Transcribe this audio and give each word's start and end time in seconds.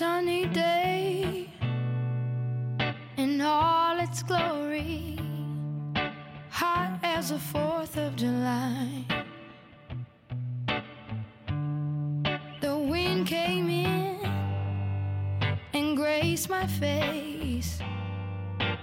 sunny 0.00 0.46
day 0.46 1.46
in 3.18 3.38
all 3.42 3.98
its 4.00 4.22
glory, 4.22 5.18
hot 6.48 6.98
as 7.02 7.28
the 7.28 7.36
4th 7.36 7.98
of 7.98 8.16
July. 8.16 9.04
The 12.62 12.78
wind 12.78 13.26
came 13.26 13.68
in 13.68 14.24
and 15.74 15.98
graced 15.98 16.48
my 16.48 16.66
face, 16.66 17.78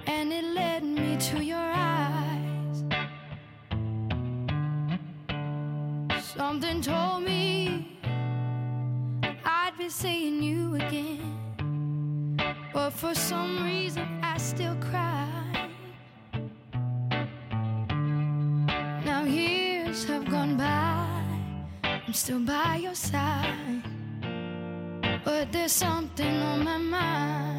and 0.05 0.31
it 0.31 0.45
led 0.53 0.83
me 0.83 1.17
to 1.31 1.43
your 1.43 1.71
eyes. 1.73 2.83
Something 6.35 6.79
told 6.79 7.06
for 12.97 13.13
some 13.13 13.63
reason 13.63 14.07
I 14.23 14.37
still 14.39 14.75
cry. 14.77 15.69
Now 19.05 19.23
years 19.23 20.03
have 20.05 20.27
gone 20.27 20.57
by, 20.57 21.23
I'm 21.83 22.13
still 22.13 22.39
by 22.39 22.77
your 22.77 22.95
side, 22.95 23.83
but 25.23 25.51
there's 25.51 25.73
something 25.73 26.41
on 26.41 26.63
my 26.63 26.77
mind. 26.77 27.56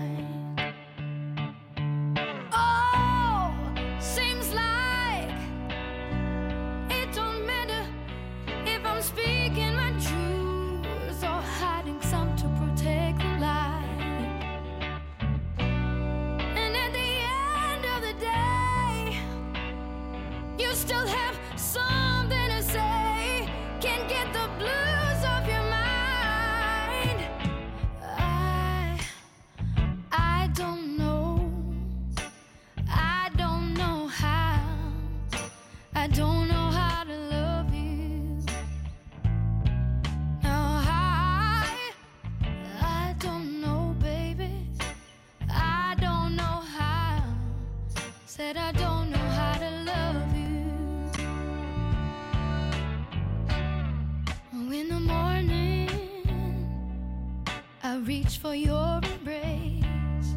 For 58.38 58.54
your 58.54 59.00
embrace. 59.02 60.36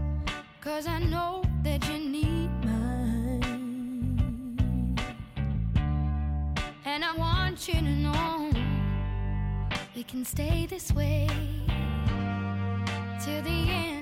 Cause 0.60 0.88
I 0.88 1.00
know 1.00 1.44
that 1.64 1.88
you 1.88 2.00
need 2.00 2.50
mine. 2.66 4.18
And 6.84 7.06
I 7.06 7.16
want 7.16 7.68
you 7.68 7.76
to 7.76 7.82
know 7.82 8.52
we 9.96 10.04
can 10.04 10.26
stay 10.26 10.66
this 10.66 10.92
way 10.92 11.28
till 13.24 13.42
the 13.44 13.70
end 13.70 14.01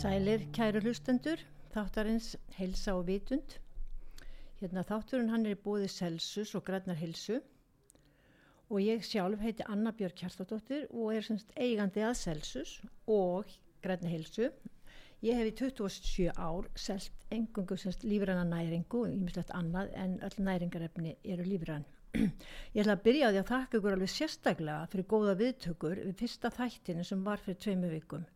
Sælir, 0.00 0.46
kæru 0.56 0.80
hlustendur, 0.80 1.40
þáttarins 1.74 2.30
Helsa 2.56 2.94
og 2.96 3.02
Vitund. 3.04 3.58
Hérna 4.56 4.80
þátturinn 4.88 5.28
hann 5.28 5.42
er 5.50 5.58
búið 5.60 5.90
Celsus 5.92 6.54
og 6.56 6.62
Grænar 6.64 6.96
Helsu 6.96 7.34
og 8.70 8.78
ég 8.80 9.04
sjálf 9.04 9.44
heiti 9.44 9.66
Anna 9.68 9.92
Björk 9.98 10.16
Kjartadóttir 10.22 10.86
og 10.88 11.12
er 11.12 11.26
semst 11.26 11.52
eigandi 11.52 12.06
að 12.06 12.16
Celsus 12.22 12.72
og 13.18 13.52
Grænar 13.84 14.14
Helsu. 14.14 14.48
Ég 15.20 15.36
hef 15.36 15.52
í 15.52 15.54
27 15.60 16.32
ár 16.32 16.72
selt 16.86 17.28
engungu 17.36 17.76
semst 17.76 18.08
lífræna 18.08 18.48
næringu 18.54 19.04
ímislegt 19.12 19.52
annað 19.52 19.92
en 20.00 20.16
öll 20.24 20.40
næringarefni 20.48 21.16
eru 21.28 21.44
lífræn. 21.44 21.84
Ég 22.16 22.80
ætla 22.86 22.96
að 22.96 23.04
byrja 23.10 23.28
á 23.28 23.32
því 23.36 23.44
að 23.44 23.52
þakka 23.52 23.82
ykkur 23.82 24.00
alveg 24.00 24.16
sérstaklega 24.16 24.90
fyrir 24.94 25.10
góða 25.12 25.40
viðtökur 25.44 26.04
við 26.06 26.20
fyrsta 26.24 26.56
þættinu 26.56 27.04
sem 27.04 27.28
var 27.28 27.44
fyrir 27.44 27.60
tveimu 27.66 27.96
vikum 27.98 28.28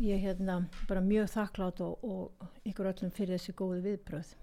ég 0.00 0.20
hérna 0.22 0.60
bara 0.88 1.00
mjög 1.04 1.30
þakklátt 1.32 1.80
og, 1.82 2.04
og 2.04 2.68
ykkur 2.68 2.92
öllum 2.92 3.14
fyrir 3.14 3.36
þessi 3.36 3.54
góðu 3.58 3.80
viðbröð 3.86 4.36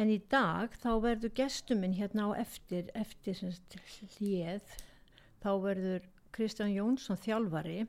en 0.00 0.10
í 0.12 0.18
dag 0.30 0.74
þá 0.80 0.90
verður 1.02 1.34
gestuminn 1.36 1.96
hérna 1.96 2.30
á 2.30 2.40
eftir 2.40 2.90
eftir 2.98 3.36
semst 3.36 3.76
hlið 4.16 4.74
þá 5.42 5.50
verður 5.64 6.06
Kristján 6.30 6.70
Jónsson 6.70 7.18
þjálfari. 7.18 7.80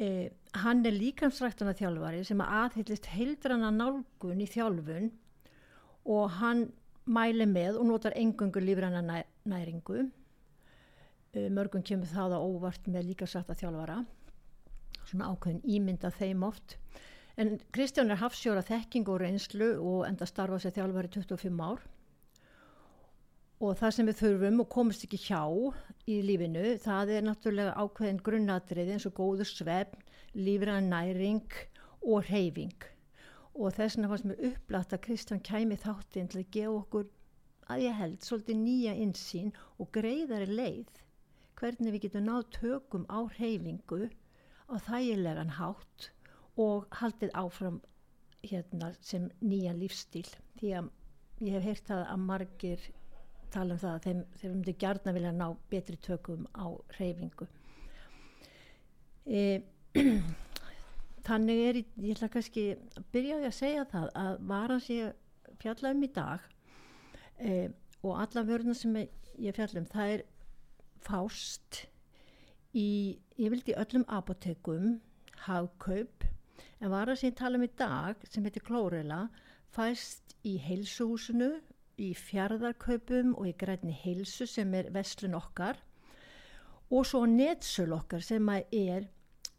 Eh, 0.00 0.30
hann 0.62 0.84
er 0.86 0.94
líkamsræktana 0.94 1.74
þjálfari 1.76 2.22
sem 2.24 2.40
aðhyllist 2.40 3.10
heildrana 3.10 3.72
nálgun 3.74 4.40
í 4.40 4.46
þjálfun 4.48 5.10
og 6.08 6.38
hann 6.38 6.68
mæli 7.10 7.48
með 7.50 7.80
og 7.80 7.88
notar 7.90 8.16
engungu 8.16 8.62
lífræna 8.62 9.02
næ, 9.02 9.18
næringu. 9.50 10.06
Eh, 11.34 11.50
mörgum 11.50 11.82
kemur 11.82 12.08
það 12.08 12.38
á 12.38 12.40
óvart 12.40 12.88
með 12.88 13.10
líkamsrækta 13.10 13.58
þjálfara 13.58 14.00
svona 15.10 15.30
ákveðin 15.32 15.62
ímynd 15.76 16.06
af 16.08 16.18
þeim 16.20 16.44
oft. 16.46 16.76
En 17.40 17.56
Kristján 17.74 18.12
er 18.12 18.20
hafsjóra 18.20 18.62
þekking 18.66 19.08
og 19.08 19.20
reynslu 19.22 19.72
og 19.78 20.04
enda 20.08 20.28
starfa 20.28 20.60
sér 20.62 20.76
þjálfari 20.76 21.10
25 21.16 21.64
ár. 21.64 21.82
Og 23.60 23.74
það 23.76 23.96
sem 23.96 24.08
við 24.08 24.20
þurfum 24.22 24.62
og 24.64 24.70
komast 24.72 25.04
ekki 25.04 25.20
hjá 25.20 25.42
í 26.08 26.20
lífinu 26.24 26.76
það 26.80 27.12
er 27.16 27.26
náttúrulega 27.26 27.76
ákveðin 27.76 28.22
grunnadrið 28.24 28.94
eins 28.94 29.08
og 29.10 29.18
góður 29.18 29.50
svefn, 29.50 30.00
lífræðan 30.32 30.88
næring 30.94 31.60
og 32.00 32.24
reyfing 32.30 32.88
og 33.60 33.74
þess 33.76 33.96
vegna 33.96 34.10
fannst 34.10 34.26
mér 34.28 34.44
upplætt 34.48 34.94
að 34.94 35.02
Kristján 35.06 35.42
kæmi 35.44 35.76
þáttinn 35.80 36.28
til 36.30 36.40
að 36.40 36.52
gefa 36.54 36.76
okkur 36.78 37.08
að 37.70 37.82
ég 37.84 37.98
held 37.98 38.24
svolítið 38.24 38.60
nýja 38.60 38.94
insýn 39.04 39.50
og 39.78 39.90
greiðari 39.96 40.46
leið 40.48 41.00
hvernig 41.60 41.94
við 41.94 42.04
getum 42.06 42.26
náð 42.28 42.46
tökum 42.56 43.04
á 43.10 43.18
reyfingu 43.36 44.08
á 44.70 44.76
þægilegan 44.86 45.54
hátt 45.58 46.10
og 46.60 46.86
haldið 47.00 47.34
áfram 47.38 47.80
hérna 48.46 48.92
sem 49.04 49.28
nýja 49.42 49.74
lífstíl 49.76 50.26
því 50.60 50.72
að 50.78 50.90
ég 51.44 51.56
hef 51.56 51.66
heyrt 51.66 51.90
það 51.90 52.04
að 52.12 52.24
margir 52.28 52.86
tala 53.50 53.74
um 53.74 53.80
það 53.82 53.94
að 53.96 54.04
þeim, 54.06 54.20
þeim 54.40 54.52
myndi 54.54 54.74
gjarna 54.82 55.14
vilja 55.16 55.32
ná 55.34 55.46
betri 55.72 55.98
tökum 56.06 56.46
á 56.54 56.66
reyfingu 56.98 57.48
e, 59.26 59.42
þannig 61.28 61.62
er 61.66 61.80
ég 61.82 62.14
ætla 62.14 62.30
kannski 62.32 62.66
að 62.76 63.08
byrja 63.14 63.40
að 63.42 63.56
segja 63.58 63.86
það 63.90 64.10
að 64.22 64.42
varan 64.52 64.84
sé 64.84 64.98
fjalla 65.60 65.94
um 65.94 66.04
í 66.06 66.10
dag 66.14 66.46
e, 67.38 67.68
og 68.04 68.20
alla 68.22 68.46
vörðuna 68.46 68.76
sem 68.78 68.96
ég 69.00 69.56
fjalla 69.56 69.82
um 69.82 69.90
það 69.90 70.14
er 70.16 70.26
fást 71.04 71.84
í, 72.76 73.18
ég 73.38 73.50
vildi 73.52 73.74
öllum 73.78 74.04
apotekum 74.08 75.00
hagkaup 75.46 76.26
en 76.80 76.92
varan 76.92 77.16
sem 77.16 77.30
ég 77.30 77.38
tala 77.38 77.58
um 77.58 77.66
í 77.66 77.70
dag 77.78 78.16
sem 78.30 78.44
heitir 78.46 78.64
klórela 78.66 79.20
fæst 79.74 80.34
í 80.46 80.56
heilsuhúsinu 80.62 81.50
í 82.00 82.10
fjardarkaupum 82.16 83.34
og 83.36 83.48
í 83.50 83.54
grænni 83.60 83.94
heilsu 84.04 84.46
sem 84.48 84.74
er 84.74 84.90
vestlun 84.94 85.36
okkar 85.38 85.76
og 86.90 87.06
svo 87.06 87.24
netsöl 87.28 87.92
okkar 87.94 88.22
sem 88.24 88.48
er 88.56 89.08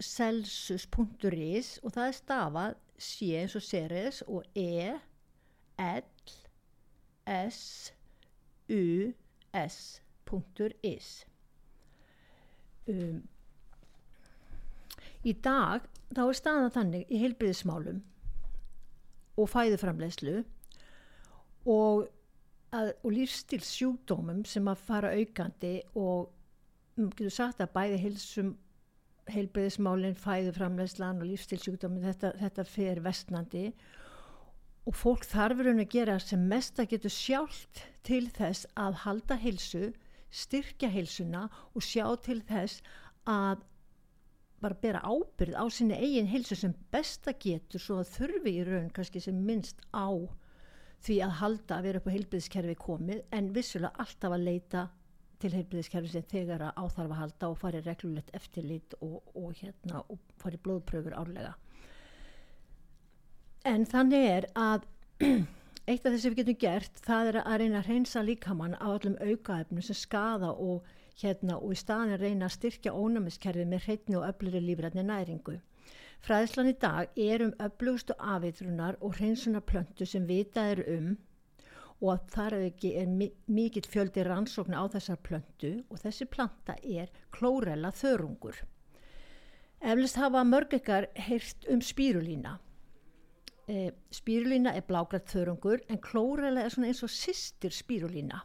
celsus.is 0.02 1.70
og 1.84 1.94
það 1.94 2.08
er 2.08 2.18
stafað 2.18 2.78
sé 3.02 3.30
eins 3.42 3.56
og 3.58 3.66
seres 3.66 4.22
og 4.28 4.42
e 4.58 4.94
l 5.82 6.04
s 7.26 7.92
u 8.70 9.14
s.is 9.54 11.08
um, 12.90 13.22
Í 15.22 15.36
dag 15.38 15.84
þá 16.16 16.22
er 16.24 16.38
staðan 16.38 16.74
þannig 16.74 17.12
í 17.14 17.20
heilbriðismálum 17.22 18.00
og 19.38 19.50
fæðuframlegslu 19.52 20.40
og 21.70 22.10
og 22.72 23.10
lífstilsjúkdómum 23.12 24.46
sem 24.48 24.68
að 24.72 24.84
fara 24.88 25.10
aukandi 25.12 25.74
og 26.00 26.30
um, 26.96 27.10
getur 27.12 27.34
sagt 27.36 27.60
að 27.60 27.74
bæði 27.76 27.98
heilsum 28.06 28.54
heilbreyðismálinn, 29.32 30.16
fæðuframlegslan 30.16 31.20
og 31.20 31.28
lífstilsjúkdómum 31.34 32.06
þetta, 32.06 32.32
þetta 32.40 32.66
fer 32.68 33.02
vestnandi 33.04 33.66
og 34.88 34.96
fólk 34.98 35.28
þarfur 35.28 35.74
um 35.74 35.84
að 35.84 35.92
gera 35.92 36.16
sem 36.24 36.48
mest 36.48 36.80
að 36.80 36.94
getur 36.96 37.14
sjálft 37.14 37.84
til 38.08 38.24
þess 38.32 38.66
að 38.80 39.02
halda 39.04 39.38
heilsu, 39.44 39.92
styrkja 40.32 40.90
heilsuna 40.92 41.48
og 41.76 41.86
sjá 41.86 42.06
til 42.26 42.40
þess 42.48 42.82
að 43.30 43.66
bara 44.62 44.78
bera 44.82 45.02
ábyrð 45.02 45.58
á 45.58 45.66
sinni 45.74 45.98
eigin 45.98 46.30
heilsu 46.30 46.56
sem 46.56 46.74
besta 46.94 47.34
getur 47.34 47.82
svo 47.82 48.00
að 48.02 48.14
þurfi 48.16 48.54
í 48.54 48.66
raun 48.68 48.92
kannski 48.94 49.22
sem 49.24 49.38
minnst 49.46 49.82
á 49.90 50.10
því 51.02 51.18
að 51.26 51.38
halda 51.42 51.78
að 51.78 51.88
vera 51.88 52.02
upp 52.02 52.10
á 52.10 52.16
heilbyrðiskerfi 52.16 52.76
komið 52.82 53.24
en 53.34 53.54
vissulega 53.56 54.04
alltaf 54.04 54.36
að 54.36 54.46
leita 54.46 54.84
til 55.42 55.54
heilbyrðiskerfi 55.56 56.12
sem 56.14 56.28
þegar 56.30 56.68
að 56.68 56.84
áþarf 56.84 57.16
að 57.16 57.22
halda 57.24 57.50
og 57.50 57.58
fari 57.58 57.82
reglulegt 57.82 58.30
eftirlit 58.38 58.96
og, 59.02 59.18
og, 59.34 59.56
hérna, 59.58 60.04
og 60.06 60.22
fari 60.38 60.60
blóðpröfur 60.62 61.18
árlega. 61.18 61.56
En 63.66 63.88
þannig 63.90 64.28
er 64.30 64.48
að 64.58 64.86
eitt 65.90 66.06
af 66.06 66.14
þess 66.14 66.26
að 66.26 66.34
við 66.34 66.40
getum 66.42 66.60
gert 66.62 67.00
það 67.06 67.30
er 67.32 67.38
að 67.42 67.58
reyna 67.62 67.80
að 67.82 67.88
reynsa 67.90 68.22
líkamann 68.26 68.78
á 68.78 68.88
öllum 68.92 69.18
aukaefnum 69.18 69.86
sem 69.86 69.98
skada 69.98 70.52
og, 70.54 70.86
hérna, 71.22 71.58
og 71.58 71.74
í 71.74 71.80
staðin 71.80 72.22
reyna 72.22 72.48
að 72.48 72.56
styrkja 72.58 72.94
ónæmiskerfi 72.94 73.66
með 73.66 73.88
hreitni 73.88 74.20
og 74.20 74.28
öfluri 74.30 74.62
lífrætni 74.62 75.06
næringu. 75.08 75.58
Fræðslan 76.22 76.70
í 76.70 76.76
dag 76.78 77.18
er 77.18 77.42
um 77.48 77.54
öflugustu 77.66 78.14
afitrunar 78.20 79.00
og 79.02 79.18
hreinsunarplöntu 79.18 80.06
sem 80.06 80.28
vita 80.30 80.68
er 80.76 80.84
um 80.94 81.16
og 82.02 82.10
að 82.16 82.28
þar 82.34 82.58
ekki 82.58 82.92
er 82.98 83.10
mikill 83.50 83.86
fjöldi 83.90 84.24
rannsókna 84.26 84.82
á 84.82 84.86
þessar 84.94 85.20
plöntu 85.22 85.72
og 85.90 86.02
þessi 86.02 86.26
planta 86.30 86.76
er 86.82 87.10
klórella 87.34 87.92
þörungur. 87.94 88.58
Eflist 89.82 90.18
hafa 90.22 90.44
mörg 90.46 90.74
ekkar 90.78 91.10
heyrt 91.18 91.66
um 91.70 91.82
spírulína. 91.82 92.58
E, 93.70 93.92
spírulína 94.12 94.74
er 94.76 94.88
blágrætt 94.88 95.30
þörungur 95.32 95.84
en 95.90 96.02
klórella 96.02 96.64
er 96.66 96.74
svona 96.74 96.90
eins 96.90 97.04
og 97.06 97.14
sýstir 97.14 97.76
spírulína. 97.76 98.42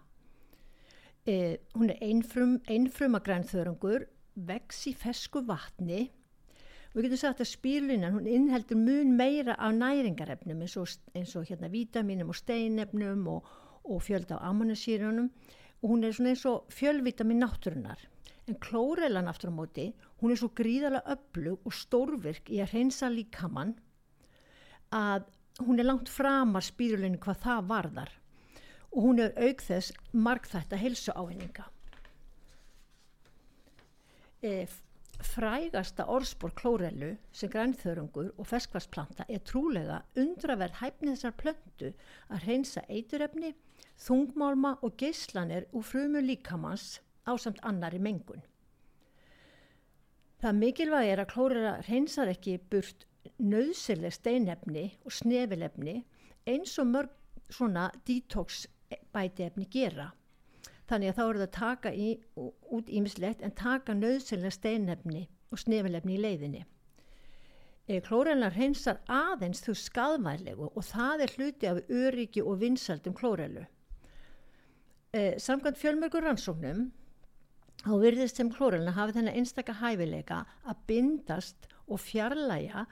E, 1.27 1.59
hún 1.75 1.91
er 1.91 2.03
einfrum, 2.05 2.61
einfruma 2.69 3.23
græn 3.25 3.47
þörungur, 3.49 4.07
vex 4.37 4.87
í 4.91 4.95
fesku 4.95 5.41
vatni 5.47 6.11
Við 6.97 7.11
getum 7.11 7.19
sagt 7.21 7.43
að 7.45 7.51
spýrlunan 7.51 8.15
hún 8.15 8.29
innheldur 8.33 8.79
mun 8.81 9.11
meira 9.19 9.53
af 9.61 9.75
næringarefnum 9.77 10.63
eins 10.65 10.77
og, 10.81 10.93
eins 11.13 11.35
og 11.37 11.45
hérna 11.45 11.69
vítaminum 11.69 12.31
og 12.33 12.39
steinefnum 12.39 13.27
og, 13.35 13.51
og 13.85 14.01
fjöld 14.01 14.33
á 14.33 14.41
ammonisýrunum 14.49 15.27
og 15.83 15.91
hún 15.91 16.07
er 16.09 16.15
svona 16.17 16.33
eins 16.33 16.47
og 16.49 16.73
fjölvitamin 16.73 17.45
náttúrunar. 17.45 18.01
En 18.49 18.57
klórellan 18.57 19.29
aftur 19.29 19.53
á 19.53 19.59
móti, 19.59 19.91
hún 20.23 20.33
er 20.33 20.41
svo 20.41 20.49
gríðarlega 20.57 21.19
öflug 21.19 21.69
og 21.69 21.77
stórvirk 21.77 22.49
í 22.49 22.63
að 22.65 22.73
hreinsa 22.73 23.13
líkamann 23.13 23.77
að 24.94 25.27
hún 25.65 25.81
er 25.81 25.88
langt 25.88 26.11
framar 26.12 26.65
spýrlunin 26.65 27.21
hvað 27.23 27.43
það 27.44 27.69
varðar 27.71 28.12
og 28.93 29.03
hún 29.03 29.21
er 29.21 29.37
aukþess 29.37 29.93
markþætt 30.12 30.73
að 30.73 30.83
helsu 30.85 31.15
áhenninga. 31.17 31.67
Ef 34.46 34.82
Frægasta 35.25 36.05
orðspór 36.13 36.53
klórellu 36.58 37.15
sem 37.32 37.51
grænþörungur 37.53 38.34
og 38.37 38.49
ferskvarsplanta 38.51 39.25
er 39.32 39.41
trúlega 39.49 40.03
undraverð 40.20 40.77
hæfni 40.82 41.15
þessar 41.15 41.37
plöntu 41.41 41.93
að 42.29 42.44
hreinsa 42.44 42.82
eiturefni, 42.89 43.55
þungmálma 43.96 44.75
og 44.84 44.99
geyslanir 45.01 45.69
úr 45.72 45.87
frumu 45.89 46.20
líkamans 46.20 47.01
á 47.25 47.32
samt 47.41 47.63
annari 47.65 47.99
mengun. 47.99 48.44
Það 50.43 50.60
mikilvæg 50.60 51.10
er 51.10 51.22
að 51.22 51.32
klórella 51.32 51.75
hreinsar 51.87 52.29
ekki 52.29 52.58
burt 52.70 53.06
nöðsileg 53.39 54.15
steinefni 54.15 54.87
og 55.05 55.13
snefilefni 55.13 56.01
eins 56.47 56.77
og 56.79 56.93
mörg 56.93 57.13
svona 57.51 57.91
detox 58.06 58.67
bætiefni 59.15 59.67
gera 59.71 60.13
þannig 60.91 61.11
að 61.11 61.19
þá 61.19 61.23
eru 61.25 61.41
það 61.41 61.47
að 61.47 61.55
taka 61.56 61.93
í, 61.93 62.09
út 62.77 62.91
ímislegt 62.91 63.43
en 63.43 63.55
taka 63.59 63.95
nöðsynlega 63.97 64.55
steinefni 64.55 65.27
og 65.51 65.63
snefilefni 65.63 66.17
í 66.17 66.23
leiðinni. 66.23 66.63
E, 67.87 68.01
klórelnar 68.03 68.55
hreinsar 68.56 69.01
aðeins 69.11 69.63
þú 69.63 69.77
skadmælegu 69.79 70.71
og 70.73 70.87
það 70.87 71.25
er 71.27 71.35
hluti 71.37 71.71
af 71.71 71.81
öryggi 71.87 72.43
og 72.43 72.61
vinsaldum 72.63 73.15
klórellu. 73.19 73.65
E, 75.15 75.39
samkvæmt 75.43 75.79
fjölmörgur 75.81 76.27
rannsóknum 76.27 76.89
þá 77.85 77.93
virðist 78.03 78.39
sem 78.41 78.51
klórelna 78.51 78.95
hafi 78.97 79.19
þennan 79.19 79.39
einstakka 79.39 79.77
hæfileika 79.81 80.45
að 80.67 80.83
bindast 80.91 81.69
og 81.87 82.03
fjarlæga 82.03 82.87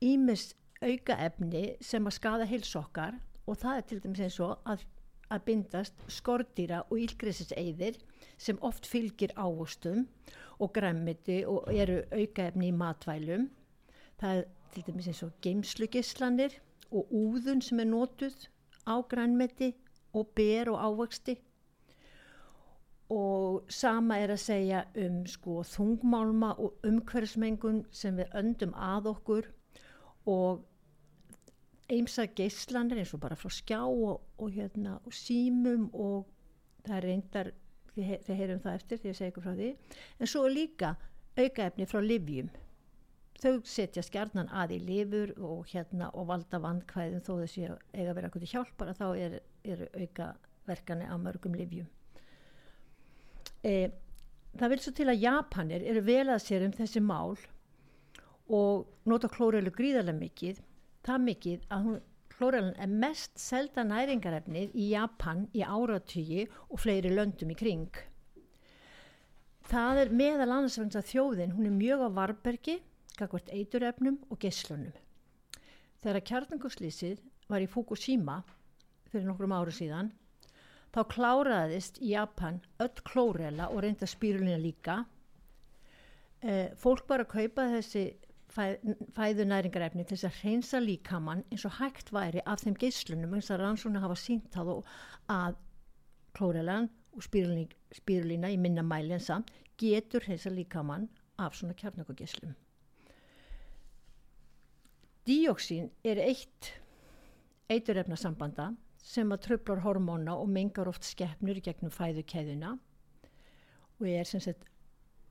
ímis 0.00 0.54
auka 0.80 1.16
efni 1.26 1.76
sem 1.84 2.06
að 2.08 2.16
skada 2.16 2.48
heilsokkar 2.48 3.18
og 3.46 3.58
það 3.60 3.76
er 3.76 3.86
til 3.88 4.00
dæmis 4.04 4.24
eins 4.24 4.40
og 4.40 4.58
að 4.64 4.86
að 5.30 5.44
bindast 5.46 6.06
skordýra 6.10 6.80
og 6.90 7.02
ílgrisiseiðir 7.04 7.98
sem 8.40 8.58
oft 8.66 8.88
fylgir 8.90 9.32
ávostum 9.38 10.06
og 10.58 10.72
græmmiti 10.74 11.44
og 11.46 11.68
eru 11.70 12.00
aukaefni 12.10 12.70
í 12.70 12.76
matvælum. 12.76 13.46
Það 14.18 14.40
er 14.40 14.48
til 14.74 14.86
dæmis 14.88 15.10
eins 15.10 15.22
og 15.26 15.36
geimslugislanir 15.44 16.56
og 16.90 17.12
úðun 17.14 17.62
sem 17.62 17.80
er 17.82 17.88
nótuð 17.92 18.48
á 18.90 18.94
grænmeti 19.06 19.70
og 20.12 20.34
ber 20.34 20.72
og 20.72 20.82
ávexti. 20.82 21.38
Og 23.10 23.70
sama 23.70 24.18
er 24.22 24.34
að 24.34 24.42
segja 24.42 24.84
um 24.98 25.22
sko 25.26 25.62
þungmálma 25.66 26.52
og 26.58 26.84
umhverfsmengun 26.86 27.84
sem 27.90 28.18
við 28.18 28.34
öndum 28.38 28.74
að 28.74 29.10
okkur 29.14 29.50
og 30.28 30.64
eimsa 31.90 32.26
geyslanir 32.36 33.00
eins 33.02 33.14
og 33.16 33.22
bara 33.22 33.38
frá 33.38 33.50
skjá 33.52 33.80
og, 33.82 34.20
og, 34.38 34.50
hérna, 34.54 34.98
og 35.04 35.14
símum 35.14 35.88
og 35.92 36.28
það 36.86 36.96
er 36.96 37.06
reyndar, 37.08 37.52
þið 37.94 38.34
heyrum 38.38 38.64
það 38.64 38.76
eftir 38.78 39.00
því 39.00 39.12
að 39.12 39.18
segja 39.18 39.32
ykkur 39.32 39.46
frá 39.46 39.54
því, 39.54 39.70
en 40.18 40.30
svo 40.30 40.44
líka 40.48 40.96
aukaefni 41.38 41.88
frá 41.90 42.00
livjum. 42.04 42.50
Þau 43.40 43.54
setja 43.64 44.04
skjarnan 44.04 44.50
að 44.52 44.76
í 44.76 44.78
lifur 44.84 45.32
og, 45.38 45.64
hérna, 45.72 46.10
og 46.12 46.28
valda 46.28 46.60
vandkvæðin 46.60 47.24
þó 47.24 47.32
þessi 47.40 47.64
eiga 47.64 48.10
að 48.10 48.16
vera 48.18 48.28
eitthvað 48.28 48.50
hjálpar 48.52 48.90
að 48.92 48.98
þá 49.00 49.06
er, 49.16 49.36
er 49.64 49.84
auka 49.96 50.34
hliðarverkani 50.70 51.06
af 51.08 51.20
mörgum 51.20 51.54
livjum. 51.54 51.88
E, 53.64 53.90
það 54.56 54.70
vil 54.70 54.80
svo 54.80 54.92
til 54.92 55.08
að 55.08 55.22
Japanir 55.22 55.82
eru 55.82 56.02
vel 56.02 56.28
að 56.28 56.44
sér 56.44 56.64
um 56.64 56.72
þessi 56.72 57.00
mál 57.00 57.36
og 58.50 58.86
nota 59.08 59.30
klórelu 59.30 59.72
gríðarlega 59.74 60.18
mikið, 60.18 60.60
það 61.06 61.26
mikið 61.26 61.66
að 61.70 61.86
hún, 61.86 61.98
klórelun 62.34 62.76
er 62.80 62.92
mest 63.02 63.38
selda 63.40 63.84
næringarefnið 63.86 64.74
í 64.74 64.90
Japan 64.94 65.46
í 65.56 65.64
áratygi 65.64 66.46
og 66.68 66.80
fleiri 66.82 67.12
löndum 67.14 67.52
í 67.52 67.58
kring. 67.58 68.00
Það 69.70 70.00
er 70.02 70.14
meðal 70.18 70.48
annars 70.50 70.78
þjóðin, 71.12 71.52
hún 71.54 71.68
er 71.68 71.76
mjög 71.76 72.06
á 72.06 72.08
varbergi, 72.16 72.80
gagvart 73.18 73.52
eiturefnum 73.54 74.16
og 74.30 74.40
gesslunum. 74.42 74.94
Þegar 76.00 76.24
kjarnanguslýsið 76.30 77.20
var 77.50 77.62
í 77.62 77.68
Fukushima 77.68 78.40
fyrir 79.10 79.26
nokkrum 79.28 79.52
áru 79.52 79.74
síðan, 79.74 80.10
þá 80.94 81.00
kláraðist 81.12 82.00
í 82.02 82.14
Japan 82.14 82.60
öll 82.82 83.04
klórela 83.06 83.68
og 83.70 83.84
reynda 83.84 84.08
spírulina 84.08 84.58
líka. 84.58 85.04
Eh, 86.40 86.72
fólk 86.80 87.04
bara 87.06 87.28
kaupa 87.28 87.68
þessi 87.74 88.06
fæðu 88.50 89.46
næringarefni 89.46 90.04
til 90.04 90.16
þess 90.16 90.28
að 90.28 90.38
reynsa 90.44 90.80
líkamann 90.82 91.44
eins 91.50 91.64
og 91.68 91.76
hægt 91.78 92.12
væri 92.14 92.42
af 92.46 92.64
þeim 92.64 92.78
geyslunum 92.80 93.36
eins 93.36 93.50
og 93.54 93.60
rannsóna 93.60 94.02
hafa 94.02 94.18
sínt 94.18 94.56
á 94.58 94.62
að 94.64 95.60
klórelan 96.34 96.90
og 97.14 97.26
spírulina 97.26 98.50
í 98.50 98.58
minna 98.58 98.82
mæli 98.86 99.14
en 99.14 99.22
samt 99.22 99.52
getur 99.78 100.26
reynsa 100.26 100.50
líkamann 100.50 101.08
af 101.38 101.54
svona 101.56 101.74
kjarnakogeslum. 101.78 102.54
Díóksín 105.26 105.90
er 106.04 106.18
eitt 106.24 106.72
eiturefnasambanda 107.70 108.72
sem 109.02 109.30
að 109.32 109.44
tröflar 109.46 109.82
hormóna 109.84 110.34
og 110.36 110.48
mengar 110.50 110.88
oft 110.90 111.06
skeppnur 111.06 111.60
gegnum 111.64 111.92
fæðukeðuna 111.94 112.74
og 114.00 114.08
er 114.08 114.24
sem 114.28 114.42
sagt 114.42 114.66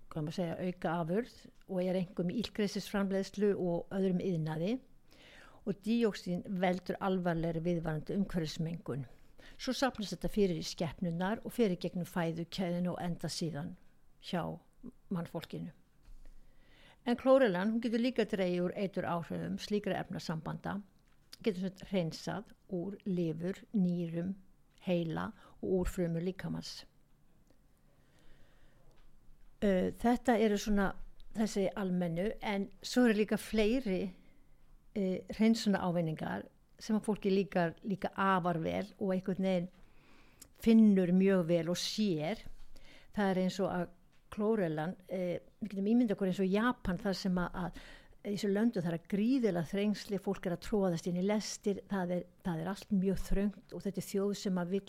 segja, 0.10 0.58
auka 0.58 0.94
afurð 1.02 1.36
og 1.70 1.82
er 1.84 2.00
engum 2.00 2.32
ílgreisisframleðslu 2.34 3.54
og 3.56 3.88
öðrum 3.94 4.22
yðnaði 4.26 4.80
og 5.66 5.82
díóksín 5.86 6.44
veldur 6.62 6.98
alvarlegri 7.00 7.62
viðvarandi 7.62 8.16
umhverfismengun. 8.18 9.06
Svo 9.60 9.74
sapnast 9.76 10.16
þetta 10.16 10.32
fyrir 10.32 10.58
í 10.58 10.66
skeppnunar 10.66 11.42
og 11.44 11.54
fyrir 11.54 11.78
gegnum 11.82 12.08
fæðukeðinu 12.08 12.94
og 12.94 13.02
enda 13.04 13.30
síðan 13.30 13.76
hjá 14.24 14.44
mannfólkinu. 15.14 15.72
En 17.06 17.18
klórelan, 17.18 17.74
hún 17.74 17.82
getur 17.84 18.02
líka 18.02 18.26
dreyið 18.26 18.64
úr 18.64 18.76
eitur 18.78 19.08
áhrifum 19.08 19.58
slíkra 19.62 20.00
efnasambanda, 20.00 20.80
getur 21.44 21.72
hreinsað 21.92 22.50
úr 22.76 22.98
lifur, 23.06 23.60
nýrum, 23.74 24.34
heila 24.86 25.30
og 25.62 25.70
úr 25.80 25.92
frumur 25.92 26.24
líkamans. 26.24 26.84
Uh, 29.60 29.90
þetta 30.00 30.38
eru 30.40 30.58
svona 30.58 30.92
þessi 31.36 31.68
almennu 31.78 32.30
en 32.42 32.70
svo 32.82 33.06
eru 33.08 33.18
líka 33.20 33.38
fleiri 33.38 34.06
uh, 34.08 35.18
hreinsuna 35.36 35.82
ávinningar 35.84 36.46
sem 36.80 36.96
að 36.96 37.06
fólki 37.10 37.32
líka, 37.34 37.70
líka 37.84 38.14
afar 38.16 38.62
vel 38.64 38.88
og 39.00 39.14
einhvern 39.14 39.46
veginn 39.50 39.70
finnur 40.64 41.12
mjög 41.16 41.46
vel 41.50 41.72
og 41.72 41.80
sér. 41.80 42.42
Það 43.16 43.32
er 43.32 43.42
eins 43.44 43.60
og 43.64 43.72
að 43.74 43.88
klórelan, 44.30 44.96
eh, 45.10 45.40
við 45.60 45.72
getum 45.72 45.90
ímynda 45.92 46.16
okkur 46.16 46.30
eins 46.30 46.42
og 46.44 46.52
Japan 46.52 47.00
þar 47.02 47.18
sem 47.18 47.40
að, 47.42 47.56
að 47.64 47.80
þessu 48.24 48.52
löndu 48.52 48.84
það 48.84 48.92
er 48.92 48.98
að 49.00 49.08
gríðilega 49.14 49.72
þrengsli, 49.72 50.20
fólk 50.22 50.46
er 50.46 50.56
að 50.56 50.64
tróðast 50.68 51.10
inn 51.10 51.20
í 51.20 51.26
lestir, 51.26 51.82
það 51.90 52.16
er, 52.18 52.24
það 52.46 52.62
er 52.62 52.72
allt 52.74 52.92
mjög 52.94 53.22
þröngt 53.26 53.74
og 53.74 53.86
þetta 53.86 54.02
er 54.04 54.10
þjóð 54.10 54.34
sem 54.44 54.62
að 54.62 54.74
vil 54.76 54.84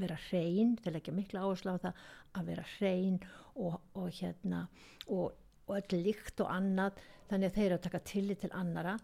vera 0.00 0.18
hrein, 0.28 0.76
þeir 0.82 0.96
leggja 0.96 1.14
mikla 1.16 1.44
áherslu 1.44 1.74
á 1.76 1.84
það 1.84 2.02
að 2.38 2.50
vera 2.52 2.66
hrein 2.76 3.18
og, 3.54 3.76
og 3.98 4.08
hérna 4.18 4.64
og, 5.06 5.34
og 5.68 5.74
öll 5.76 6.02
líkt 6.06 6.40
og 6.40 6.52
annað 6.52 7.02
þannig 7.30 7.50
að 7.50 7.58
þeir 7.58 7.66
eru 7.66 7.78
að 7.78 7.86
taka 7.86 8.02
tillit 8.12 8.42
til 8.44 8.52
annara 8.56 8.96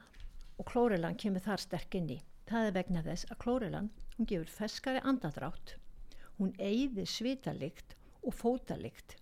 og 0.58 0.66
klórelan 0.68 1.18
kemur 1.20 1.44
þar 1.44 1.62
sterk 1.62 1.94
inn 1.94 2.10
í. 2.16 2.18
Það 2.48 2.70
er 2.70 2.76
vegna 2.78 3.04
þess 3.04 3.28
að 3.28 3.40
klórelan, 3.44 3.92
hún 4.16 4.28
gefur 4.28 4.50
feskari 4.50 5.04
andadrátt, 5.04 5.76
hún 6.40 6.54
eigði 6.58 7.04
svitalikt 7.06 7.94
og 8.24 8.34
fótalikt 8.34 9.18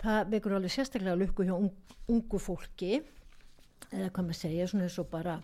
það 0.00 0.30
vekur 0.34 0.56
alveg 0.56 0.72
sérstaklega 0.74 1.18
lukku 1.20 1.46
hjá 1.46 1.54
un, 1.56 1.70
ungu 2.10 2.40
fólki 2.40 3.00
eða 3.90 4.08
hvað 4.08 4.26
maður 4.26 4.38
segja 4.38 4.68
svona 4.70 4.86
eins 4.86 4.98
og 5.02 5.08
bara, 5.12 5.36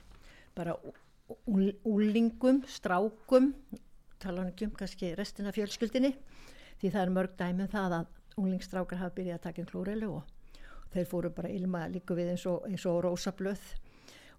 bara 0.57 0.77
úlingum, 1.47 2.63
strákum 2.71 3.53
tala 4.23 4.43
hann 4.43 4.53
ekki 4.53 4.69
um 4.69 4.75
kannski 4.77 5.13
restina 5.19 5.53
fjölskyldinni 5.55 6.13
því 6.81 6.93
það 6.93 7.03
er 7.03 7.15
mörg 7.19 7.37
dæmið 7.39 7.67
um 7.67 7.73
það 7.75 7.99
að 7.99 8.41
unglingstrákar 8.41 9.01
hafa 9.01 9.17
byrjað 9.17 9.39
að 9.39 9.45
taka 9.47 9.63
um 9.63 9.71
klóreilu 9.71 10.11
og 10.19 10.33
þeir 10.95 11.11
fóru 11.11 11.33
bara 11.37 11.53
ilma 11.53 11.87
líka 11.93 12.17
við 12.17 12.35
eins 12.35 12.47
og, 12.49 12.67
og 12.67 12.99
rosablöð 13.05 13.63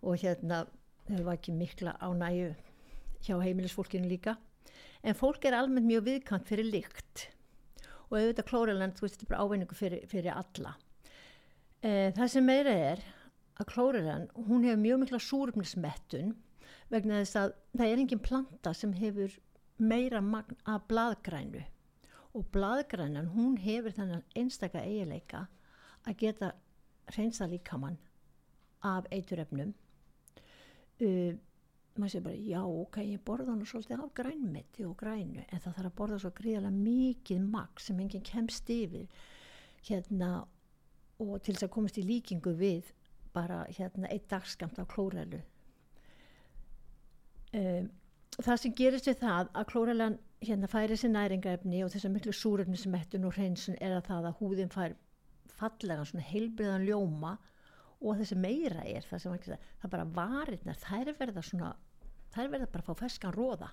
og 0.01 0.19
hérna 0.22 0.65
þeir 1.07 1.24
var 1.25 1.39
ekki 1.39 1.55
mikla 1.55 1.96
ánægu 2.01 2.51
hjá 3.25 3.36
heimilisfólkinu 3.41 4.10
líka 4.10 4.38
en 5.03 5.17
fólk 5.17 5.46
er 5.48 5.57
almennt 5.57 5.88
mjög 5.88 6.05
viðkant 6.07 6.48
fyrir 6.50 6.69
lykt 6.69 7.27
og 8.07 8.17
auðvitað 8.17 8.48
klóreland, 8.48 8.96
þú 8.96 9.03
veist, 9.03 9.17
þetta 9.17 9.25
er 9.25 9.31
bara 9.34 9.43
ávinningu 9.43 9.75
fyrir, 9.75 10.03
fyrir 10.07 10.31
alla. 10.31 10.74
E, 11.84 11.89
það 12.15 12.29
sem 12.31 12.46
meira 12.48 12.75
er 12.91 13.01
að 13.57 13.69
klóreland, 13.74 14.29
hún 14.48 14.63
hefur 14.67 14.84
mjög 14.84 15.01
mikla 15.03 15.19
súrumnismettun 15.24 16.31
vegna 16.93 17.22
þess 17.22 17.39
að 17.41 17.55
það 17.74 17.91
er 17.91 18.03
engin 18.03 18.24
planta 18.24 18.74
sem 18.77 18.93
hefur 18.96 19.36
meira 19.77 20.22
magn 20.22 20.57
af 20.65 20.88
bladgrænu 20.88 21.63
og 22.34 22.46
bladgrænan, 22.51 23.31
hún 23.34 23.57
hefur 23.57 23.93
þannig 23.96 24.24
einstaka 24.36 24.84
eigileika 24.86 25.48
að 26.05 26.17
geta 26.17 26.51
reynsa 27.17 27.48
líkamann 27.48 27.98
af 28.84 29.07
eituröfnum 29.12 29.74
uh, 31.01 31.34
maður 31.98 32.13
sé 32.13 32.22
bara 32.22 32.36
já 32.36 32.62
ok, 32.62 33.00
ég 33.01 33.24
borða 33.25 33.55
nú 33.55 33.65
svolítið 33.65 34.03
af 34.03 34.13
grænmeti 34.17 34.86
og 34.86 34.98
grænu 35.00 35.41
en 35.46 35.62
það 35.63 35.74
þarf 35.79 35.89
að 35.89 35.98
borða 35.98 36.19
svo 36.22 36.31
gríðarlega 36.38 36.84
mikið 36.84 37.48
maks 37.55 37.89
sem 37.89 38.00
enginn 38.00 38.25
kemst 38.25 38.69
yfir. 38.69 39.07
Hérna 39.88 40.31
og 41.17 41.41
til 41.41 41.55
þess 41.55 41.65
að 41.65 41.74
komast 41.74 41.98
í 41.98 42.05
líkingu 42.05 42.53
við 42.57 42.91
bara 43.34 43.63
hérna 43.74 44.10
eitt 44.13 44.27
dagskamt 44.29 44.77
af 44.81 44.89
klórelu 44.91 45.39
um, 47.57 47.89
það 48.36 48.62
sem 48.62 48.77
gerist 48.77 49.10
við 49.10 49.19
það 49.24 49.51
að 49.53 49.67
klórelan 49.72 50.17
hérna 50.43 50.69
færi 50.69 50.93
þessi 50.93 51.10
næringaefni 51.13 51.84
og 51.84 51.91
þess 51.93 52.07
að 52.07 52.15
miklu 52.15 52.34
súröfnismettun 52.36 53.25
og 53.25 53.38
hreinsun 53.38 53.77
er 53.81 53.96
að 53.98 54.10
það 54.12 54.29
að 54.29 54.41
húðin 54.41 54.74
fær 54.74 54.96
fallega 55.57 56.05
svona 56.05 56.27
heilbriðan 56.27 56.86
ljóma 56.86 57.38
og 57.98 58.19
þessi 58.19 58.38
meira 58.38 58.84
er 58.86 59.05
það 59.07 59.24
sem 59.24 59.38
það, 59.48 59.67
það 59.81 59.93
bara 59.96 60.10
varirnar, 60.19 60.81
þær 60.84 61.13
verða 61.17 61.43
svona 61.46 61.72
þær 62.36 62.53
verða 62.53 62.69
bara 62.72 62.84
að 62.84 62.89
fá 62.89 63.03
feskan 63.05 63.36
róða. 63.36 63.72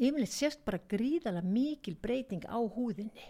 Yfirleitt 0.00 0.32
sést 0.32 0.64
bara 0.64 0.80
gríðala 0.88 1.42
mikil 1.44 1.96
breyting 2.00 2.46
á 2.46 2.56
húðinni. 2.56 3.26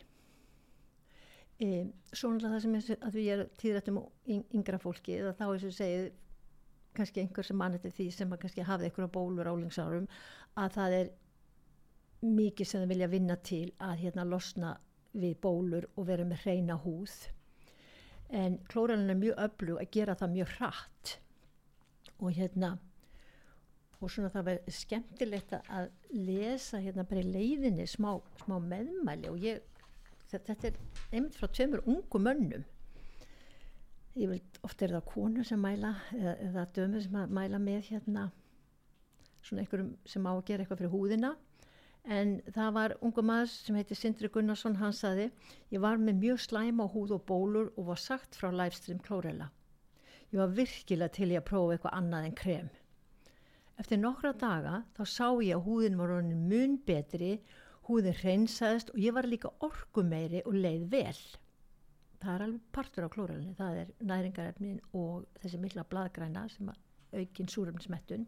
E, 1.60 1.86
svo 2.12 2.30
náttúrulega 2.32 2.54
það 2.54 2.62
sem 2.64 2.76
er 2.76 3.06
að 3.06 3.16
við 3.16 3.30
erum 3.34 3.54
tíðrættum 3.60 3.98
yngra 4.56 4.80
fólki 4.80 5.16
eða 5.18 5.34
þá 5.36 5.46
er 5.48 5.62
sem 5.64 5.74
segið 5.76 6.06
kannski 6.96 7.22
einhver 7.22 7.46
sem 7.46 7.58
mann 7.58 7.76
eftir 7.76 7.94
því 7.96 8.06
sem 8.14 8.36
kannski 8.42 8.66
hafði 8.66 8.88
einhverja 8.88 9.12
bólur 9.14 9.50
álingsárum 9.50 10.06
að 10.58 10.76
það 10.76 10.96
er 10.98 11.10
mikið 12.20 12.68
sem 12.68 12.82
það 12.82 12.92
vilja 12.92 13.10
vinna 13.14 13.36
til 13.50 13.66
að 13.78 14.04
hérna 14.04 14.26
losna 14.28 14.74
við 15.12 15.38
bólur 15.42 15.88
og 15.96 16.06
vera 16.10 16.26
með 16.26 16.44
hreina 16.44 16.76
húð. 16.84 17.14
En 18.30 18.60
klóralinn 18.70 19.10
er 19.10 19.18
mjög 19.18 19.40
öflug 19.46 19.80
að 19.80 19.90
gera 19.96 20.16
það 20.18 20.34
mjög 20.36 20.54
hratt. 20.58 21.14
Og 22.20 22.36
hérna 22.36 22.76
og 24.00 24.12
svona 24.12 24.30
það 24.32 24.46
verður 24.48 24.76
skemmtilegt 24.76 25.54
að 25.58 25.88
lesa 26.16 26.80
hérna 26.80 27.04
bara 27.08 27.24
í 27.24 27.32
leiðinni 27.34 27.86
smá, 27.88 28.14
smá 28.44 28.56
meðmæli. 28.64 29.32
Og 29.32 29.42
ég 29.44 29.64
þetta 30.30 30.68
er 30.68 30.78
einmitt 31.10 31.36
frá 31.36 31.48
tveimur 31.50 31.82
ungu 31.88 32.20
mönnum 32.22 32.64
ég 34.18 34.32
vil 34.32 34.40
ofta 34.66 34.86
er 34.86 34.96
það 34.96 35.06
konu 35.12 35.44
sem 35.46 35.60
mæla 35.62 35.94
eða, 36.16 36.34
eða 36.48 36.66
dömur 36.76 37.04
sem 37.04 37.20
mæla 37.36 37.60
með 37.62 37.92
hérna 37.92 38.26
svona 39.40 39.62
einhverjum 39.62 39.94
sem 40.04 40.26
á 40.26 40.32
að 40.32 40.44
gera 40.50 40.64
eitthvað 40.64 40.82
fyrir 40.82 40.94
húðina. 40.94 41.36
En 42.04 42.34
það 42.48 42.74
var 42.76 42.96
ungu 43.04 43.22
maður 43.24 43.50
sem 43.52 43.76
heiti 43.76 43.96
Sindri 43.96 44.28
Gunnarsson, 44.32 44.78
hann 44.80 44.96
saði 44.96 45.30
ég 45.70 45.80
var 45.84 46.00
með 46.00 46.20
mjög 46.24 46.44
slæma 46.48 46.88
húð 46.88 47.16
og 47.18 47.24
bólur 47.28 47.72
og 47.76 47.90
var 47.92 48.00
sagt 48.00 48.38
frá 48.40 48.48
livestream 48.48 49.02
klórela 49.04 49.50
ég 50.30 50.38
var 50.38 50.52
virkilega 50.54 51.10
til 51.14 51.32
ég 51.32 51.42
að 51.42 51.48
prófa 51.48 51.74
eitthvað 51.74 51.96
annað 51.98 52.26
en 52.28 52.36
krem. 52.38 52.68
Eftir 53.80 53.98
nokkra 54.00 54.32
daga 54.38 54.74
þá 54.96 55.02
sá 55.08 55.26
ég 55.42 55.56
að 55.56 55.64
húðin 55.66 55.98
var 55.98 56.12
mun 56.22 56.76
betri, 56.86 57.32
húðin 57.88 58.18
hreinsaðist 58.20 58.92
og 58.94 59.00
ég 59.02 59.16
var 59.16 59.26
líka 59.26 59.50
orkumeiri 59.66 60.44
og 60.46 60.54
leið 60.54 60.84
vel. 60.92 61.22
Það 62.20 62.34
er 62.34 62.44
alveg 62.44 62.64
partur 62.76 63.06
á 63.08 63.14
klóralni, 63.14 63.54
það 63.56 63.78
er 63.80 63.92
næringarefnin 64.10 64.80
og 65.00 65.26
þessi 65.40 65.60
mikla 65.62 65.86
bladgræna 65.88 66.44
sem 66.52 66.68
aukinn 66.70 67.50
súrumsmettun. 67.50 68.26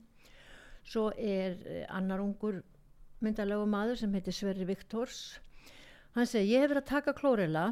Svo 0.82 1.10
er 1.12 1.58
eh, 1.68 1.84
annar 1.92 2.22
ungur 2.24 2.62
myndalegu 3.22 3.66
maður 3.68 4.00
sem 4.00 4.14
heitir 4.16 4.34
Sverri 4.34 4.66
Viktors. 4.66 5.20
Hann 6.16 6.28
segi 6.28 6.54
ég 6.54 6.64
hef 6.64 6.72
verið 6.72 6.82
að 6.82 6.92
taka 6.94 7.16
klórela 7.16 7.66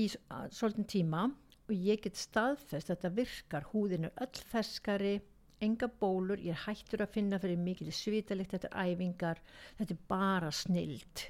í 0.00 0.08
svolítinn 0.10 0.88
tíma 0.90 1.26
og 1.64 1.74
ég 1.74 2.00
get 2.04 2.18
staðfest 2.18 2.90
að 2.90 2.96
þetta 2.96 3.14
virkar. 3.18 3.68
Húðin 3.72 4.08
er 4.08 4.16
öll 4.24 4.44
ferskari 4.50 5.18
enga 5.64 5.88
bólur, 6.00 6.40
ég 6.40 6.54
er 6.54 6.64
hættur 6.66 7.04
að 7.04 7.14
finna 7.14 7.38
fyrir 7.42 7.60
mikil 7.60 7.90
svítalikt, 7.94 8.54
þetta 8.54 8.70
er 8.70 8.90
æfingar 8.90 9.40
þetta 9.78 9.94
er 9.94 10.02
bara 10.10 10.50
snild 10.54 11.24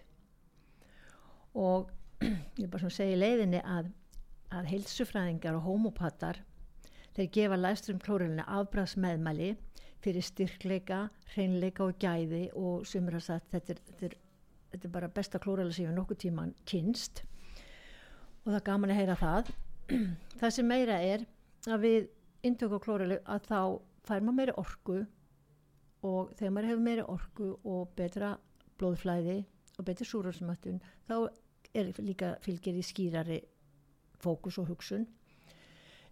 og 1.55 1.91
ég 2.59 2.65
er 2.65 2.71
bara 2.73 2.83
svona 2.83 2.93
að 2.93 2.97
segja 2.97 3.17
í 3.17 3.21
leiðinni 3.21 3.61
að, 3.61 3.91
að 4.53 4.71
heilsufræðingar 4.73 5.57
og 5.59 5.67
homopatar 5.69 6.43
þeir 7.15 7.31
gefa 7.37 7.59
læstrum 7.61 8.01
klórelina 8.03 8.45
afbræðs 8.51 8.97
meðmæli 9.01 9.55
fyrir 10.05 10.25
styrkleika, 10.25 11.09
hreinleika 11.33 11.87
og 11.87 11.99
gæði 12.03 12.49
og 12.59 12.85
sumur 12.89 13.17
að 13.19 13.29
þetta 13.31 13.79
þetta 13.81 14.09
er, 14.09 14.17
þetta 14.73 14.89
er 14.89 14.95
bara 14.97 15.13
besta 15.17 15.41
klórela 15.41 15.73
sem 15.73 15.89
hef 15.89 15.97
nokkuð 15.97 16.21
tíman 16.27 16.53
kynst 16.69 17.23
og 18.45 18.51
það 18.51 18.59
er 18.59 18.67
gaman 18.67 18.93
að 18.93 19.01
heyra 19.01 19.17
það. 19.17 19.53
Það 20.41 20.51
sem 20.57 20.67
meira 20.69 20.97
er 21.01 21.25
að 21.71 21.85
við 21.85 22.07
intöku 22.45 22.77
á 22.77 22.85
klórelu 22.85 23.19
að 23.25 23.47
þá 23.49 23.61
fær 24.05 24.25
maður 24.25 24.37
meiri 24.39 24.55
orku 24.61 24.99
og 26.05 26.35
þegar 26.37 26.53
maður 26.53 26.69
hefur 26.71 26.85
meiri 26.85 27.07
orku 27.15 27.49
og 27.65 27.95
betra 27.97 28.35
blóðflæði 28.81 29.39
og 29.79 29.87
betri 29.89 30.07
súrálsmöttun 30.09 30.81
þá 31.09 31.17
er 31.75 31.91
líka 32.05 32.35
fylgir 32.45 32.77
í 32.77 32.85
skýrari 32.85 33.41
fókus 34.25 34.59
og 34.63 34.73
hugsun. 34.73 35.07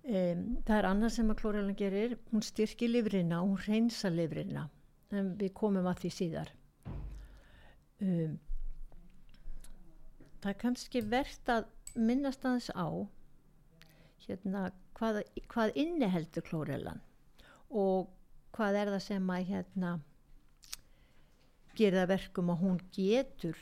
Um, 0.02 0.46
það 0.66 0.78
er 0.78 0.88
annað 0.88 1.14
sem 1.16 1.28
að 1.30 1.38
klórelan 1.42 1.78
gerir 1.78 2.16
hún 2.32 2.42
styrkir 2.42 2.90
livrina 2.90 3.42
og 3.42 3.52
hún 3.52 3.66
reynsa 3.68 4.10
livrina 4.10 4.64
en 5.14 5.34
við 5.38 5.52
komum 5.54 5.86
að 5.86 6.00
því 6.02 6.10
síðar. 6.16 6.50
Um, 8.02 8.38
það 10.42 10.50
er 10.54 10.58
kannski 10.64 11.04
verðt 11.06 11.52
að 11.54 11.68
minnast 11.94 12.42
aðeins 12.48 12.70
á 12.74 12.88
hérna 14.26 14.64
hvað, 14.98 15.22
hvað 15.52 15.76
inniheldur 15.78 16.46
klórelan? 16.46 17.02
Og 17.70 18.10
hvað 18.56 18.80
er 18.80 18.90
það 18.94 19.04
sem 19.06 19.30
að 19.32 19.46
hérna 19.52 19.92
gera 21.78 22.08
verkum 22.10 22.50
að 22.52 22.64
hún 22.66 22.82
getur 22.94 23.58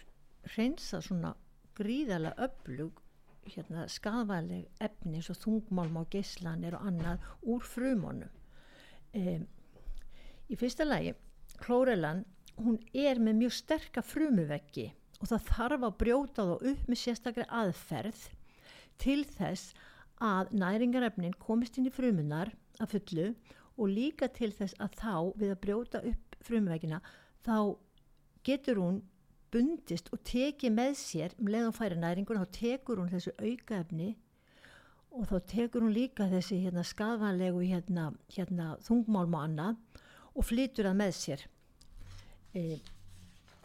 reynsa 0.56 1.02
svona 1.04 1.34
gríðarlega 1.78 2.48
öflug 2.48 2.99
hérna, 3.48 3.86
skadvæleg 3.88 4.68
efni 4.82 5.18
eins 5.18 5.30
og 5.32 5.38
þungmálma 5.40 6.04
og 6.04 6.12
geislanir 6.12 6.76
og 6.78 6.86
annað 6.90 7.24
úr 7.42 7.64
frumunum. 7.64 8.30
Um, 9.16 9.46
í 10.50 10.58
fyrsta 10.58 10.86
lagi, 10.86 11.14
klórelan, 11.62 12.24
hún 12.60 12.78
er 12.94 13.20
með 13.22 13.40
mjög 13.44 13.56
sterka 13.56 14.02
frumuveggi 14.04 14.90
og 15.20 15.28
það 15.30 15.46
þarf 15.50 15.86
að 15.86 15.96
brjóta 16.02 16.46
þá 16.48 16.54
upp 16.72 16.88
með 16.88 17.00
sérstakri 17.00 17.46
aðferð 17.60 18.26
til 19.00 19.22
þess 19.28 19.74
að 20.20 20.52
næringarefnin 20.60 21.36
komist 21.40 21.78
inn 21.80 21.88
í 21.88 21.94
frumunar 21.94 22.52
að 22.80 22.96
fullu 22.96 23.28
og 23.80 23.92
líka 23.92 24.28
til 24.32 24.50
þess 24.52 24.76
að 24.82 24.98
þá 25.00 25.14
við 25.40 25.54
að 25.54 25.62
brjóta 25.64 26.02
upp 26.10 26.36
frumuveggina 26.44 27.00
þá 27.46 27.56
getur 28.44 28.80
hún 28.80 29.00
bundist 29.50 30.10
og 30.14 30.22
tekið 30.26 30.74
með 30.74 30.92
sér 31.00 31.34
um 31.40 31.50
leið 31.50 31.68
og 31.68 31.76
færi 31.76 31.98
næringun 31.98 32.40
þá 32.42 32.52
tekur 32.56 33.00
hún 33.02 33.10
þessu 33.12 33.32
aukaefni 33.38 34.10
og 35.10 35.26
þá 35.26 35.36
tekur 35.50 35.84
hún 35.84 35.94
líka 35.94 36.28
þessi 36.30 36.60
hérna, 36.64 36.84
skadvanlegu 36.86 37.64
hérna, 37.66 38.10
hérna, 38.30 38.74
þungmálma 38.86 39.44
annað 39.48 40.02
og 40.34 40.46
flytur 40.46 40.86
það 40.86 41.00
með 41.00 41.14
sér. 41.18 41.46
E, 42.54 42.78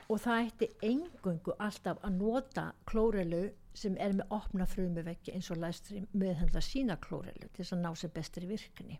og 0.09 0.21
það 0.21 0.47
ætti 0.47 0.69
engungu 0.89 1.55
alltaf 1.61 2.01
að 2.05 2.17
nota 2.17 2.65
klórelu 2.89 3.43
sem 3.75 3.97
er 4.01 4.15
með 4.17 4.33
opna 4.33 4.65
frumuveggi 4.69 5.35
eins 5.35 5.51
og 5.53 5.59
læstri 5.61 6.01
meðhendla 6.13 6.63
sína 6.63 6.97
klórelu 7.01 7.49
til 7.49 7.61
þess 7.61 7.75
að 7.75 7.83
ná 7.83 7.91
sér 7.99 8.13
bestri 8.15 8.49
virkni. 8.49 8.99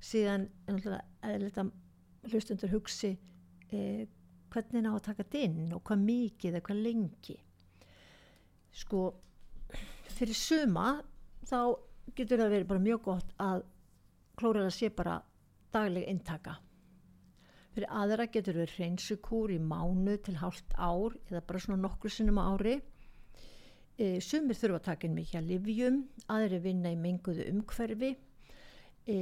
Síðan 0.00 0.48
er 0.70 1.44
að 1.50 1.72
hlustundur 2.30 2.72
hugsi 2.72 3.16
e, 3.68 4.06
hvernig 4.54 4.84
ná 4.84 4.90
að 4.92 5.04
taka 5.08 5.24
þetta 5.24 5.44
inn 5.48 5.74
og 5.76 5.84
hvað 5.88 6.06
mikið 6.06 6.50
eða 6.54 6.64
hvað 6.68 6.82
lengi. 6.86 7.36
Sko 8.82 9.04
fyrir 10.16 10.38
suma 10.38 10.88
þá 11.46 11.60
getur 12.16 12.42
það 12.42 12.56
verið 12.56 12.72
bara 12.72 12.86
mjög 12.88 13.04
gott 13.06 13.36
að 13.42 13.62
klórela 14.40 14.72
sé 14.74 14.90
bara 14.94 15.20
dagleg 15.74 16.08
intaka 16.10 16.58
fyrir 17.74 17.90
aðra 17.94 18.26
getur 18.30 18.58
verið 18.58 18.78
hreinsukúr 18.78 19.52
í 19.54 19.60
mánu 19.62 20.16
til 20.24 20.36
hálft 20.40 20.74
ár 20.76 21.14
eða 21.30 21.42
bara 21.46 21.62
svona 21.62 21.82
nokkru 21.84 22.10
sinnum 22.10 22.40
ári. 22.42 22.80
E, 24.00 24.18
sumir 24.24 24.58
þurfa 24.58 24.80
að 24.80 24.86
taka 24.88 25.06
inn 25.06 25.16
mikið 25.18 25.38
að 25.40 25.50
livjum 25.52 26.00
aðri 26.34 26.60
vinna 26.64 26.92
í 26.92 26.98
menguðu 26.98 27.46
umhverfi. 27.52 28.10
E, 29.06 29.16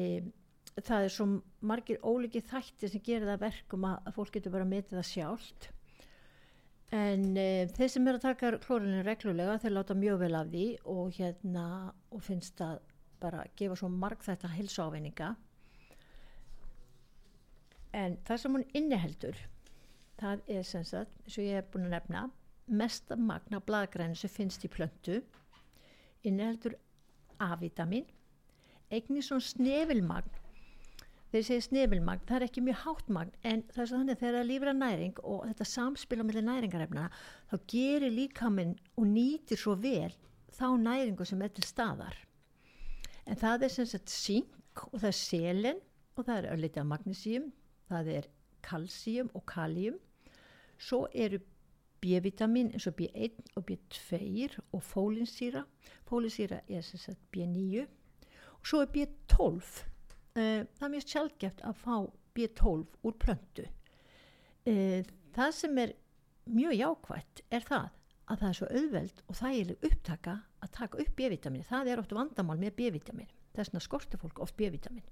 það 0.85 1.07
er 1.07 1.15
svo 1.15 1.27
margir 1.71 1.99
óliki 2.07 2.43
þættir 2.45 2.93
sem 2.93 3.03
gerir 3.05 3.29
það 3.29 3.43
verkum 3.47 3.89
að, 3.89 3.99
að 4.07 4.17
fólk 4.19 4.37
getur 4.37 4.55
bara 4.55 4.67
að 4.67 4.73
metið 4.75 4.99
það 4.99 5.09
sjálft. 5.11 5.69
En 6.99 7.25
e, 7.37 7.49
þeir 7.77 7.91
sem 7.93 8.09
er 8.09 8.17
að 8.17 8.25
taka 8.25 8.53
klórinu 8.65 9.03
reglulega 9.05 9.59
þeir 9.61 9.75
láta 9.77 9.97
mjög 9.99 10.23
vel 10.23 10.35
af 10.39 10.53
því 10.53 10.67
og 10.89 11.19
hérna 11.19 11.67
og 12.15 12.25
finnst 12.25 12.57
það 12.61 12.79
bara 13.21 13.43
að 13.45 13.55
gefa 13.59 13.77
svo 13.81 13.91
marg 13.93 14.23
þetta 14.25 14.51
hilsávinninga 14.55 15.35
en 17.99 18.19
það 18.27 18.43
sem 18.43 18.57
hún 18.57 18.67
inniheldur 18.79 19.39
það 20.19 20.43
er 20.59 20.67
sem 20.67 20.85
sagt, 20.87 21.15
eins 21.25 21.39
og 21.39 21.47
ég 21.47 21.59
hef 21.59 21.71
búin 21.73 21.89
að 21.89 21.97
nefna 21.97 22.25
mesta 22.81 23.17
magna 23.17 23.61
bladgræni 23.65 24.19
sem 24.19 24.33
finnst 24.33 24.67
í 24.67 24.73
plöntu 24.73 25.21
inniheldur 26.27 26.77
A-vitamin 27.43 28.07
eignin 28.91 29.25
svona 29.25 29.47
snefilmagn 29.47 30.38
ég 31.37 31.45
segi 31.45 31.65
snefilmagn, 31.67 32.23
það 32.25 32.39
er 32.39 32.45
ekki 32.47 32.63
mjög 32.65 32.79
hátt 32.85 33.11
magn 33.13 33.33
en 33.45 33.63
það 33.69 33.83
er 33.83 33.91
þannig 33.91 34.15
að 34.15 34.21
þegar 34.23 34.37
það 34.39 34.47
lífra 34.49 34.73
næring 34.77 35.19
og 35.29 35.43
þetta 35.45 35.67
samspil 35.69 36.21
á 36.21 36.25
milli 36.25 36.43
næringarefna 36.47 37.03
þá 37.51 37.57
gerir 37.69 38.15
líkaminn 38.15 38.73
og 38.97 39.11
nýtir 39.11 39.61
svo 39.61 39.75
vel 39.83 40.15
þá 40.57 40.67
næringu 40.81 41.27
sem 41.29 41.43
er 41.45 41.53
til 41.53 41.67
staðar. 41.69 42.17
En 43.29 43.37
það 43.37 43.67
er 43.67 43.75
sem 43.75 43.89
sagt 43.91 44.13
sink 44.13 44.85
og 44.89 44.97
það 45.03 45.11
er 45.11 45.19
selin 45.19 45.83
og 46.17 46.25
það 46.25 46.39
er 46.39 46.51
öllitið 46.55 46.83
af 46.83 46.89
magnísíum 46.95 47.51
það 47.93 48.11
er 48.15 48.31
kalsíum 48.65 49.29
og 49.37 49.45
kaljum 49.53 50.01
svo 50.81 51.05
eru 51.13 51.43
B-vitamin 51.99 52.73
eins 52.73 52.87
og 52.87 52.95
B1 53.01 53.53
og 53.59 53.65
B2 53.67 54.61
og 54.71 54.83
fólinsýra. 54.87 55.65
Fólinsýra 56.07 56.63
er 56.71 56.83
sem 56.87 57.01
sagt 57.03 57.21
B9 57.35 57.85
og 57.85 58.67
svo 58.67 58.85
er 58.87 58.93
B12 58.95 59.88
Uh, 59.88 59.88
það 60.39 60.87
er 60.87 60.93
mjög 60.95 61.07
sjálfgeft 61.13 61.63
að 61.67 61.81
fá 61.83 61.95
B12 62.39 63.07
úr 63.07 63.17
plöntu. 63.19 63.67
Uh, 64.69 65.01
það 65.37 65.55
sem 65.57 65.81
er 65.83 65.95
mjög 66.49 66.77
jákvætt 66.79 67.43
er 67.55 67.65
það 67.67 67.89
að 68.29 68.41
það 68.41 68.49
er 68.49 68.59
svo 68.59 68.69
auðveld 68.79 69.23
og 69.25 69.39
þægileg 69.39 69.87
upptaka 69.89 70.35
að 70.65 70.73
taka 70.77 71.01
upp 71.03 71.15
B-vitamin. 71.17 71.65
Það 71.69 71.93
er 71.93 72.03
oft 72.03 72.15
vandamál 72.17 72.59
með 72.61 72.77
B-vitamin. 72.81 73.31
Þess 73.57 73.73
vegna 73.73 73.85
skortir 73.85 74.21
fólk 74.21 74.43
oft 74.45 74.57
B-vitamin. 74.59 75.07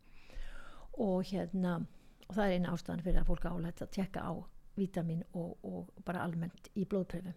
Og, 1.00 1.24
hérna, 1.28 1.78
og 2.26 2.36
það 2.36 2.44
er 2.44 2.56
eina 2.56 2.74
ástæðan 2.74 3.04
fyrir 3.04 3.22
að 3.22 3.30
fólk 3.30 3.48
álægt 3.48 3.82
að 3.84 3.94
tekka 3.96 4.24
á 4.24 4.32
vitamin 4.76 5.24
og, 5.32 5.56
og 5.64 6.04
bara 6.04 6.24
almennt 6.24 6.70
í 6.76 6.84
blóðpröfu. 6.84 7.32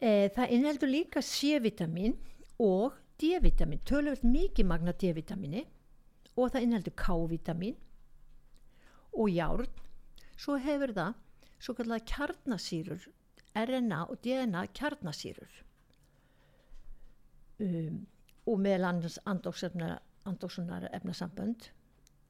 Uh, 0.00 0.26
það 0.32 0.54
innheldur 0.56 0.88
líka 0.88 1.20
C-vitamin 1.24 2.16
og 2.60 2.96
D-vitamin, 3.20 3.82
tölvöld 3.84 4.24
mikið 4.24 4.68
magna 4.68 4.94
D-vitamini 4.96 5.66
og 6.36 6.52
það 6.52 6.66
innheldur 6.66 6.96
K-vitamin 6.98 7.78
og 9.12 9.32
járn. 9.32 9.80
Svo 10.40 10.56
hefur 10.60 10.94
það 10.96 11.16
svo 11.60 11.74
kallega 11.76 12.06
kjarnasýrur 12.12 13.08
RNA 13.60 14.04
og 14.06 14.22
DNA 14.24 14.62
kjarnasýrur. 14.78 15.58
Um, 17.60 18.06
og 18.46 18.60
meðal 18.62 18.88
annars 18.88 19.18
andóksunar 19.26 20.86
efnasambönd. 20.94 21.70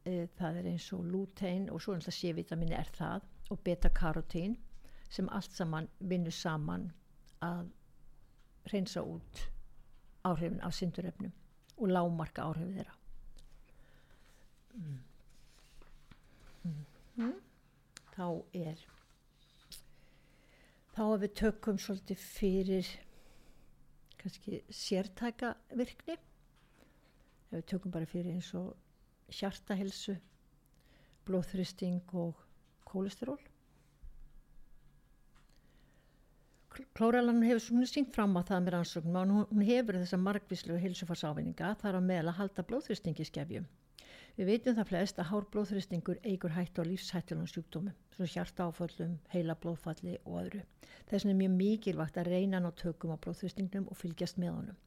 E, 0.05 0.27
það 0.39 0.57
er 0.59 0.71
eins 0.73 0.89
og 0.97 1.05
lutein 1.05 1.69
og 1.71 1.83
svo 1.83 1.95
og 1.95 2.15
C-vitamin 2.17 2.73
er 2.73 2.89
það 2.97 3.27
og 3.51 3.61
beta-karotín 3.65 4.57
sem 5.11 5.29
allt 5.29 5.53
saman 5.53 5.89
vinnur 5.99 6.33
saman 6.33 6.89
að 7.45 7.69
reynsa 8.73 9.03
út 9.03 9.43
áhrifin 10.25 10.63
af 10.65 10.75
syndurefnum 10.75 11.33
og 11.77 11.93
lámarka 11.93 12.47
áhrifin 12.49 12.79
þeirra 12.79 13.00
Mm. 14.75 14.99
Mm. 17.21 17.37
þá 18.15 18.27
er 18.55 18.83
þá 20.95 21.03
að 21.07 21.23
við 21.25 21.33
tökum 21.41 21.79
svolítið 21.81 22.23
fyrir 22.23 22.91
kannski 24.21 24.61
sértæka 24.71 25.55
virkni 25.75 26.17
ef 26.17 27.55
við 27.55 27.67
tökum 27.73 27.95
bara 27.95 28.09
fyrir 28.09 28.37
eins 28.37 28.51
og 28.59 28.75
hjartahilsu 29.41 30.17
blóðþristing 31.29 32.15
og 32.25 32.39
kólesteról 32.89 33.41
klóralan 36.95 37.43
hefur 37.43 37.63
svona 37.65 37.89
sínt 37.89 38.15
fram 38.15 38.37
á 38.39 38.43
það 38.47 38.65
með 38.65 38.75
rannsóknum 38.75 39.19
og 39.21 39.51
hún, 39.51 39.67
hefur 39.67 39.99
þessa 39.99 40.19
margvíslu 40.21 40.79
hilsufarsávinninga 40.81 41.75
þar 41.83 41.99
á 41.99 42.01
meðal 42.01 42.33
að 42.33 42.39
halda 42.41 42.65
blóðþristingi 42.69 43.27
skefjum. 43.27 43.67
Við 44.41 44.49
veitum 44.49 44.73
það 44.79 44.87
flest 44.89 45.19
að 45.21 45.27
hár 45.29 45.45
blóðþristingur 45.53 46.19
eigur 46.25 46.55
hættu 46.55 46.81
á 46.81 46.89
lífshættilum 46.89 47.49
sjúkdómum, 47.51 47.97
svona 48.15 48.31
hjarta 48.33 48.71
áföllum, 48.71 49.19
heila 49.35 49.53
blóðfalli 49.61 50.15
og 50.23 50.39
öðru. 50.41 50.61
Þess 51.11 51.27
vegna 51.27 51.35
er 51.35 51.41
mjög 51.43 51.53
mikilvægt 51.59 52.17
að 52.17 52.31
reyna 52.33 52.63
ná 52.65 52.71
tökum 52.73 53.13
á 53.13 53.21
blóðþristingnum 53.21 53.91
og 53.93 54.01
fylgjast 54.01 54.41
með 54.41 54.55
honum. 54.55 54.81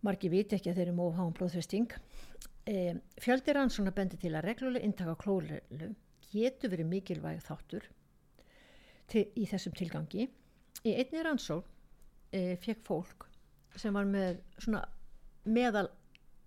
Marki 0.00 0.32
viti 0.32 0.56
ekki 0.56 0.72
að 0.72 0.80
þeir 0.80 0.86
eru 0.86 0.96
móð 1.02 1.12
háum 1.18 1.36
blóðþristing. 1.36 1.92
E, 2.72 2.96
fjöldir 3.20 3.60
rannsóna 3.60 3.92
bendi 3.92 4.16
til 4.24 4.32
að 4.32 4.48
regluleg 4.48 4.88
intaka 4.88 5.18
klórilu 5.20 5.92
getur 6.32 6.72
verið 6.72 6.88
mikilvæg 6.88 7.44
þáttur 7.44 7.84
til, 9.12 9.28
í 9.36 9.44
þessum 9.44 9.76
tilgangi. 9.76 10.30
Í 10.88 10.96
einni 10.96 11.28
rannsók 11.28 11.68
e, 12.32 12.56
fekk 12.64 12.80
fólk 12.88 13.28
sem 13.76 13.92
var 13.92 14.08
með 14.08 14.40
svona 14.56 14.86
meðal 15.44 15.90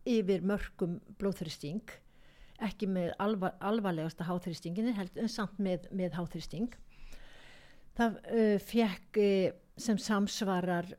yfir 0.05 0.43
mörgum 0.45 0.99
blóðþristing 1.19 1.95
ekki 2.63 2.87
með 2.87 3.11
alvar, 3.19 3.55
alvarlegasta 3.59 4.27
háþristingin 4.29 4.93
en 4.93 5.31
samt 5.31 5.57
með, 5.59 5.89
með 5.91 6.15
háþristing 6.19 6.75
það 7.97 8.21
uh, 8.21 8.55
fekk 8.63 9.19
uh, 9.19 9.49
sem 9.75 9.99
samsvarar 9.99 10.93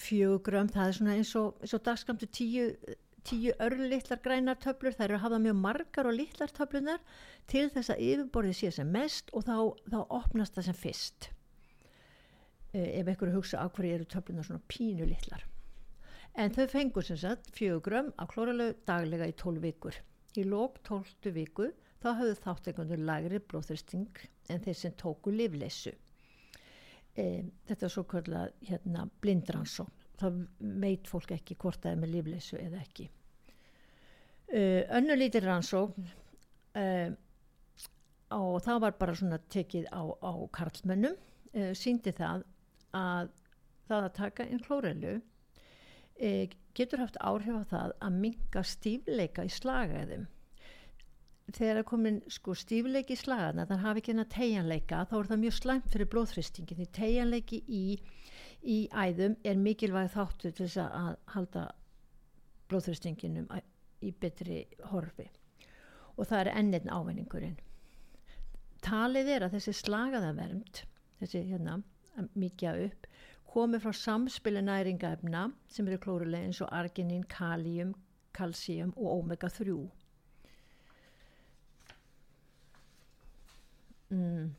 fjögugrömm, 0.00 0.70
það 0.70 0.88
er 0.88 0.96
svona 0.96 1.14
eins 1.18 1.34
og, 1.36 1.58
og 1.60 1.84
dagskamtu 1.84 2.28
tíu, 2.32 2.70
tíu 3.26 3.52
örlittlar 3.60 4.22
grænar 4.22 4.60
töflur, 4.62 4.94
það 4.96 5.08
eru 5.08 5.18
að 5.18 5.24
hafa 5.26 5.42
mjög 5.42 5.58
margar 5.60 6.08
og 6.08 6.16
littlar 6.16 6.54
töflunar 6.54 7.02
til 7.50 7.66
þess 7.74 7.92
að 7.92 8.04
yfirborðið 8.06 8.58
sé 8.60 8.72
sem 8.78 8.94
mest 8.94 9.34
og 9.34 9.44
þá, 9.48 9.56
þá 9.90 10.00
opnast 10.06 10.56
það 10.56 10.70
sem 10.70 10.80
fyrst. 10.86 11.30
Uh, 12.70 12.86
ef 12.86 13.10
einhverju 13.10 13.36
hugsa 13.40 13.60
á 13.60 13.66
hverju 13.68 13.98
eru 13.98 14.08
töflunar 14.08 14.46
svona 14.46 14.64
pínu 14.70 15.10
littlar 15.10 15.49
en 16.38 16.52
þau 16.54 16.66
fengur 16.70 17.06
sem 17.06 17.18
sagt 17.20 17.50
fjögrum 17.56 18.10
á 18.20 18.24
klóralög 18.30 18.82
daglega 18.88 19.28
í 19.30 19.34
12 19.36 19.62
vikur. 19.64 19.96
Í 20.38 20.44
lók 20.46 20.78
12 20.86 21.32
viku 21.34 21.70
þá 22.00 22.12
hafðu 22.20 22.36
þáttekundur 22.44 23.02
lagri 23.04 23.40
blóðþristing 23.50 24.20
en 24.50 24.62
þeir 24.64 24.78
sem 24.78 24.94
tóku 24.98 25.32
livleysu. 25.34 25.92
E, 27.18 27.24
þetta 27.66 27.86
er 27.86 27.92
svo 27.92 28.04
kvörlega 28.08 28.68
hérna, 28.68 29.06
blindransón. 29.22 29.90
Það 30.20 30.44
veit 30.82 31.08
fólk 31.08 31.32
ekki 31.34 31.56
hvort 31.60 31.80
það 31.82 31.96
er 31.96 32.04
með 32.04 32.14
livleysu 32.14 32.60
eða 32.60 32.84
ekki. 32.84 33.08
E, 34.50 34.62
önnu 34.98 35.16
lítir 35.18 35.46
rannsók 35.46 35.98
e, 36.78 36.86
og 38.36 38.60
það 38.62 38.80
var 38.86 38.96
bara 39.00 39.18
svona 39.18 39.40
tekið 39.50 39.90
á, 39.90 40.02
á 40.06 40.32
karlmönnum 40.54 41.18
síndi 41.74 42.12
það 42.14 42.44
að 42.94 43.32
það 43.90 44.04
að 44.04 44.12
taka 44.14 44.46
einn 44.46 44.62
klórelu 44.62 45.14
e, 46.20 46.50
getur 46.76 47.02
haft 47.02 47.18
áhrif 47.20 47.56
á 47.56 47.64
það 47.72 47.96
að 48.06 48.20
minga 48.24 48.62
stífleika 48.66 49.46
í 49.46 49.52
slagaðum 49.52 50.28
þegar 51.56 51.80
það 51.80 51.86
komin 51.88 52.20
sko, 52.30 52.54
stífleiki 52.54 53.16
í 53.16 53.20
slagaðna 53.20 53.66
þannig 53.66 53.80
að 53.80 53.86
hafa 53.86 54.00
ekki 54.00 54.12
hennar 54.12 54.30
tegjanleika 54.34 55.02
þá 55.10 55.14
er 55.18 55.30
það 55.30 55.42
mjög 55.44 55.56
slæmt 55.56 55.88
fyrir 55.92 56.10
blóðfristingin 56.14 56.78
því 56.78 56.86
tegjanleiki 56.98 57.60
í, 57.66 57.84
í 58.62 58.78
æðum 58.92 59.36
er 59.46 59.58
mikilvæg 59.58 60.12
þáttu 60.14 60.52
til 60.52 60.66
þess 60.66 60.82
að 60.84 61.16
halda 61.34 61.64
blóðfristinginum 62.70 63.48
í 64.00 64.12
betri 64.22 64.62
horfi. 64.92 65.26
Og 66.16 66.28
það 66.28 66.44
er 66.44 66.52
ennin 66.60 66.92
ávinningurinn. 66.92 67.58
Talið 68.84 69.34
er 69.34 69.46
að 69.46 69.56
þessi 69.56 69.74
slagaðavernd 69.80 70.84
þessi 71.20 71.44
hérna 71.50 71.80
mikið 72.38 72.86
upp 72.86 73.09
komið 73.50 73.82
frá 73.84 73.92
samspili 73.96 74.60
næringaefna 74.62 75.42
sem 75.74 75.88
eru 75.90 75.98
klórulega 76.04 76.46
eins 76.46 76.60
og 76.62 76.70
arginin, 76.80 77.24
kalium, 77.32 77.94
kalsíum 78.36 78.92
og 78.96 79.08
omega-3. 79.16 79.74
Mm. 84.10 84.54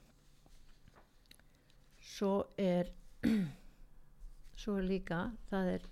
Svo 2.12 2.34
er 2.58 2.91
svo 4.62 4.77
er 4.80 4.88
líka, 4.88 5.23
það 5.49 5.73
er 5.77 5.88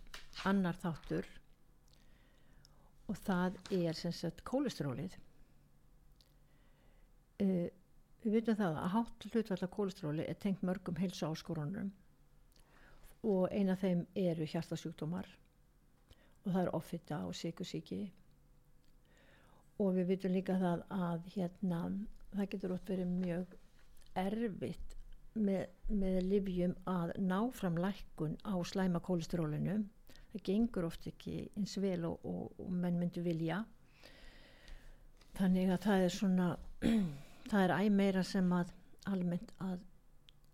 annar 0.50 0.78
þáttur 0.84 1.28
og 3.10 3.18
það 3.18 3.58
er 3.80 3.98
sem 3.98 4.14
sagt 4.14 4.44
kólesterólið. 4.48 5.16
Uh, 7.40 7.68
við 8.24 8.36
veitum 8.36 8.60
það 8.60 8.78
að 8.84 8.94
hátt 8.94 9.26
hlutvallar 9.32 9.72
kólestróli 9.72 10.28
er 10.28 10.38
tengt 10.44 10.64
mörgum 10.68 10.98
heilsu 11.00 11.30
áskorunum 11.30 11.94
og 13.24 13.50
eina 13.52 13.76
af 13.76 13.84
þeim 13.84 14.06
eru 14.16 14.48
hjartasjúkdómar. 14.48 15.28
Og 16.46 16.54
það 16.54 16.62
er 16.64 16.76
offita 16.76 17.24
og 17.28 17.36
sykusíki 17.36 18.04
og 19.80 19.94
við 19.96 20.10
vitum 20.14 20.34
líka 20.36 20.58
það 20.60 20.82
að 20.92 21.28
hérna 21.36 21.82
það 22.34 22.50
getur 22.54 22.74
ótt 22.76 22.90
verið 22.92 23.12
mjög 23.14 23.54
erfitt 24.20 24.96
með, 25.40 25.62
með 25.88 26.18
livjum 26.28 26.76
að 26.90 27.14
ná 27.24 27.38
fram 27.56 27.80
lækkun 27.80 28.36
á 28.44 28.56
slæma 28.68 29.00
kólesterólinu 29.06 29.78
það 30.34 30.44
gengur 30.50 30.88
oft 30.90 31.08
ekki 31.10 31.38
eins 31.58 31.78
vel 31.82 32.04
og, 32.10 32.26
og, 32.28 32.60
og 32.60 32.74
menn 32.74 33.00
myndu 33.02 33.24
vilja. 33.26 33.64
Þannig 35.40 35.72
að 35.74 35.86
það 35.86 36.04
er 36.06 36.14
svona 36.14 36.50
það 37.50 37.62
er 37.64 37.76
æg 37.78 37.92
meira 37.96 38.26
sem 38.28 38.52
að 38.54 38.74
almennt 39.10 39.56
að 39.64 39.80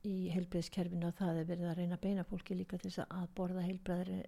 í 0.05 0.29
heilbreyðskerfinu 0.33 1.09
að 1.09 1.19
það 1.19 1.41
er 1.41 1.49
verið 1.51 1.69
að 1.71 1.79
reyna 1.81 1.99
beina 2.01 2.25
fólki 2.27 2.57
líka 2.57 2.79
til 2.81 2.91
þess 2.91 3.05
að 3.05 3.27
borða 3.37 3.65
heilbreyðri 3.65 4.21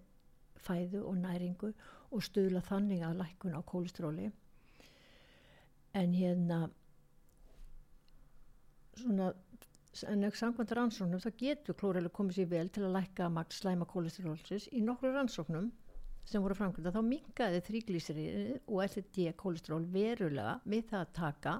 fæðu 0.67 1.03
og 1.07 1.17
næringu 1.21 1.71
og 2.11 2.25
stuðla 2.25 2.63
þannig 2.65 3.03
að 3.05 3.19
lækkun 3.21 3.57
á 3.57 3.61
kólestróli 3.71 4.29
en 6.01 6.13
hérna 6.17 6.61
svona 8.97 9.31
en 10.05 10.27
ekki 10.27 10.39
samkvæmt 10.41 10.73
rannsóknum 10.77 11.21
það 11.23 11.39
getur 11.41 11.77
klórilega 11.79 12.13
komið 12.13 12.37
sér 12.37 12.49
vel 12.51 12.69
til 12.73 12.85
að 12.85 12.95
lækka 12.99 13.29
magt 13.33 13.55
slæma 13.57 13.87
kólesterólsis 13.89 14.67
í 14.77 14.83
nokkru 14.85 15.13
rannsóknum 15.15 15.71
sem 16.27 16.43
voru 16.43 16.57
framkvæmda 16.57 16.93
þá 16.93 17.01
mingaði 17.07 17.61
þrýglísirinn 17.69 18.57
og 18.67 18.83
LD 18.85 19.31
kólestról 19.39 19.85
verulega 19.93 20.57
við 20.67 20.89
það 20.91 21.03
að 21.05 21.13
taka 21.17 21.53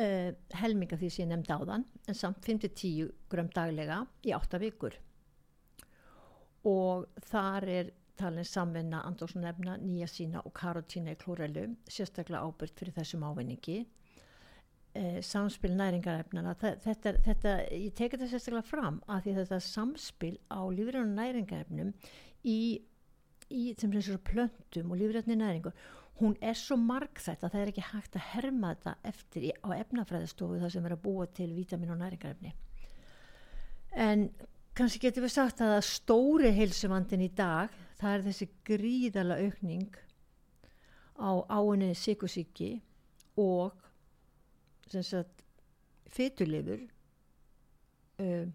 uh, 0.00 0.30
helminga 0.60 0.98
því 1.00 1.10
sem 1.10 1.24
ég 1.24 1.32
nefndi 1.32 1.56
áðan 1.56 1.86
en 2.08 2.18
samt 2.18 2.44
5-10 2.46 3.10
gram 3.32 3.50
daglega 3.54 4.02
í 4.24 4.34
8 4.36 4.60
vikur. 4.62 4.96
Og 6.68 7.08
þar 7.26 7.68
er 7.68 7.90
talin 8.20 8.46
samvinna 8.46 9.00
andóksnefna, 9.08 9.78
nýja 9.82 10.06
sína 10.10 10.42
og 10.46 10.54
karotína 10.54 11.16
í 11.16 11.18
klórelu 11.18 11.66
sérstaklega 11.90 12.44
ábyrgt 12.44 12.78
fyrir 12.78 12.94
þessum 12.98 13.24
ávinningi. 13.26 13.80
Eh, 14.92 15.20
samspil 15.24 15.72
næringarefnana 15.72 16.52
þetta, 16.60 17.14
þetta, 17.24 17.52
ég 17.72 17.94
teki 17.96 18.18
þetta 18.18 18.28
sérstaklega 18.28 18.68
fram 18.68 18.98
að 19.08 19.22
því 19.24 19.36
þetta 19.38 19.58
samspil 19.64 20.34
á 20.52 20.60
lífræðinu 20.68 21.16
næringarefnum 21.16 21.94
í, 22.44 22.58
í 23.48 23.62
sem 23.80 23.94
þessar 23.94 24.20
plöntum 24.28 24.92
og 24.92 25.00
lífræðinu 25.00 25.38
næringu 25.40 25.72
hún 26.20 26.36
er 26.44 26.56
svo 26.58 26.76
margþætt 26.78 27.42
að 27.42 27.54
það 27.54 27.62
er 27.62 27.72
ekki 27.72 27.84
hægt 27.88 28.16
að 28.18 28.28
herma 28.34 28.72
þetta 28.74 29.12
eftir 29.12 29.48
á 29.64 29.68
efnafræðistofu 29.78 30.60
það 30.60 30.74
sem 30.74 30.86
er 30.86 30.94
að 30.96 31.04
búa 31.06 31.26
til 31.26 31.50
vítamin 31.56 31.94
og 31.94 32.00
næringarefni. 32.02 32.52
En 33.92 34.28
kannski 34.76 35.02
getur 35.06 35.26
við 35.26 35.34
sagt 35.34 35.60
að 35.64 35.78
stóri 35.84 36.52
heilsumandin 36.56 37.24
í 37.26 37.30
dag 37.36 37.72
það 38.00 38.14
er 38.14 38.24
þessi 38.28 38.48
gríðala 38.68 39.38
aukning 39.44 40.00
á 41.20 41.30
áinni 41.52 41.92
sykusíki 41.96 42.72
og 43.40 43.76
sem 44.90 45.04
sagt 45.06 45.44
fytulifur 46.12 46.82
um, 48.20 48.52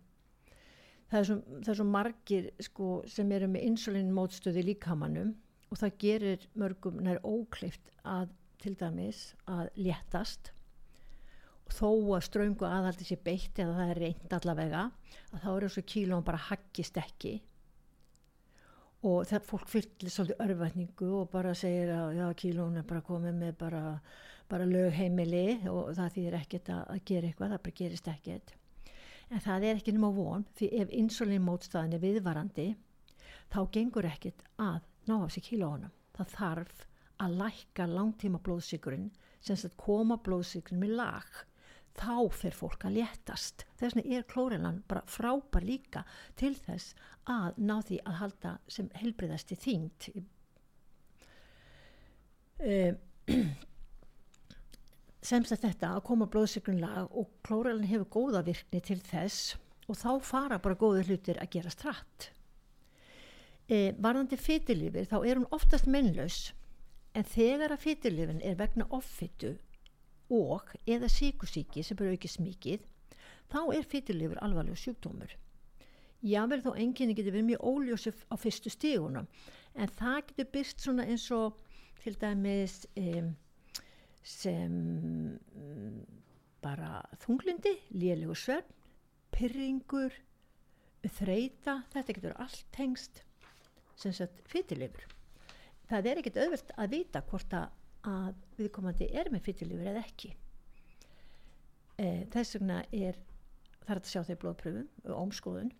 það, 1.10 1.32
það 1.64 1.72
er 1.72 1.80
svo 1.80 1.88
margir 1.88 2.50
sko, 2.62 2.90
sem 3.10 3.32
eru 3.34 3.50
með 3.52 3.70
insulin 3.72 4.14
mótstöði 4.14 4.66
líkamannum 4.72 5.36
og 5.68 5.80
það 5.82 5.98
gerir 6.02 6.46
mörgum 6.58 7.02
nær 7.04 7.20
óklift 7.28 7.92
að 8.08 8.30
til 8.62 8.76
dæmis 8.80 9.34
að 9.50 9.70
léttast. 9.78 10.54
Og 11.68 11.76
þó 11.76 11.90
að 12.16 12.26
ströngu 12.30 12.68
aðhaldi 12.68 13.08
sér 13.08 13.20
beitt 13.26 13.60
eða 13.60 13.76
það 13.76 13.92
er 13.92 14.02
reynd 14.04 14.34
allavega 14.38 14.86
að 15.34 15.44
þá 15.44 15.50
er 15.54 15.66
þessu 15.68 15.84
kílón 15.92 16.26
bara 16.28 16.46
haggist 16.48 17.00
ekki. 17.02 17.34
Og 19.08 19.28
það 19.30 19.50
fólk 19.52 19.68
fyllir 19.70 20.14
svolítið 20.14 20.46
örvætningu 20.48 21.10
og 21.20 21.30
bara 21.32 21.54
segir 21.56 21.92
að 21.94 22.16
já, 22.18 22.26
kílón 22.42 22.80
er 22.80 22.88
bara 22.88 23.04
komið 23.06 23.36
með 23.44 23.54
bara, 23.60 23.84
bara 24.50 24.70
lögheimili 24.70 25.60
og 25.70 25.92
það 26.00 26.16
þýðir 26.16 26.40
ekkert 26.40 26.72
að, 26.74 26.82
að 26.96 27.04
gera 27.12 27.30
eitthvað, 27.30 27.54
það 27.54 27.64
bara 27.68 27.78
gerist 27.82 28.10
ekkert. 28.16 28.56
En 29.28 29.44
það 29.44 29.68
er 29.68 29.80
ekki 29.82 29.94
nema 29.94 30.10
von 30.16 30.48
því 30.56 30.72
ef 30.82 30.94
insulinmótstaðin 30.96 31.98
er 31.98 32.04
viðvarandi 32.04 32.68
þá 33.52 33.60
gengur 33.76 34.08
ekkert 34.08 34.46
að 34.56 34.80
ná 35.10 35.18
af 35.24 35.34
sig 35.34 35.48
kílónum. 35.50 35.94
Það 36.18 36.34
þarf 36.38 36.86
að 37.24 37.38
lækka 37.42 37.88
langtíma 37.90 38.40
blóðsíkurinn 38.46 39.12
sem 39.42 39.58
að 39.58 39.78
koma 39.82 40.18
blóðsíkurinn 40.24 40.84
með 40.84 40.98
lag. 41.02 41.46
þá 41.98 42.30
fer 42.30 42.54
fólk 42.54 42.84
að 42.86 43.00
léttast 43.00 43.64
þess 43.80 43.96
vegna 43.98 44.18
er 44.18 44.26
klórelan 44.30 44.84
bara 44.86 45.02
frábær 45.10 45.66
líka 45.66 46.04
til 46.38 46.52
þess 46.54 46.94
að 47.26 47.58
ná 47.58 47.80
því 47.88 47.98
að 48.06 48.20
halda 48.20 48.52
sem 48.70 48.92
helbriðasti 49.02 49.58
þyngd 49.64 50.08
um, 52.62 53.00
semst 55.32 55.56
að 55.56 55.64
þetta 55.66 55.96
að 55.96 56.06
koma 56.12 56.30
blóðsikrunlag 56.30 57.18
og 57.18 57.34
klórelan 57.48 57.90
hefur 57.90 58.12
góða 58.20 58.46
virkni 58.46 58.84
til 58.86 59.02
þess 59.02 59.56
og 59.88 59.98
þá 59.98 60.12
fara 60.22 60.62
bara 60.62 60.78
góðu 60.78 61.02
hlutir 61.08 61.42
að 61.42 61.54
gera 61.58 61.74
stratt 61.74 62.30
e, 63.68 63.94
varðandi 64.00 64.40
fytilífir 64.40 65.08
þá 65.10 65.18
er 65.22 65.40
hún 65.40 65.50
oftast 65.56 65.88
mennlaus 65.92 66.52
en 67.18 67.28
þegar 67.28 67.74
að 67.76 67.84
fytilífin 67.86 68.44
er 68.46 68.58
vegna 68.60 68.88
offitu 68.96 69.56
og 70.34 70.74
eða 70.86 71.10
síkusíki 71.12 71.84
sem 71.84 72.00
eru 72.00 72.16
ekki 72.16 72.32
smikið 72.32 72.86
þá 73.52 73.60
er 73.78 73.88
fytilífur 73.88 74.42
alvarlega 74.44 74.80
sjúkdómur. 74.82 75.32
Jável 76.28 76.64
þó 76.66 76.74
enginni 76.76 77.16
getur 77.16 77.36
verið 77.36 77.52
mjög 77.52 77.68
óljósi 77.72 78.14
á 78.28 78.36
fyrstu 78.42 78.74
stígunum 78.74 79.28
en 79.78 79.92
það 80.00 80.24
getur 80.32 80.50
byrst 80.56 80.84
svona 80.84 81.06
eins 81.08 81.28
og 81.32 81.60
til 82.02 82.16
dæmis 82.20 82.82
um, 82.98 83.36
sem 84.24 84.74
bara 86.64 87.04
þunglindi, 87.24 87.76
lélegu 87.96 88.36
svörn 88.36 88.74
pyrringur 89.32 90.16
þreita, 91.18 91.84
þetta 91.94 92.16
getur 92.16 92.38
allt 92.42 92.66
tengst 92.76 93.22
sem 93.98 94.14
sagt 94.14 94.42
fytilifur 94.50 95.08
það 95.88 96.10
er 96.12 96.22
ekkit 96.22 96.40
auðvilt 96.42 96.74
að 96.76 96.94
vita 96.94 97.24
hvort 97.30 97.56
að 97.58 98.36
viðkomandi 98.60 99.08
er 99.20 99.32
með 99.32 99.48
fytilifur 99.48 99.90
eða 99.92 100.04
ekki. 100.04 100.34
E, 101.98 102.08
þess 102.32 102.58
vegna 102.58 102.82
er 102.94 103.18
þarf 103.88 104.04
að 104.04 104.12
sjá 104.12 104.22
þeir 104.28 104.40
blóðpröfum 104.44 104.88
og 105.08 105.22
ómskoðun. 105.24 105.72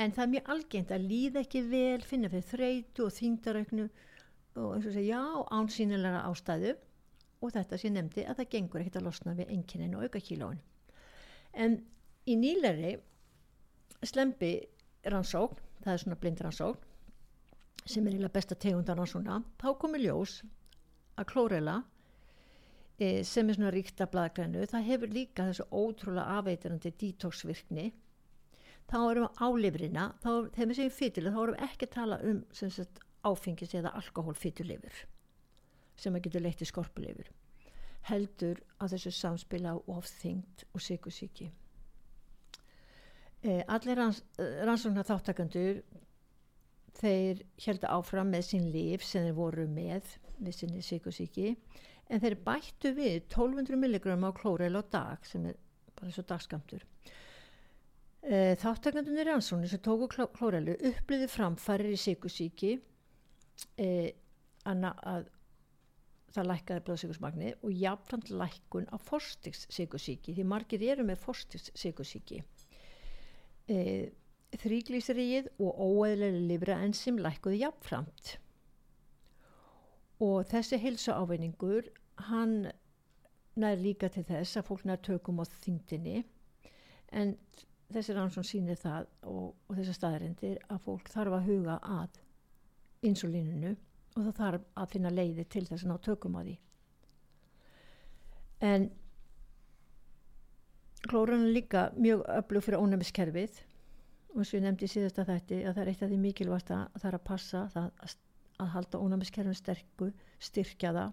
En 0.00 0.12
það 0.14 0.24
er 0.24 0.32
mjög 0.32 0.50
algengt 0.54 0.92
að 0.92 1.06
líða 1.10 1.44
ekki 1.44 1.62
vel, 1.70 2.02
finna 2.02 2.30
fyrir 2.32 2.48
þreitu 2.48 3.06
og 3.06 3.14
þýngdarauknu 3.14 3.86
og 4.54 4.68
eins 4.74 4.88
og 4.88 4.96
segja 4.96 5.20
já, 5.20 5.44
ánsýnilega 5.54 6.24
ástæðu. 6.28 6.74
Og 7.44 7.52
þetta 7.54 7.78
sem 7.78 7.90
ég 7.90 7.96
nefndi 7.98 8.24
að 8.24 8.40
það 8.40 8.52
gengur 8.54 8.82
ekkert 8.82 9.00
að 9.00 9.06
losna 9.08 9.36
við 9.36 9.52
enginnin 9.54 9.96
og 9.98 10.06
auka 10.06 10.22
kílóin. 10.24 10.62
En 11.52 11.78
í 12.26 12.36
nýleri 12.40 12.96
slempi 14.04 14.56
rannsókn 15.04 15.60
það 15.84 15.92
er 15.92 16.02
svona 16.02 16.20
blind 16.20 16.42
rannsókn 16.42 16.93
sem 17.84 18.06
er 18.06 18.14
eiginlega 18.14 18.32
besta 18.32 18.56
tegundan 18.56 18.98
rannsókna 18.98 19.40
þá 19.60 19.68
komur 19.80 20.00
ljós 20.00 20.38
að 21.20 21.28
klórela 21.30 21.74
e, 22.98 23.22
sem 23.28 23.48
er 23.48 23.58
svona 23.58 23.72
ríkta 23.74 24.08
bladgrænu 24.10 24.64
það 24.70 24.88
hefur 24.88 25.12
líka 25.12 25.48
þessu 25.50 25.66
ótrúlega 25.70 26.38
afeitirandi 26.38 26.94
detoxvirkni. 27.00 27.90
Þá 28.84 28.98
erum 29.00 29.26
við 29.26 29.40
á 29.40 29.48
lifrina 29.64 30.04
þá, 30.20 30.30
þegar 30.52 30.70
við 30.70 30.78
segjum 30.78 30.96
fytileg 30.98 31.34
þá 31.34 31.42
erum 31.42 31.58
við 31.58 31.66
ekki 31.68 31.88
að 31.88 31.94
tala 31.94 32.20
um 32.30 32.40
sagt, 32.52 33.00
áfengis 33.24 33.74
eða 33.74 33.94
alkohólfytulifur 34.00 35.04
sem 35.96 36.16
að 36.16 36.26
getur 36.26 36.44
leitt 36.44 36.62
í 36.64 36.68
skorpulifur 36.68 37.30
heldur 38.08 38.60
á 38.80 38.84
þessu 38.90 39.12
samspila 39.14 39.76
á 39.76 39.78
ofþyngd 39.88 40.66
og 40.74 40.82
sykusíki 40.84 41.46
eh, 43.44 43.62
allir 43.64 43.96
ranns, 44.00 44.20
rannsóknar 44.36 45.08
þáttakandur 45.08 45.80
þeir 47.00 47.42
heldur 47.66 47.96
áfram 47.96 48.30
með 48.30 48.46
sín 48.50 48.70
líf 48.74 49.04
sem 49.06 49.26
þeir 49.26 49.36
voru 49.38 49.66
með 49.70 50.14
við 50.38 50.56
sinni 50.58 50.82
sykusíki 50.84 51.54
en 52.10 52.20
þeir 52.22 52.38
bættu 52.46 52.94
við 52.96 53.20
1200 53.22 53.80
milligram 53.80 54.26
á 54.26 54.30
klórel 54.36 54.74
á 54.78 54.82
dag 54.82 55.26
sem 55.26 55.46
er 55.50 55.60
bara 55.94 56.12
svo 56.14 56.24
dagskamtur 56.28 56.84
Eh, 58.24 58.54
Þáttakandunir 58.56 59.26
rannsóknir 59.28 59.68
sem 59.68 59.80
tóku 59.84 60.06
klórelu 60.08 60.78
uppliði 60.88 61.26
framfærir 61.28 61.92
í 61.92 61.98
sykusíki 62.00 62.70
e, 63.76 63.88
að, 64.64 64.86
að 64.88 65.26
það 66.32 66.48
lækkaði 66.48 66.84
blóðsíkusmagni 66.86 67.50
og 67.58 67.74
jafnframt 67.82 68.30
lækkun 68.32 68.88
á 68.88 68.96
forstiks 68.96 69.66
sykusíki 69.68 70.32
því 70.38 70.46
margir 70.54 70.86
eru 70.94 71.04
með 71.04 71.20
forstiks 71.20 71.68
sykusíki. 71.76 72.40
E, 73.68 73.76
Þrýglísriðið 74.54 75.50
og 75.58 75.78
óeðlega 75.82 76.40
livra 76.48 76.78
enzim 76.84 77.18
lækkuði 77.22 77.64
jafnframt. 77.64 78.36
Og 80.22 80.44
þessi 80.46 80.78
heilsu 80.78 81.14
ávinningur 81.14 81.88
hann 82.28 82.70
nær 83.58 83.78
líka 83.78 84.10
til 84.10 84.24
þess 84.26 84.58
að 84.58 84.68
fólk 84.68 84.84
nær 84.86 85.02
tökum 85.02 85.42
á 85.42 85.44
þyngdini 85.46 86.22
en 87.14 87.34
þessi 87.94 88.14
rannsón 88.16 88.46
sýnir 88.46 88.78
það 88.80 89.08
og, 89.30 89.52
og 89.68 89.76
þessar 89.78 89.98
staðarindir 89.98 90.62
að 90.70 90.82
fólk 90.86 91.10
þarf 91.12 91.36
að 91.38 91.50
huga 91.50 91.78
að 91.82 92.20
insulínunu 93.06 93.74
og 94.14 94.20
það 94.22 94.36
þarf 94.40 94.66
að 94.80 94.90
finna 94.94 95.12
leiði 95.14 95.46
til 95.50 95.64
þess 95.68 95.84
að 95.84 95.90
ná 95.90 95.96
tökum 96.06 96.38
að 96.38 96.48
því. 96.48 96.56
En 98.64 98.88
klórun 101.04 101.46
er 101.46 101.54
líka 101.54 101.88
mjög 101.98 102.24
öflug 102.38 102.64
fyrir 102.64 102.82
ónæmiskerfið 102.82 103.62
og 104.34 104.42
eins 104.42 104.50
og 104.50 104.58
ég 104.58 104.64
nefndi 104.64 104.88
síðast 104.90 105.18
að 105.22 105.28
þetta 105.30 105.58
að 105.60 105.74
það 105.76 105.82
er 105.82 105.90
eitt 105.92 106.02
af 106.02 106.10
því 106.10 106.16
mikilvægt 106.18 106.70
að 106.74 106.84
það 106.98 107.08
er 107.10 107.16
að 107.18 107.26
passa 107.28 107.60
það, 107.70 107.90
að, 108.02 108.72
halda 108.74 109.00
ónæmiskerfin 109.04 109.58
sterku 109.58 110.08
styrkja 110.42 110.90
það 110.96 111.12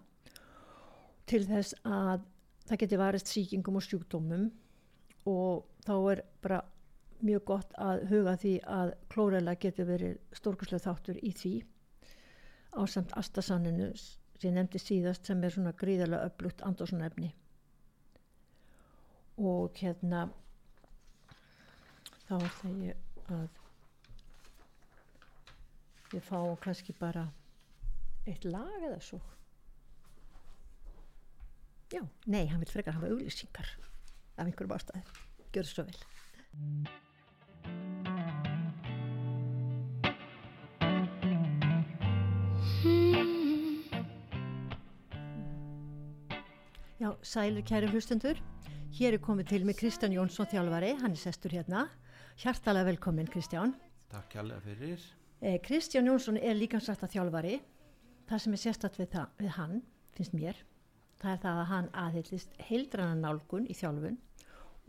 til 1.30 1.42
þess 1.46 1.76
að 1.86 2.24
það 2.66 2.80
geti 2.82 2.98
varist 2.98 3.30
síkingum 3.30 3.78
og 3.78 3.86
sjúkdómum. 3.86 4.48
Og 5.30 5.62
þá 5.86 5.92
er 6.10 6.22
bara 6.42 6.58
mjög 7.22 7.44
gott 7.46 7.76
að 7.78 8.02
huga 8.10 8.34
því 8.42 8.56
að 8.66 8.94
klórela 9.12 9.54
getur 9.54 9.86
verið 9.86 10.18
stórkurslega 10.34 10.82
þáttur 10.88 11.20
í 11.22 11.30
því 11.38 11.52
á 12.74 12.82
samt 12.90 13.14
astasanninu 13.18 13.92
sem 13.94 14.48
ég 14.48 14.56
nefndi 14.56 14.82
síðast 14.82 15.30
sem 15.30 15.42
er 15.44 15.54
svona 15.54 15.74
gríðarlega 15.78 16.32
upplutt 16.32 16.64
andósunefni 16.66 17.30
og 19.38 19.78
hérna 19.78 20.24
þá 22.26 22.36
það 22.58 22.84
ég 22.88 23.11
að 23.30 23.48
ég 26.16 26.24
fá 26.26 26.38
kannski 26.64 26.94
bara 26.98 27.26
eitt 28.26 28.44
lag 28.44 28.82
eða 28.82 29.00
svo. 29.02 29.20
Já, 31.92 32.00
nei, 32.26 32.46
hann 32.48 32.62
vil 32.62 32.72
frekar 32.72 32.96
hafa 32.96 33.10
auglýsingar 33.12 33.68
af 34.36 34.46
einhverjum 34.46 34.76
ástæði 34.78 35.02
gjör 35.52 35.68
svo 35.68 35.84
vel. 35.84 35.98
Já, 47.02 47.10
sælir 47.22 47.64
kæri 47.66 47.90
hlustendur. 47.90 48.38
Hér 48.92 49.16
er 49.16 49.20
komið 49.24 49.48
til 49.50 49.64
með 49.66 49.78
Kristján 49.80 50.14
Jónsson 50.14 50.48
þjálfari, 50.48 50.94
hann 51.00 51.16
er 51.16 51.20
sestur 51.20 51.52
hérna 51.52 51.88
hjartalega 52.42 52.90
velkomin 52.90 53.30
Kristján 53.30 53.76
Takk 54.10 54.34
hjálpa 54.34 54.58
fyrir 54.64 54.98
eh, 55.40 55.60
Kristján 55.62 56.10
Jónsson 56.10 56.40
er 56.42 56.56
líka 56.58 56.80
sagt 56.82 57.04
að 57.06 57.14
þjálfari 57.14 57.60
það 58.26 58.42
sem 58.44 58.56
er 58.56 58.62
sérstatt 58.64 58.98
við, 58.98 59.08
það, 59.12 59.28
við 59.38 59.52
hann 59.60 59.76
finnst 60.16 60.34
mér 60.34 60.58
það 61.22 61.30
er 61.36 61.44
það 61.44 61.60
að 61.60 61.70
hann 61.70 61.92
aðhyllist 62.02 62.58
heildrana 62.66 63.14
nálgun 63.20 63.68
í 63.70 63.76
þjálfun 63.78 64.18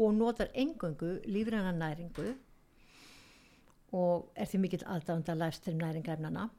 og 0.02 0.18
notar 0.18 0.50
engöngu 0.58 1.20
lífræna 1.30 1.76
næringu 1.78 2.34
og 3.94 4.32
er 4.34 4.50
því 4.50 4.62
mikill 4.64 4.84
aðdánda 4.90 5.36
læfstrim 5.38 5.78
næringarnana. 5.78 6.50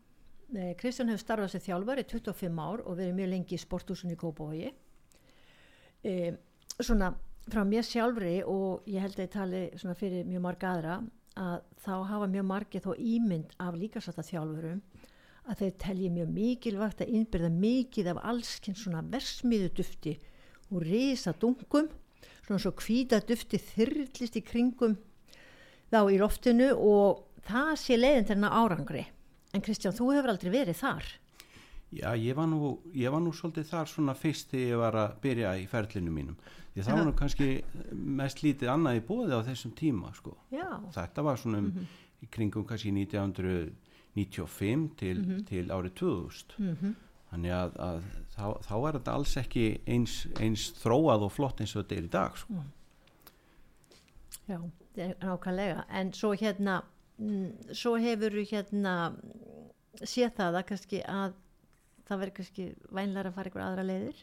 Eh, 0.54 0.74
Kristján 0.78 1.10
hefur 1.10 1.22
starfað 1.24 1.54
sér 1.54 1.64
þjálfar 1.66 2.02
í 2.04 2.06
25 2.06 2.60
ár 2.62 2.84
og 2.84 2.98
verið 3.00 3.16
mjög 3.18 3.30
lengi 3.32 3.56
í 3.56 3.62
sporthúsunni 3.62 4.14
í 4.14 4.20
Kópavogi. 4.20 4.70
E, 6.04 6.12
svona 6.78 7.10
frá 7.50 7.64
mér 7.68 7.84
sjálfri 7.84 8.38
og 8.48 8.86
ég 8.88 9.04
held 9.04 9.18
að 9.18 9.24
ég 9.26 9.32
tali 9.32 9.62
svona 9.76 9.96
fyrir 9.98 10.28
mjög 10.28 10.44
marga 10.44 10.70
aðra 10.70 10.98
að 11.40 11.56
þá 11.84 11.94
hafa 12.10 12.28
mjög 12.30 12.46
margi 12.48 12.80
þó 12.84 12.92
ímynd 12.94 13.56
af 13.60 13.76
líkarsata 13.78 14.24
þjálfurum 14.24 14.80
að 15.44 15.58
þeir 15.60 15.74
telji 15.82 16.12
mjög 16.14 16.30
mikilvægt 16.38 17.02
að 17.04 17.16
innbyrða 17.18 17.50
mikið 17.52 18.12
af 18.12 18.22
allskinn 18.30 18.78
svona 18.78 19.02
versmiðu 19.12 19.72
dufti 19.76 20.14
og 20.70 20.86
risa 20.86 21.34
dungum 21.40 21.90
svona 22.46 22.62
svo 22.62 22.72
kvíta 22.78 23.20
dufti 23.26 23.60
þyrlist 23.60 24.38
í 24.40 24.44
kringum 24.44 24.96
þá 25.92 26.00
í 26.10 26.20
loftinu 26.20 26.70
og 26.74 27.26
það 27.44 27.74
sé 27.80 27.98
leiðin 27.98 28.26
til 28.28 28.36
hennar 28.38 28.56
árangri. 28.56 29.04
En 29.54 29.62
Kristján, 29.62 29.94
þú 29.94 30.14
hefur 30.14 30.32
aldrei 30.32 30.50
verið 30.50 30.80
þar 30.80 31.10
Já, 31.94 32.10
ég 32.18 32.34
var 32.36 32.48
nú, 32.50 32.80
ég 32.94 33.12
var 33.12 33.22
nú 33.22 33.32
svolítið 33.32 33.68
þar 33.70 33.90
svona 33.90 34.14
fyrst 34.18 34.50
þegar 34.50 34.68
ég 34.68 34.82
var 34.82 34.94
að 35.04 35.16
byrja 35.22 35.54
í 35.60 35.66
ferlinu 35.70 36.10
mínum 36.10 36.36
því 36.74 36.82
það 36.82 36.98
var 36.98 37.06
nú 37.06 37.14
kannski 37.18 37.48
mest 37.92 38.42
lítið 38.42 38.72
annað 38.72 38.98
í 38.98 39.06
bóði 39.06 39.38
á 39.38 39.46
þessum 39.46 39.72
tíma 39.78 40.10
sko. 40.14 40.36
þetta 40.94 41.22
var 41.22 41.36
svona 41.38 41.58
um, 41.58 41.64
mm 41.64 41.72
-hmm. 41.72 41.86
í 42.22 42.26
kringum 42.30 42.64
kannski 42.64 42.90
1995 42.90 44.88
til, 44.96 45.18
mm 45.18 45.24
-hmm. 45.30 45.46
til 45.46 45.70
árið 45.70 45.94
2000 45.94 46.58
mm 46.58 46.76
-hmm 46.76 46.94
þannig 47.34 47.54
að, 47.56 47.76
að 47.82 48.00
þá, 48.34 48.46
þá 48.62 48.74
er 48.76 48.96
þetta 48.98 49.16
alls 49.18 49.36
ekki 49.40 49.66
eins, 49.90 50.16
eins 50.42 50.64
þróað 50.78 51.26
og 51.26 51.32
flott 51.34 51.62
eins 51.62 51.74
og 51.74 51.82
þetta 51.82 51.96
er 51.96 52.06
í 52.06 52.12
dag 52.12 52.38
sko. 52.38 52.64
Já, 54.44 54.58
nákvæmlega 55.24 55.86
en 55.88 56.12
svo 56.14 56.34
hérna 56.38 56.82
mm, 57.18 57.72
svo 57.72 57.96
hefur 58.02 58.36
hérna 58.50 58.94
séð 60.02 60.34
það 60.38 60.60
að 60.60 60.66
kannski 60.70 61.00
að 61.08 61.38
það 62.08 62.22
verður 62.22 62.36
kannski 62.38 62.68
vænlega 62.90 63.28
að 63.30 63.36
fara 63.38 63.52
ykkur 63.52 63.66
aðra 63.66 63.88
leiðir 63.88 64.22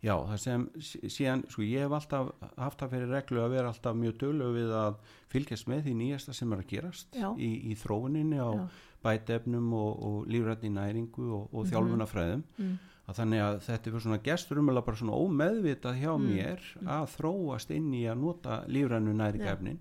Já, 0.00 0.14
það 0.16 0.38
sem 0.40 0.62
síðan, 0.80 1.42
sko 1.52 1.64
ég 1.66 1.82
hef 1.84 1.92
alltaf 1.92 2.28
haft 2.56 2.80
það 2.80 2.92
fyrir 2.94 3.10
reglu 3.12 3.42
að 3.42 3.50
vera 3.52 3.68
alltaf 3.68 3.96
mjög 4.00 4.14
dölög 4.22 4.54
við 4.54 4.70
að 4.72 4.94
fylgjast 5.32 5.68
með 5.68 5.82
því 5.86 5.96
nýjasta 5.98 6.36
sem 6.36 6.54
er 6.54 6.62
að 6.62 6.70
gerast 6.70 7.18
í, 7.36 7.50
í 7.68 7.76
þróuninni 7.76 8.38
á 8.40 8.48
Já. 8.48 8.62
bætefnum 9.04 9.66
og, 9.76 9.90
og 10.08 10.30
lífrætni 10.32 10.72
næringu 10.72 11.26
og, 11.26 11.42
og 11.42 11.52
mm 11.52 11.60
-hmm. 11.60 11.70
þjálfunafræðum 11.74 12.46
mm. 12.56 12.72
að 13.04 13.20
þannig 13.20 13.44
að 13.44 13.60
þetta 13.68 13.90
er 13.90 14.00
svona 14.06 14.20
gesturumöla 14.30 14.84
bara 14.88 14.96
svona 14.96 15.20
ómeðvitað 15.20 16.00
hjá 16.00 16.12
mm. 16.16 16.26
mér 16.32 16.72
að 16.96 17.06
þróast 17.18 17.70
inn 17.76 17.94
í 17.94 18.04
að 18.08 18.20
nota 18.24 18.64
lífrænu 18.66 19.12
næringefnin 19.12 19.80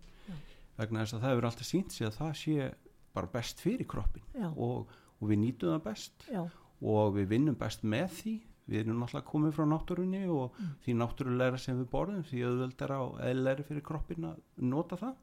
vegna 0.79 1.03
þess 1.03 1.13
að 1.13 1.21
það 1.21 1.29
hefur 1.31 1.45
alltaf 1.45 1.67
sínt 1.67 1.95
sig 1.95 2.07
að 2.07 2.19
það 2.19 2.33
sé 2.43 2.71
bara 3.13 3.31
best 3.31 3.59
fyrir 3.63 3.87
kroppin 3.87 4.23
og, 4.55 4.91
og 5.19 5.31
við 5.31 5.39
nýtum 5.39 5.77
það 5.77 5.83
best 5.87 6.27
Já. 6.27 6.43
Og 6.81 7.15
við 7.17 7.33
vinnum 7.33 7.57
best 7.59 7.83
með 7.83 8.07
því. 8.19 8.35
Við 8.69 8.83
erum 8.83 8.99
náttúrulega 9.01 9.29
komið 9.31 9.53
frá 9.57 9.65
náttúrunni 9.65 10.23
og 10.29 10.53
mm. 10.53 10.73
því 10.85 10.95
náttúrulegra 10.99 11.59
sem 11.61 11.77
við 11.79 11.87
borðum 11.89 12.25
því 12.27 12.41
auðvöldar 12.45 12.93
á 12.93 13.01
eðlæri 13.31 13.65
fyrir 13.65 13.85
kroppin 13.85 14.27
að 14.29 14.41
nota 14.61 14.99
það. 14.99 15.15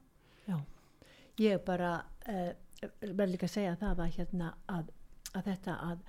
Já, 0.47 0.57
ég 1.45 1.62
bara 1.66 1.92
uh, 2.27 2.53
verður 3.03 3.35
líka 3.35 3.49
að 3.49 3.55
segja 3.55 3.77
það 3.81 4.03
að, 4.05 4.14
hérna, 4.16 4.49
að, 4.73 4.90
að 5.33 5.51
þetta 5.51 5.77
að, 5.87 6.03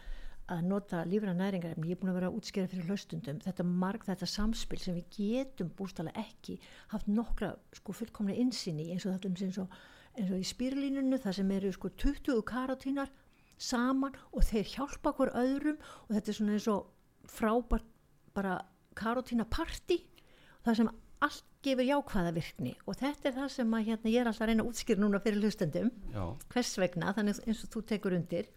að 0.56 0.64
nota 0.72 1.04
lífra 1.08 1.36
næringar 1.38 1.78
ég 1.78 1.94
er 1.94 2.02
búin 2.02 2.12
að 2.12 2.20
vera 2.20 2.32
að 2.32 2.40
útskýra 2.40 2.72
fyrir 2.72 2.90
hlustundum 2.90 3.40
þetta 3.44 3.68
marg, 3.68 4.08
þetta 4.08 4.30
samspil 4.32 4.80
sem 4.82 4.98
við 4.98 5.08
getum 5.18 5.72
bústala 5.78 6.14
ekki 6.18 6.58
haft 6.94 7.10
nokkra 7.12 7.54
sko 7.76 7.96
fullkomna 8.02 8.36
insýni 8.36 8.90
eins 8.94 9.06
og 9.06 9.18
þetta 9.18 9.48
eins 9.48 9.62
og, 9.62 9.80
eins 10.18 10.32
og 10.32 10.42
í 10.42 10.48
spýrlínunu 10.48 11.22
það 11.24 11.40
sem 11.40 11.56
eru 11.60 11.74
sko 11.76 11.92
20 12.06 12.44
karotínar 12.48 13.12
saman 13.58 14.16
og 14.32 14.46
þeir 14.46 14.72
hjálpa 14.76 15.12
okkur 15.14 15.34
öðrum 15.38 15.80
og 15.80 16.14
þetta 16.16 16.32
er 16.32 16.38
svona 16.40 16.56
eins 16.58 16.70
og 16.72 17.32
frábært 17.32 17.88
bara 18.38 18.60
karotína 18.98 19.46
parti 19.50 20.02
það 20.66 20.80
sem 20.82 20.92
allt 21.26 21.44
gefur 21.66 21.88
jákvæða 21.88 22.32
virkni. 22.36 22.76
Og 22.86 22.98
þetta 23.00 23.30
er 23.30 23.36
það 23.40 23.52
sem 23.56 23.74
að 23.74 23.88
hérna, 23.90 24.12
ég 24.14 24.22
er 24.22 24.30
alltaf 24.30 24.46
að 24.46 24.52
reyna 24.52 24.64
að 24.64 24.72
útskýra 24.72 25.02
núna 25.02 25.22
fyrir 25.24 25.42
hlustendum. 25.42 25.92
Hvers 26.54 26.74
vegna, 26.78 27.14
þannig 27.18 27.42
eins 27.48 27.64
og 27.66 27.72
þú 27.74 27.84
tekur 27.90 28.16
undir. 28.18 28.50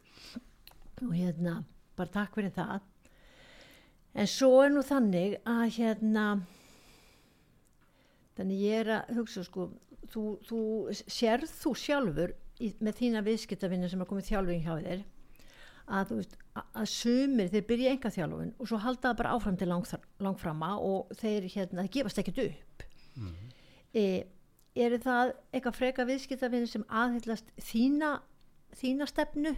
Og 1.01 1.15
hérna 1.17 1.63
bara 1.97 2.13
takk 2.13 2.37
fyrir 2.37 2.53
það. 2.55 2.81
En 4.21 4.29
svo 4.29 4.51
er 4.65 4.73
nú 4.75 4.83
þannig 4.85 5.39
að 5.49 5.65
hérna 5.79 6.25
þannig 8.37 8.63
ég 8.65 8.83
er 8.83 8.93
að 8.99 9.17
hugsa 9.21 9.45
sko 9.47 9.69
þú, 10.11 10.25
þú 10.49 10.61
sérð 11.07 11.53
þú 11.61 11.75
sjálfur 11.79 12.35
í, 12.61 12.75
með 12.81 13.01
þína 13.01 13.25
viðskiptafinni 13.27 13.91
sem 13.91 14.03
er 14.03 14.11
komið 14.11 14.31
þjálfing 14.31 14.63
hjá 14.65 14.75
þér 14.77 15.05
að, 15.91 16.13
veist, 16.19 16.37
að 16.55 16.91
sumir 16.93 17.51
þeir 17.53 17.67
byrja 17.69 17.95
enga 17.95 18.13
þjálfun 18.15 18.53
og 18.59 18.71
svo 18.71 18.81
halda 18.83 19.09
það 19.09 19.19
bara 19.23 19.33
áfram 19.37 19.59
til 19.59 19.71
lang, 19.71 19.89
langframa 20.23 20.75
og 20.85 21.15
þeir 21.21 21.49
hérna, 21.55 21.87
gefast 21.91 22.21
ekkert 22.23 22.45
upp 22.45 22.85
mm 23.17 23.27
-hmm. 23.27 23.57
e, 23.95 24.05
er 24.77 24.99
það 25.03 25.35
eitthvað 25.53 25.79
freka 25.79 26.07
viðskiptafinn 26.07 26.67
sem 26.67 26.85
aðhyllast 26.89 27.51
þína, 27.59 28.21
þína 28.77 29.07
stefnu? 29.07 29.57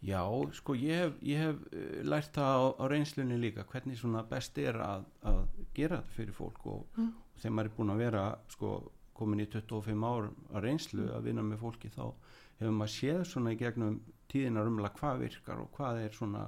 Já, 0.00 0.24
sko 0.56 0.74
ég 0.74 0.96
hef, 0.96 1.16
ég 1.20 1.38
hef 1.38 1.56
eh, 1.76 2.04
lært 2.08 2.32
það 2.32 2.54
á, 2.56 2.60
á 2.80 2.84
reynslunni 2.88 3.36
líka 3.36 3.66
hvernig 3.68 3.98
svona 4.00 4.22
best 4.24 4.56
er 4.58 4.78
að, 4.80 5.04
að 5.28 5.42
gera 5.76 6.00
þetta 6.00 6.16
fyrir 6.16 6.32
fólk 6.32 6.66
og, 6.66 6.86
mm. 6.96 7.10
og 7.34 7.42
þegar 7.42 7.54
maður 7.56 7.68
er 7.70 7.76
búin 7.76 7.92
að 7.92 8.00
vera 8.00 8.22
sko 8.48 8.70
komin 9.20 9.44
í 9.44 9.48
25 9.52 10.08
ár 10.10 10.30
að 10.54 10.64
reynslu 10.66 11.06
að 11.14 11.28
vinna 11.28 11.44
með 11.46 11.62
fólki 11.62 11.92
þá 11.92 12.02
hefur 12.60 12.76
maður 12.76 12.94
séð 12.96 13.22
svona 13.28 13.54
í 13.54 13.60
gegnum 13.60 14.00
tíðina 14.30 14.64
rumla 14.64 14.92
hvað 14.96 15.24
virkar 15.26 15.62
og 15.62 15.70
hvað 15.76 16.02
er 16.04 16.16
svona 16.16 16.44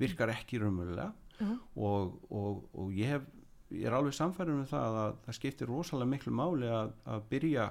virkar 0.00 0.32
ekki 0.32 0.60
rumlega 0.62 1.10
uh 1.10 1.42
-huh. 1.42 1.58
og, 1.76 2.18
og, 2.30 2.64
og 2.74 2.92
ég 2.96 3.16
hef 3.16 3.28
ég 3.70 3.86
er 3.86 3.94
alveg 3.94 4.16
samfærið 4.16 4.56
með 4.56 4.64
um 4.64 4.70
það 4.72 4.98
að 5.02 5.16
það 5.24 5.38
skiptir 5.38 5.70
rosalega 5.70 6.10
miklu 6.10 6.32
máli 6.34 6.70
að, 6.74 6.92
að 7.06 7.26
byrja 7.30 7.66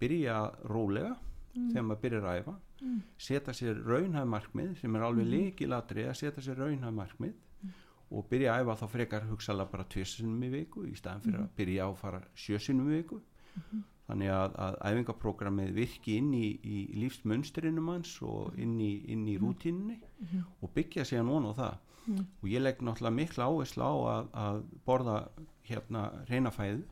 byrja 0.00 0.36
rólega 0.70 1.12
mm. 1.12 1.70
þegar 1.72 1.86
maður 1.88 2.02
byrjar 2.04 2.28
að 2.28 2.38
æfa 2.38 2.54
mm. 2.80 3.00
setja 3.26 3.56
sér 3.58 3.82
raunhæðmarkmið 3.88 4.72
sem 4.80 4.96
er 4.96 5.06
alveg 5.08 5.26
mm. 5.26 5.34
líkilatri 5.34 6.06
að 6.08 6.18
setja 6.22 6.46
sér 6.46 6.60
raunhæðmarkmið 6.62 7.34
mm. 7.34 7.76
og 8.16 8.26
byrja 8.30 8.54
að 8.54 8.64
æfa 8.64 8.78
þá 8.80 8.86
frekar 8.96 9.28
hugsalega 9.28 9.72
bara 9.74 9.88
tvisinum 9.94 10.48
í 10.48 10.50
viku 10.54 10.86
í 10.88 10.94
staðan 10.98 11.24
fyrir 11.26 11.38
mm. 11.38 11.46
að 11.46 11.56
byrja 11.60 11.88
að 11.88 11.96
fara 12.00 12.22
sjösinum 12.46 12.90
í 12.90 12.98
viku 12.98 13.20
-hmm 13.56 13.90
þannig 14.04 14.30
að, 14.34 14.54
að 14.60 14.76
æfingaprogrammið 14.90 15.72
virki 15.78 16.18
inn 16.20 16.30
í, 16.36 16.44
í 16.60 16.78
lífsmönsturinnum 17.00 17.90
hans 17.94 18.14
og 18.22 18.52
mhm. 18.52 18.62
inn 18.64 18.76
í, 18.84 18.92
inn 19.14 19.26
í 19.26 19.36
mhm. 19.38 19.44
rútínunni 19.44 19.98
mm 19.98 20.26
-hmm. 20.30 20.46
og 20.60 20.72
byggja 20.76 21.06
að 21.08 21.28
nóna 21.28 21.52
á 21.52 21.60
það 21.60 21.76
mm. 22.06 22.24
og 22.42 22.48
ég 22.48 22.62
legg 22.62 22.82
náttúrulega 22.82 23.18
mikla 23.18 23.48
áherslu 23.48 23.84
á 23.84 23.94
að, 24.14 24.26
að 24.44 24.62
borða 24.84 25.28
hérna 25.64 26.02
reynafæðu 26.28 26.82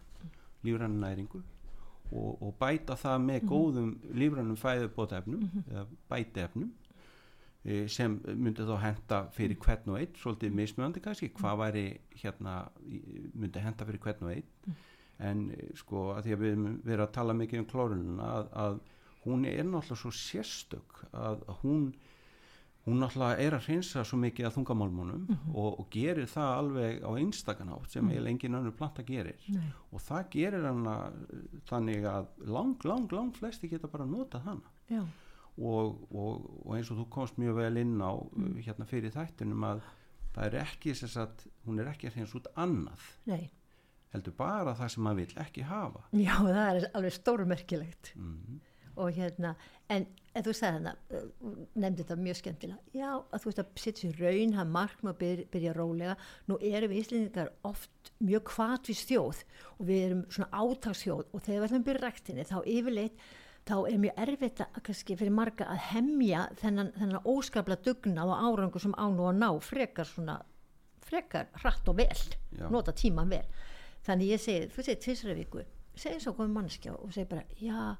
lífrannu 0.62 1.00
næringu 1.00 1.42
og, 2.12 2.42
og 2.42 2.54
bæta 2.60 2.96
það 2.96 3.18
með 3.20 3.42
mm 3.42 3.48
góðum 3.48 3.90
lífrannum 4.14 4.56
fæðubótefnum 4.56 5.50
eða 5.70 5.86
bætefnum 6.08 6.72
e, 7.64 7.88
sem 7.88 8.20
myndi 8.36 8.64
þá 8.64 8.76
henda 8.80 9.18
fyrir 9.32 9.58
hvern 9.60 9.92
og 9.92 10.00
einn 10.00 10.16
svolítið 10.16 10.56
mismjöndi 10.56 11.00
kannski 11.00 11.28
hvað 11.28 11.58
væri 11.58 11.86
hérna 12.22 12.56
myndi 13.34 13.60
henda 13.60 13.84
fyrir 13.84 14.00
hvern 14.00 14.26
og 14.28 14.32
einn 14.32 14.76
en 15.18 15.50
sko 15.78 16.12
að 16.16 16.22
því 16.24 16.32
að 16.32 16.42
við 16.42 16.56
verðum 16.84 17.06
að 17.06 17.12
tala 17.12 17.34
mikið 17.34 17.58
um 17.58 17.68
klórununa 17.72 18.30
að, 18.38 18.48
að 18.64 18.80
hún 19.24 19.44
er 19.44 19.64
náttúrulega 19.64 20.00
svo 20.02 20.10
sérstök 20.10 21.04
að, 21.12 21.44
að 21.46 21.56
hún 21.62 21.92
hún 22.86 22.98
náttúrulega 22.98 23.38
er 23.38 23.54
að 23.54 23.66
hreinsa 23.68 24.02
svo 24.06 24.18
mikið 24.18 24.48
að 24.48 24.54
þungamálmónum 24.56 25.20
mm 25.22 25.34
-hmm. 25.34 25.54
og, 25.54 25.80
og 25.80 25.90
gerir 25.90 26.26
það 26.26 26.52
alveg 26.58 27.04
á 27.06 27.10
einstakanátt 27.14 27.90
sem 27.90 28.04
mm 28.04 28.10
-hmm. 28.10 28.28
engin 28.28 28.54
önnur 28.54 28.76
planta 28.76 29.02
gerir 29.02 29.36
Nei. 29.48 29.72
og 29.92 30.00
það 30.00 30.30
gerir 30.30 30.66
hana 30.66 31.12
þannig 31.66 32.04
að 32.04 32.26
lang, 32.46 32.84
lang, 32.84 33.12
lang 33.12 33.34
flesti 33.34 33.68
geta 33.68 33.86
bara 33.86 34.04
notað 34.04 34.42
hana 34.42 34.68
og, 35.58 36.08
og, 36.14 36.66
og 36.66 36.76
eins 36.76 36.90
og 36.90 36.98
þú 36.98 37.08
komst 37.08 37.38
mjög 37.38 37.54
vel 37.54 37.76
inn 37.76 38.00
á 38.00 38.12
mm. 38.32 38.56
hérna 38.56 38.84
fyrir 38.84 39.10
þættunum 39.10 39.64
að 39.64 39.80
það 40.34 40.44
er 40.44 40.54
ekki 40.54 40.94
þess 40.94 41.16
að 41.16 41.30
hún 41.66 41.78
er 41.78 41.86
ekki 41.86 42.06
að 42.06 42.14
hreinsa 42.14 42.38
út 42.38 42.46
annað 42.56 43.00
Nei 43.26 43.50
heldur 44.12 44.34
bara 44.36 44.74
það 44.78 44.92
sem 44.94 45.06
maður 45.06 45.22
vil 45.22 45.42
ekki 45.44 45.64
hafa. 45.68 46.04
Já, 46.16 46.34
það 46.40 46.62
er 46.64 46.88
alveg 46.92 47.16
stórmerkilegt. 47.16 48.12
Mm 48.16 48.36
-hmm. 48.36 48.60
og 48.94 49.12
hérna 49.16 49.54
en, 49.88 50.06
en 50.34 50.44
þú 50.44 50.52
sagði 50.52 50.78
þarna, 50.78 50.92
uh, 51.10 51.52
nefndi 51.74 52.02
þetta 52.02 52.16
mjög 52.16 52.36
skemmtilega, 52.36 52.78
já, 52.92 53.10
að 53.32 53.40
þú 53.40 53.48
veist 53.48 53.62
að 53.62 53.70
setja 53.74 54.10
sér 54.10 54.20
raun, 54.20 54.52
hafa 54.52 54.70
markma 54.70 55.10
að 55.10 55.18
byrja, 55.22 55.46
byrja 55.52 55.72
rólega. 55.72 56.16
Nú 56.46 56.58
erum 56.60 56.90
við 56.90 57.00
íslendingar 57.00 57.52
oft 57.62 58.12
mjög 58.18 58.42
kvatvís 58.52 59.04
þjóð 59.08 59.44
og 59.78 59.86
við 59.86 60.04
erum 60.06 60.26
svona 60.28 60.50
átagsþjóð 60.52 61.24
og 61.32 61.40
þegar 61.40 61.60
við 61.60 61.66
ætlum 61.68 61.80
að 61.80 61.88
byrja 61.88 62.04
ræktinni 62.04 62.44
þá 62.44 62.58
yfirleitt 62.66 63.16
þá 63.68 63.76
er 63.88 63.98
mjög 64.02 64.22
erfitt 64.24 64.60
að 64.64 64.80
kannski 64.88 65.16
fyrir 65.18 65.34
marga 65.34 65.66
að 65.70 65.82
hemja 65.92 66.46
þennan, 66.60 66.92
þennan 66.98 67.28
óskapla 67.30 67.76
dugnað 67.84 68.32
og 68.32 68.46
árangur 68.48 68.82
sem 68.82 68.96
án 68.98 69.20
og 69.20 69.28
að 69.30 69.38
ná 69.38 69.48
frekar 69.62 70.08
svona 70.08 70.40
frekar 71.06 71.50
hratt 71.62 71.88
og 71.90 71.98
vel, 72.00 72.24
já. 72.50 72.66
nota 72.72 72.94
tíman 72.96 73.30
vel 73.30 73.44
þannig 74.06 74.32
ég 74.34 74.42
segi, 74.42 74.68
þú 74.72 74.84
segir 74.86 75.02
tvisra 75.04 75.36
viku 75.38 75.64
segi 75.98 76.22
svo 76.22 76.34
komið 76.36 76.54
mannskjá 76.56 76.94
og 76.96 77.12
segi 77.14 77.28
bara 77.30 77.44
já, 77.60 77.96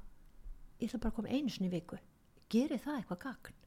ég 0.79 0.87
ætla 0.89 1.01
bara 1.03 1.11
að 1.13 1.19
koma 1.19 1.35
einu 1.35 1.53
sinni 1.53 1.69
viku 1.71 1.99
gerir 2.53 2.81
það 2.81 3.01
eitthvað 3.01 3.21
gagn? 3.27 3.59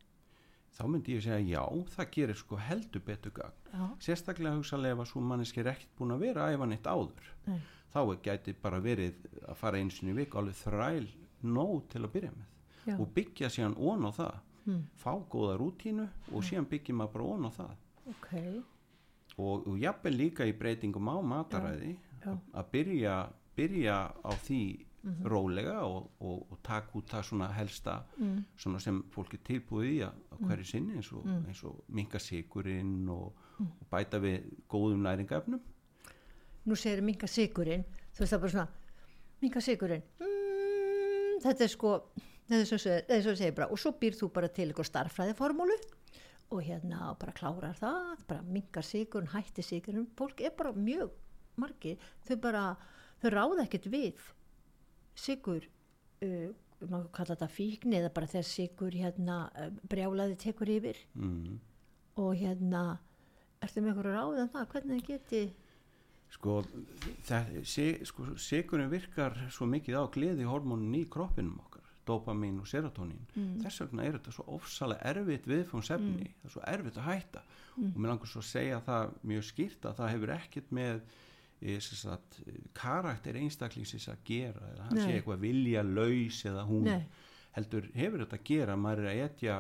Þá 0.77 0.83
myndi 0.93 1.15
ég 1.17 1.23
segja 1.25 1.39
já, 1.49 1.63
það 1.95 2.11
gerir 2.17 2.37
sko 2.37 2.59
heldur 2.61 3.05
betur 3.07 3.35
gagn 3.37 3.71
já. 3.73 3.85
sérstaklega 4.09 4.59
hugsalega 4.59 4.97
ef 4.97 5.05
að 5.05 5.11
svo 5.13 5.23
manneski 5.25 5.63
er 5.63 5.73
ekkert 5.73 5.95
búin 5.99 6.17
að 6.17 6.27
vera 6.27 6.51
æfa 6.53 6.69
neitt 6.69 6.91
áður 6.91 7.31
Nei. 7.47 7.61
þá 7.95 8.01
gæti 8.27 8.57
bara 8.63 8.83
verið 8.85 9.31
að 9.47 9.63
fara 9.63 9.81
einu 9.81 9.95
sinni 9.95 10.17
viku 10.17 10.41
alveg 10.41 10.61
þræl 10.61 11.09
nóg 11.47 11.89
til 11.93 12.03
að 12.05 12.13
byrja 12.17 12.35
með 12.35 12.53
já. 12.91 12.97
og 12.99 13.11
byggja 13.17 13.53
síðan 13.53 13.77
ón 13.79 14.09
á 14.09 14.11
það 14.17 14.39
hmm. 14.67 14.83
fá 15.01 15.13
góða 15.33 15.59
rútínu 15.61 16.09
og 16.33 16.47
síðan 16.47 16.69
byggja 16.71 16.97
maður 16.99 17.15
bara 17.17 17.31
ón 17.33 17.49
á 17.49 17.51
það 17.57 17.75
okay. 18.13 18.59
og, 19.37 19.67
og 19.67 19.79
jafnveg 19.81 20.19
líka 20.19 20.49
í 20.49 20.55
breytingum 20.57 21.11
á 21.11 21.17
mataræði 21.23 21.97
að 22.25 22.71
byrja, 22.73 23.17
byrja 23.57 23.97
á 24.25 24.33
því 24.47 24.87
mm 25.07 25.13
-hmm. 25.13 25.29
rólega 25.29 25.81
og, 25.81 26.11
og, 26.21 26.47
og 26.51 26.59
taka 26.63 26.99
út 26.99 27.11
það 27.11 27.23
svona 27.23 27.53
helsta 27.53 28.03
mm. 28.17 28.45
svona 28.57 28.79
sem 28.79 29.05
fólk 29.11 29.35
er 29.35 29.39
tilbúið 29.45 29.91
í 29.91 30.01
að, 30.03 30.13
að 30.31 30.41
mm. 30.41 30.47
hverju 30.49 30.65
sinni 30.65 30.97
eins 30.97 31.13
og, 31.13 31.25
mm. 31.25 31.45
og 31.63 31.85
minga 31.89 32.19
sigurinn 32.19 33.09
og 33.09 33.33
mm. 33.59 33.67
bæta 33.91 34.19
við 34.19 34.43
góðum 34.69 35.03
næringafnum 35.03 35.61
Nú 36.65 36.75
segir 36.75 37.03
minga 37.03 37.27
sigurinn 37.27 37.85
þú 38.15 38.19
veist 38.19 38.33
það 38.33 38.41
bara 38.41 38.51
svona 38.51 38.69
minga 39.41 39.61
sigurinn 39.61 40.03
mm, 40.21 41.41
þetta 41.43 41.65
er 41.65 41.69
sko 41.69 42.01
þetta 42.49 42.61
er 42.61 42.67
svo, 42.67 42.79
svo 43.23 43.37
segir 43.37 43.55
bara 43.55 43.71
og 43.71 43.79
svo 43.79 43.93
býr 44.01 44.15
þú 44.19 44.33
bara 44.33 44.49
til 44.49 44.69
eitthvað 44.69 44.91
starfræðiformúlu 44.91 45.79
og 46.51 46.63
hérna 46.63 47.15
bara 47.21 47.33
klárar 47.33 47.75
það 47.79 48.27
bara 48.29 48.43
mingar 48.43 48.85
sigurinn, 48.85 49.29
hætti 49.29 49.63
sigurinn 49.63 50.07
fólk 50.19 50.41
er 50.41 50.51
bara 50.59 50.73
mjög 50.73 51.11
margir 51.61 51.99
þau 52.29 52.37
bara, 52.43 52.65
þau 53.23 53.31
ráða 53.35 53.67
ekkert 53.67 53.91
við 53.93 54.23
sigur 55.17 55.67
uh, 56.25 56.49
maður 56.85 57.11
kalla 57.17 57.35
þetta 57.35 57.53
fíkni 57.53 58.01
eða 58.01 58.13
bara 58.17 58.31
þegar 58.31 58.49
sigur 58.51 58.97
hérna 58.97 59.39
uh, 59.55 59.71
brjálaði 59.89 60.39
tekur 60.41 60.73
yfir 60.77 60.99
mm. 61.15 61.61
og 62.23 62.35
hérna 62.37 62.83
ertu 63.65 63.83
með 63.83 63.95
eitthvað 63.95 64.11
ráð 64.13 64.35
en 64.35 64.45
um 64.45 64.53
það, 64.53 64.69
hvernig 64.75 65.01
það 65.01 65.15
geti 65.15 65.45
sko, 66.37 66.59
sko 68.11 68.29
sigurinn 68.41 68.93
virkar 68.93 69.39
svo 69.55 69.69
mikið 69.71 70.01
á 70.01 70.05
gleði 70.13 70.49
hormónin 70.49 70.99
í 70.99 71.07
kroppinum 71.11 71.61
okkar 71.65 71.77
dopamin 72.07 72.61
og 72.63 72.69
serotonin 72.71 73.23
mm. 73.35 73.61
þess 73.65 73.83
vegna 73.83 74.07
er 74.07 74.19
þetta 74.19 74.35
svo 74.37 74.47
ofsalega 74.57 75.11
erfitt 75.11 75.47
viðfónsefni, 75.51 76.27
mm. 76.29 76.35
það 76.41 76.51
er 76.51 76.55
svo 76.55 76.67
erfitt 76.73 77.01
að 77.01 77.09
hætta 77.09 77.43
mm. 77.47 77.89
og 77.89 77.97
mér 77.97 78.13
langar 78.13 78.31
svo 78.31 78.43
að 78.43 78.51
segja 78.51 78.83
það 78.87 79.17
mjög 79.33 79.49
skýrt 79.49 79.89
að 79.89 79.97
það 80.01 80.13
hefur 80.15 80.35
ekkert 80.37 80.77
með 80.79 81.01
sagt, 81.81 82.41
karakter 82.77 83.39
einstaklingsins 83.41 84.09
að 84.13 84.23
gera 84.29 84.71
eða 84.75 84.89
hann 84.89 84.99
Nei. 84.99 85.03
sé 85.05 85.17
eitthvað 85.17 85.43
vilja 85.47 85.83
laus 85.87 86.45
eða 86.45 86.67
hún 86.69 86.85
Nei. 86.85 87.03
heldur 87.57 87.89
hefur 87.95 88.25
þetta 88.25 88.41
að 88.41 88.47
gera 88.51 88.77
maður 88.77 89.07
er 89.07 89.13
að 89.13 89.23
etja 89.31 89.57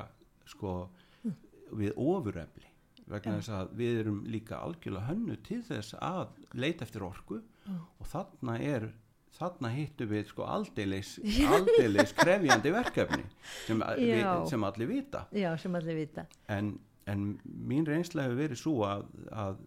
sko 0.46 0.74
mm. 1.22 1.36
við 1.80 1.96
ofurefli 1.96 2.66
vegna 3.06 3.38
þess 3.38 3.54
að 3.54 3.72
við 3.78 4.00
erum 4.02 4.20
líka 4.26 4.60
algjörlega 4.60 5.08
hönnu 5.10 5.36
til 5.46 5.62
þess 5.66 5.96
að 6.02 6.28
leita 6.58 6.86
eftir 6.86 7.06
orku 7.06 7.40
og 7.70 8.08
þarna 8.10 8.58
er 8.62 8.88
þarna 9.36 9.70
hittu 9.74 10.06
við 10.08 10.30
sko 10.30 10.46
aldeilis, 10.48 11.16
aldeilis 11.56 12.14
krefjandi 12.16 12.72
verkefni 12.74 13.24
sem, 13.66 13.82
við, 14.00 14.24
sem 14.50 14.68
allir 14.68 14.90
vita 14.90 15.26
Já, 15.34 15.50
sem 15.60 15.76
allir 15.78 16.00
vita 16.02 16.26
en, 16.52 16.74
en 17.10 17.28
mín 17.44 17.86
reynsla 17.88 18.26
hefur 18.26 18.40
verið 18.40 18.62
svo 18.62 18.80
að, 18.88 19.06
að 19.32 19.60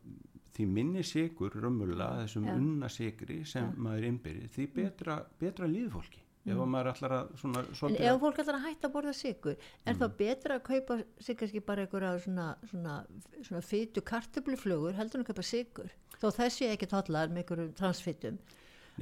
því 0.60 0.70
minni 0.78 1.03
sigur 1.07 1.55
römmulega 1.55 2.24
þessum 2.24 2.47
Já. 2.49 2.55
unna 2.55 2.89
sigri 2.91 3.43
sem 3.47 3.70
Já. 3.70 3.78
maður 3.88 4.10
innbyrði 4.10 4.49
því 4.55 4.66
betra, 4.76 5.22
betra 5.39 5.70
líðfólki 5.72 6.26
ef 6.49 6.55
mm. 6.55 6.72
maður 6.72 6.91
ætlar 6.93 7.16
að 7.18 7.32
svona, 7.41 7.64
en 7.89 7.97
ef 8.10 8.22
fólk 8.24 8.41
ætlar 8.43 8.57
að 8.57 8.66
hætta 8.68 8.89
að 8.89 8.93
borða 8.95 9.14
sigur 9.18 9.55
er 9.55 9.93
mm. 9.93 9.99
það 9.99 10.16
betra 10.22 10.57
að 10.60 10.66
kaupa 10.70 10.99
sig 11.20 11.39
kannski 11.39 11.64
bara 11.68 11.86
einhverja 11.86 12.14
svona, 12.24 12.47
svona, 12.72 12.95
svona 13.41 13.64
fytu 13.66 14.03
kartöfluflugur 14.12 14.97
heldur 14.97 15.20
en 15.20 15.28
að 15.28 15.32
kaupa 15.34 15.45
sigur 15.45 15.93
þó 16.20 16.30
þessi 16.39 16.72
ekki 16.72 16.89
tallar 16.91 17.32
með 17.32 17.43
einhverjum 17.43 17.76
transfittum 17.80 18.41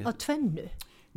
á 0.01 0.09
tvennu 0.13 0.67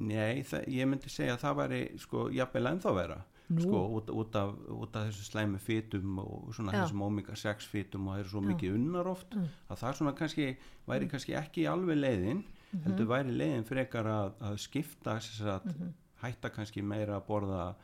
Nei, 0.01 0.41
það, 0.47 0.69
ég 0.73 0.89
myndi 0.89 1.11
segja 1.13 1.35
að 1.35 1.43
það 1.43 1.57
væri 1.59 1.81
sko 2.01 2.23
jafnvel 2.33 2.69
ennþá 2.71 2.93
vera. 2.97 3.17
Sko 3.59 3.81
út, 3.99 4.11
út, 4.11 4.37
af, 4.39 4.55
út 4.71 4.97
af 4.97 5.09
þessu 5.09 5.25
slæmi 5.27 5.59
fytum 5.59 6.19
og 6.23 6.55
svona 6.55 6.75
Já. 6.75 6.85
þessum 6.85 7.03
omega 7.03 7.35
6 7.35 7.67
fytum 7.67 8.09
og 8.09 8.15
það 8.15 8.23
er 8.23 8.29
svo 8.31 8.43
mikið 8.45 8.75
unnar 8.79 9.11
oft 9.11 9.35
mm. 9.35 9.49
að 9.69 9.81
það 9.83 9.97
svona 9.99 10.13
kannski 10.21 10.47
væri 10.87 11.05
mm. 11.05 11.11
kannski 11.15 11.37
ekki 11.41 11.67
alveg 11.67 11.99
leiðin 11.99 12.43
mm 12.43 12.45
-hmm. 12.45 12.83
heldur 12.85 13.11
væri 13.11 13.37
leiðin 13.37 13.65
frekar 13.65 14.07
að, 14.07 14.33
að 14.41 14.57
skipta 14.57 15.17
að 15.17 15.65
-hmm. 15.65 15.93
hætta 16.23 16.49
kannski 16.49 16.83
meira 16.83 17.17
að 17.17 17.27
borða 17.27 17.75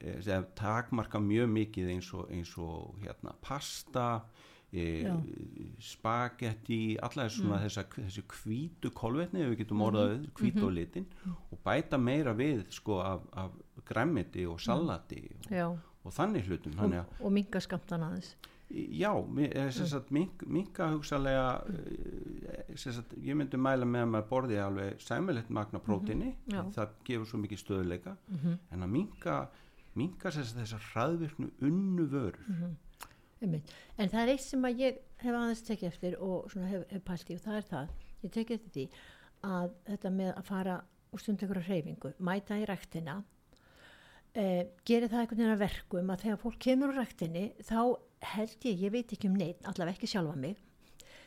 eða 0.00 0.38
eh, 0.38 0.44
takmarka 0.56 1.18
mjög 1.18 1.48
mikið 1.48 1.88
eins 1.88 2.14
og, 2.14 2.30
eins 2.30 2.58
og 2.58 2.96
hérna 3.02 3.34
pasta 3.42 4.24
E, 4.74 5.06
spagetti 5.78 6.96
alla 7.02 7.28
svona 7.30 7.60
mm. 7.60 7.62
þessa, 7.62 7.82
þessi 7.94 8.22
kvítu 8.26 8.90
kolvetni 8.96 9.44
við 9.44 9.60
getum 9.60 9.84
orðaðið 9.86 10.16
mm 10.16 10.24
-hmm. 10.24 10.32
kvítu 10.40 10.64
og 10.64 10.70
mhm. 10.70 10.74
litin 10.74 11.06
mm. 11.06 11.36
og 11.52 11.58
bæta 11.62 11.98
meira 11.98 12.32
við 12.34 12.64
sko 12.74 12.98
af, 12.98 13.20
af 13.32 13.52
græmiti 13.86 14.46
og 14.46 14.60
salati 14.60 15.20
og, 15.62 15.78
og 16.02 16.12
þannig 16.12 16.48
hlutum 16.48 16.72
þannig 16.72 16.98
og, 17.04 17.06
og 17.20 17.32
minga 17.32 17.60
skamtan 17.60 18.02
aðeins 18.02 18.34
já, 18.70 19.12
sagt, 19.70 20.10
mink, 20.10 20.42
minga 20.46 20.88
hugsalega 20.90 21.60
eh, 21.68 22.76
sagt, 22.76 23.14
ég 23.22 23.36
myndi 23.36 23.56
mæla 23.56 23.86
með 23.86 24.02
að 24.02 24.10
maður 24.10 24.28
borði 24.28 24.58
alveg 24.58 24.96
sæmilegt 24.98 25.50
magna 25.50 25.78
prótini 25.78 26.34
-hmm. 26.48 26.72
það 26.72 26.88
gefur 27.04 27.26
svo 27.26 27.38
mikið 27.38 27.58
stöðleika 27.58 28.16
-hmm. 28.16 28.58
en 28.70 28.82
að 28.82 28.90
minga 29.94 30.30
þessar 30.30 30.82
hraðvirknu 30.92 31.50
unnu 31.60 32.06
vörur 32.10 32.42
mhm 32.48 32.74
en 33.44 34.10
það 34.12 34.20
er 34.22 34.32
eitt 34.32 34.44
sem 34.44 34.64
að 34.66 34.82
ég 34.82 34.98
hef 35.22 35.34
aðeins 35.34 35.62
tekið 35.68 35.90
eftir 35.90 36.16
og 36.24 36.50
hef, 36.54 36.88
hef 36.90 37.04
pælt 37.04 37.30
í 37.30 37.36
og 37.38 37.44
það 37.44 37.60
er 37.60 37.68
það, 37.70 37.94
ég 38.24 38.34
tekið 38.34 38.56
eftir 38.58 38.74
því 38.74 38.86
að 39.44 39.70
þetta 39.90 40.12
með 40.18 40.32
að 40.34 40.50
fara 40.50 40.80
og 41.14 41.22
stunda 41.22 41.46
ykkur 41.46 41.60
að 41.60 41.70
reyfingu, 41.70 42.12
mæta 42.18 42.58
í 42.58 42.66
ræktina 42.68 43.16
eh, 44.34 44.62
gerir 44.86 45.10
það 45.10 45.24
einhvern 45.24 45.42
veginn 45.42 45.54
að 45.54 45.64
verkum 45.64 46.12
að 46.14 46.26
þegar 46.26 46.42
fólk 46.42 46.60
kemur 46.66 46.92
úr 46.92 47.00
ræktinni 47.02 47.44
þá 47.62 47.80
held 48.34 48.68
ég, 48.70 48.86
ég 48.86 48.94
veit 48.94 49.12
ekki 49.14 49.30
um 49.30 49.36
neitt 49.38 49.66
allaveg 49.68 49.98
ekki 49.98 50.10
sjálfa 50.14 50.38
mig 50.40 50.56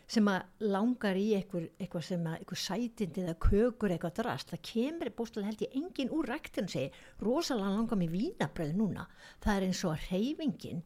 sem 0.07 0.27
að 0.31 0.67
langar 0.71 1.17
í 1.19 1.25
eitthvað, 1.35 1.65
eitthvað 1.81 2.05
sem 2.07 2.27
að 2.29 2.35
eitthvað 2.37 2.61
sætindi 2.63 3.23
eða 3.25 3.39
kökur 3.43 3.93
eitthvað 3.93 4.19
drast, 4.21 4.53
það 4.53 4.61
kemur 4.69 5.11
bústulega 5.17 5.51
held 5.51 5.63
ég 5.65 5.75
engin 5.81 6.13
úr 6.15 6.29
ræktinu 6.31 6.71
segi, 6.71 6.91
rosalega 7.23 7.73
langar 7.75 7.99
mér 7.99 8.13
vínabröð 8.13 8.71
núna, 8.79 9.07
það 9.43 9.57
er 9.57 9.65
eins 9.67 9.81
og 9.83 9.95
að 9.97 10.05
reyfingin 10.13 10.79
e, 10.79 10.85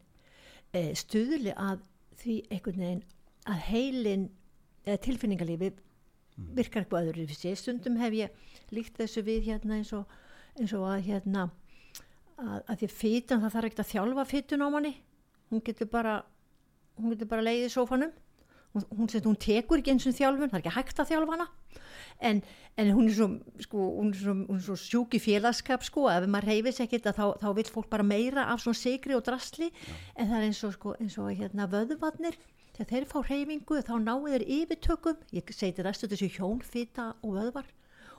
stuðli 0.71 1.53
að 1.57 1.81
því 2.21 2.35
einhvern 2.49 2.83
veginn 2.83 3.03
að 3.49 3.63
heilin 3.67 4.27
eða 4.85 5.01
tilfinningarlífi 5.05 5.71
mm. 5.71 6.51
virkar 6.57 6.83
eitthvað 6.83 7.09
öðru 7.09 7.25
fyrir 7.25 7.39
sig 7.39 7.59
stundum 7.59 7.97
hef 8.01 8.15
ég 8.15 8.73
líkt 8.73 8.99
þessu 8.99 9.23
við 9.25 9.49
hérna 9.49 9.79
eins 9.79 9.91
og, 9.97 10.05
eins 10.59 10.73
og 10.77 10.85
að 10.89 11.07
hérna 11.09 11.47
að, 12.37 12.59
að 12.65 12.75
því 12.81 12.91
fytan 12.95 13.43
það 13.43 13.55
þarf 13.55 13.69
ekkert 13.69 13.83
að 13.83 13.91
þjálfa 13.91 14.27
fytun 14.29 14.65
á 14.65 14.67
manni. 14.73 14.93
Hún 15.51 15.63
getur 15.65 15.89
bara 15.91 16.19
hún 16.97 17.13
getur 17.13 17.29
bara 17.31 17.45
leiðið 17.45 17.73
sófanum 17.75 18.13
hún, 18.73 18.85
hún, 18.97 19.09
hún 19.25 19.39
tekur 19.39 19.81
ekki 19.81 19.93
eins 19.95 20.07
og 20.07 20.15
þjálfun 20.17 20.51
það 20.51 20.59
er 20.59 20.63
ekki 20.63 20.75
hægt 20.77 21.01
að 21.01 21.11
þjálfa 21.11 21.35
hana. 21.35 21.47
En, 22.21 22.41
en 22.77 22.91
hún 22.93 23.09
er 23.09 23.15
svo, 23.17 23.27
sko, 23.65 23.85
hún 23.97 24.11
er 24.13 24.19
svo, 24.19 24.35
hún 24.45 24.59
er 24.59 24.65
svo 24.65 24.77
sjúk 24.77 25.17
í 25.17 25.21
félagskap 25.21 25.83
sko, 25.85 26.05
ef 26.13 26.27
maður 26.29 26.51
reyfis 26.51 26.81
ekkert 26.83 27.09
þá, 27.17 27.23
þá 27.41 27.47
vil 27.57 27.67
fólk 27.73 27.89
bara 27.91 28.05
meira 28.05 28.45
af 28.53 28.61
svona 28.61 28.77
sigri 28.77 29.17
og 29.17 29.25
drasli. 29.25 29.71
Já. 29.73 29.95
en 30.15 30.29
það 30.29 30.37
er 30.37 30.47
eins 30.47 30.63
og, 30.67 30.75
sko, 30.77 30.95
eins 31.01 31.17
og 31.21 31.31
hérna, 31.33 31.69
vöðuvarnir 31.71 32.37
þegar 32.75 32.91
þeir 32.91 33.07
fá 33.09 33.17
reyfingu 33.27 33.81
þá 33.87 33.95
náu 34.01 34.19
þeir 34.27 34.45
yfirtökum. 34.59 35.25
Ég 35.35 35.51
segi 35.55 35.85
restu 35.85 36.09
þessu 36.11 36.29
hjónfita 36.37 37.11
og 37.21 37.35
vöðvar. 37.39 37.67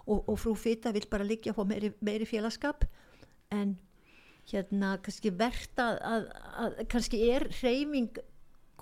Og, 0.03 0.26
og 0.26 0.36
frú 0.42 0.57
fita 0.59 0.90
vil 0.94 1.07
bara 1.11 1.26
liggja 1.26 1.55
á 1.55 1.62
meiri, 1.62 1.92
meiri 2.03 2.26
félagskap. 2.26 2.84
En 3.55 3.76
hérna 4.50 4.96
kannski 5.03 5.30
verðt 5.38 5.78
að, 5.78 5.98
að, 6.03 6.28
að 6.64 6.80
kannski 6.90 7.22
er 7.30 7.46
reyfing 7.61 8.18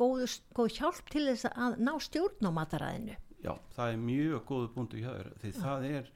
góð, 0.00 0.38
góð 0.56 0.72
hjálp 0.78 1.12
til 1.12 1.26
þess 1.28 1.50
að 1.52 1.78
ná 1.84 1.92
stjórn 2.02 2.48
á 2.48 2.50
mataræðinu 2.56 3.18
Já, 3.40 3.54
það 3.76 3.92
er 3.92 4.02
mjög 4.04 4.42
góðu 4.48 4.72
búndu 4.74 5.00
hjá 5.00 5.10
þér 5.12 5.30
því 5.42 5.52
Já. 5.52 5.60
það 5.60 5.88
er 5.90 6.10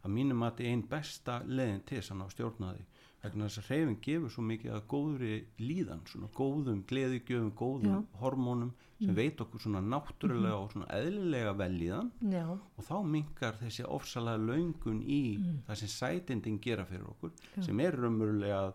að 0.00 0.14
mínum 0.16 0.42
að 0.44 0.50
þetta 0.50 0.66
er 0.66 0.74
einn 0.74 0.88
besta 0.90 1.38
leðin 1.46 1.84
til 1.86 2.00
þess 2.00 2.14
að 2.14 2.20
ná 2.20 2.26
stjórnaði 2.34 2.84
vegna 3.20 3.48
þess 3.48 3.60
að 3.60 3.66
hreyfing 3.68 3.98
gefur 4.04 4.32
svo 4.32 4.42
mikið 4.48 4.74
að 4.76 4.84
góðri 4.88 5.32
líðan, 5.60 6.04
svona 6.08 6.30
góðum 6.36 6.84
gleðigjöfum, 6.88 7.50
góðum 7.58 7.98
Já. 7.98 8.20
hormónum 8.22 8.70
sem 9.00 9.10
mm. 9.10 9.16
veit 9.16 9.42
okkur 9.44 9.62
svona 9.64 9.82
náttúrulega 9.84 10.54
mm. 10.54 10.62
og 10.64 10.72
svona 10.74 10.88
eðlilega 10.96 11.52
velíðan 11.56 12.10
Já. 12.32 12.44
og 12.48 12.86
þá 12.86 12.94
mingar 13.12 13.58
þessi 13.60 13.86
ofsalega 13.88 14.40
laungun 14.44 15.02
í 15.04 15.22
mm. 15.40 15.58
það 15.68 15.82
sem 15.82 15.92
sætindin 15.94 16.60
gera 16.64 16.86
fyrir 16.88 17.10
okkur 17.12 17.34
sem 17.64 17.84
er 17.84 17.98
raunverulega 18.00 18.62
að 18.66 18.72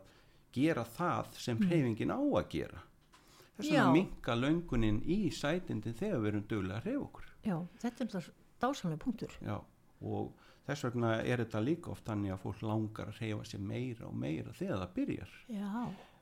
gera 0.56 0.86
það 0.96 1.34
sem 1.42 1.58
mm. 1.58 1.70
hreyfingin 1.72 2.14
á 2.14 2.22
að 2.22 2.52
gera 2.54 2.85
þess 3.58 3.78
að 3.82 3.94
minga 3.94 4.36
laungunin 4.36 5.02
í 5.06 5.32
sætindin 5.32 5.96
þegar 5.96 6.20
við 6.20 6.34
erum 6.34 6.48
dögulega 6.50 6.78
að 6.78 6.90
hreyfa 6.90 7.06
okkur 7.06 7.32
Já, 7.46 7.60
þetta 7.82 8.02
er 8.02 8.08
alltaf 8.10 8.32
dásanlega 8.62 9.04
punktur. 9.04 9.38
Já, 9.46 9.60
og 10.02 10.50
þess 10.66 10.88
vegna 10.88 11.14
er 11.22 11.44
þetta 11.44 11.62
líka 11.62 11.94
oft 11.94 12.08
þannig 12.10 12.34
að 12.34 12.42
fólk 12.42 12.66
langar 12.66 13.12
að 13.12 13.22
reyfa 13.22 13.48
sér 13.52 13.64
meira 13.70 14.10
og 14.10 14.18
meira 14.18 14.56
þegar 14.58 14.82
það 14.82 14.94
byrjar. 15.00 15.40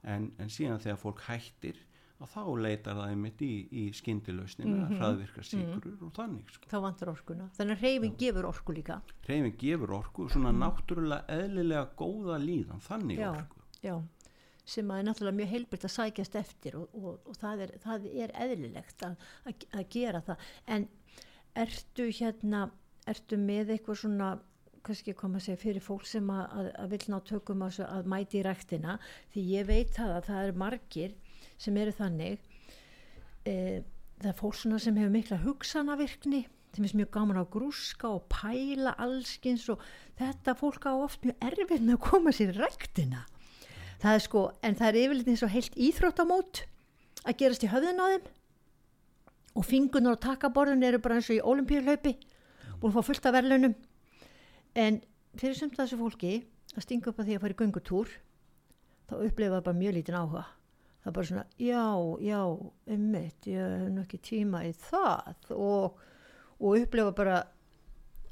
En, 0.03 0.29
en 0.41 0.51
síðan 0.51 0.83
þegar 0.83 0.99
fólk 0.99 1.23
hættir, 1.29 1.79
þá 2.23 2.43
leitar 2.55 2.95
það 2.95 3.09
einmitt 3.11 3.41
í, 3.43 3.51
í 3.71 3.85
skindilösnina, 3.95 4.73
mm 4.73 4.83
-hmm. 4.83 4.99
hraðvirkar 4.99 5.47
sigrur 5.47 5.79
mm 5.79 5.95
-hmm. 5.95 6.05
og 6.07 6.13
þannig. 6.15 6.51
Sko. 6.55 6.69
Þá 6.71 6.77
vantur 6.85 7.11
orkuna. 7.11 7.47
Þannig 7.57 7.77
að 7.77 7.83
reyfing 7.83 8.17
gefur 8.19 8.47
orku 8.47 8.75
líka. 8.75 9.01
Reyfing 9.27 9.57
gefur 9.59 9.95
orku, 9.99 10.27
svona 10.29 10.51
mm. 10.51 10.59
náttúrulega 10.63 11.39
eðlilega 11.39 11.87
góða 11.99 12.37
líðan, 12.39 12.79
þannig 12.79 13.19
já, 13.19 13.29
orku. 13.31 13.59
Já, 13.83 13.95
sem 14.65 14.91
að 14.91 15.01
er 15.01 15.07
náttúrulega 15.09 15.39
mjög 15.41 15.51
heilbrygt 15.53 15.87
að 15.87 15.95
sækjast 15.97 16.35
eftir 16.39 16.77
og, 16.79 16.93
og, 16.95 17.19
og 17.27 17.39
það, 17.39 17.65
er, 17.65 17.75
það 17.83 18.07
er 18.13 18.33
eðlilegt 18.45 19.03
að, 19.05 19.27
að, 19.49 19.67
að 19.73 19.89
gera 19.91 20.23
það. 20.23 20.47
En 20.75 20.87
ertu 21.63 22.07
hérna 22.09 22.67
ertu 23.09 23.37
með 23.39 23.73
eitthvað 23.75 23.99
svona 24.03 24.29
kannski 24.83 25.15
koma 25.15 25.39
að 25.39 25.45
segja 25.47 25.61
fyrir 25.61 25.83
fólk 25.83 26.07
sem 26.07 26.27
að, 26.31 26.43
að, 26.59 26.69
að 26.81 26.93
vil 26.93 27.03
ná 27.13 27.17
tökum 27.27 27.63
að, 27.63 27.79
að 27.87 28.09
mæti 28.11 28.39
í 28.39 28.43
ræktina 28.43 28.97
því 29.33 29.43
ég 29.53 29.67
veit 29.69 29.93
það 29.95 30.15
að 30.17 30.25
það 30.29 30.47
eru 30.47 30.57
margir 30.63 31.13
sem 31.61 31.77
eru 31.79 31.93
þannig 31.95 32.49
e, 33.47 33.55
það 34.19 34.29
er 34.31 34.39
fólk 34.39 34.59
svona 34.59 34.81
sem 34.83 34.99
hefur 34.99 35.13
mikla 35.13 35.39
hugsanavirkni 35.43 36.43
sem 36.73 36.87
er 36.87 36.95
mjög 36.99 37.11
gaman 37.13 37.39
á 37.39 37.45
grúska 37.53 38.09
og 38.17 38.27
pæla 38.33 38.95
allskins 39.03 39.67
og 39.71 39.83
þetta 40.19 40.57
fólk 40.59 40.89
á 40.89 40.93
oft 40.95 41.23
mjög 41.27 41.47
erfið 41.51 41.85
með 41.85 41.95
að 41.95 42.03
koma 42.09 42.35
sér 42.35 42.55
ræktina 42.57 43.23
það 44.03 44.17
er 44.17 44.23
sko, 44.25 44.43
en 44.59 44.75
það 44.75 44.89
er 44.89 44.99
yfirleitt 45.03 45.31
eins 45.31 45.43
og 45.45 45.53
heilt 45.53 45.77
íþróttamót 45.79 46.63
að 47.23 47.37
gerast 47.39 47.63
í 47.63 47.71
höfðin 47.71 48.03
á 48.03 48.05
þeim. 48.11 48.25
Og 49.53 49.67
fingunar 49.69 50.17
og 50.17 50.23
takaborðun 50.23 50.83
eru 50.83 50.99
bara 50.99 51.19
eins 51.19 51.29
og 51.29 51.37
í 51.37 51.43
ólimpíulaupi 51.45 52.17
búin 52.81 52.91
að 52.91 52.97
fá 52.97 53.07
fullt 53.07 53.27
af 53.29 53.35
verðlunum 53.37 53.75
en 54.83 54.99
fyrir 55.39 55.55
semt 55.55 55.77
þessu 55.77 55.99
fólki 55.99 56.33
að 56.73 56.83
stinga 56.83 57.11
upp 57.11 57.21
að 57.21 57.29
því 57.29 57.37
að 57.37 57.43
fara 57.43 57.55
í 57.55 57.59
göngutúr 57.61 58.13
þá 59.07 59.15
upplefa 59.19 59.61
bara 59.63 59.77
mjög 59.77 59.95
lítinn 59.97 60.17
áhuga. 60.17 60.43
Það 61.03 61.09
er 61.09 61.15
bara 61.17 61.29
svona, 61.29 61.45
já, 61.59 61.85
já 62.23 62.39
ummitt, 62.95 63.47
ég 63.51 63.71
hef 63.75 63.89
nú 63.91 64.03
ekki 64.03 64.19
tíma 64.23 64.63
í 64.65 64.71
það. 64.87 65.49
Og, 65.55 66.03
og 66.59 66.77
upplefa 66.79 67.15
bara 67.15 67.39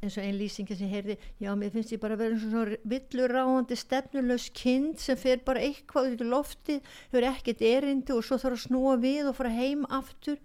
eins 0.02 0.18
og 0.18 0.26
einn 0.26 0.38
lýsingi 0.40 0.78
sem 0.78 0.90
heyrði, 0.90 1.16
já, 1.42 1.52
mér 1.58 1.74
finnst 1.74 1.94
ég 1.94 2.02
bara 2.02 2.18
að 2.18 2.24
vera 2.24 2.36
eins 2.36 2.46
og 2.48 2.54
svona 2.56 2.78
villur 2.94 3.34
ráðandi 3.36 3.78
stefnulegs 3.78 4.48
kind 4.58 5.02
sem 5.02 5.20
fer 5.20 5.44
bara 5.46 5.62
eitthvað 5.62 6.16
út 6.16 6.24
í 6.26 6.30
lofti, 6.30 6.78
hefur 7.12 7.28
ekkert 7.30 7.64
erindi 7.70 8.16
og 8.16 8.26
svo 8.26 8.40
þarf 8.42 8.58
að 8.58 8.64
snúa 8.66 8.96
við 9.02 9.30
og 9.30 9.38
fara 9.38 9.54
heim 9.54 9.86
aftur. 9.94 10.40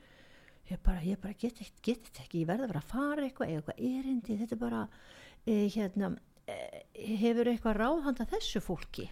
Ég 0.68 0.80
bara, 0.84 1.00
ég 1.07 1.20
bara 1.22 1.36
get 1.38 1.61
þetta 1.61 2.24
ekki, 2.24 2.42
ég 2.42 2.50
verða 2.50 2.66
að 2.66 2.72
vera 2.74 2.82
að 2.82 2.90
fara 2.92 3.26
eitthvað 3.26 3.52
eða 3.52 3.61
eitthvað 3.62 3.84
erindi, 3.90 4.40
þetta 4.42 4.59
bara 4.61 4.82
eh, 5.46 5.68
hérna, 5.76 6.11
eh, 6.50 6.82
hefur 7.22 7.52
eitthvað 7.52 7.80
ráðhanda 7.80 8.28
þessu 8.34 8.64
fólki 8.64 9.09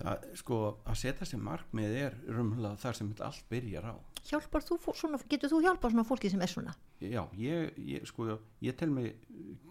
það, 0.00 0.26
sko, 0.40 0.58
að 0.88 0.98
setja 1.00 1.28
sér 1.28 1.42
markmið 1.44 1.96
er 2.04 2.16
rumlega 2.28 2.78
þar 2.80 2.98
sem 2.98 3.12
allt 3.26 3.46
byrjar 3.52 3.90
á 3.92 3.94
Hjálpar 4.20 4.64
þú 4.66 4.76
svona, 4.92 5.18
getur 5.30 5.50
þú 5.52 5.62
hjálpað 5.64 5.94
svona 5.94 6.04
fólki 6.04 6.30
sem 6.30 6.42
er 6.44 6.50
svona? 6.52 6.74
Já, 7.00 7.22
ég, 7.40 7.78
ég 7.88 8.04
sko, 8.08 8.36
ég 8.64 8.76
tel 8.76 8.90
mig 8.92 9.14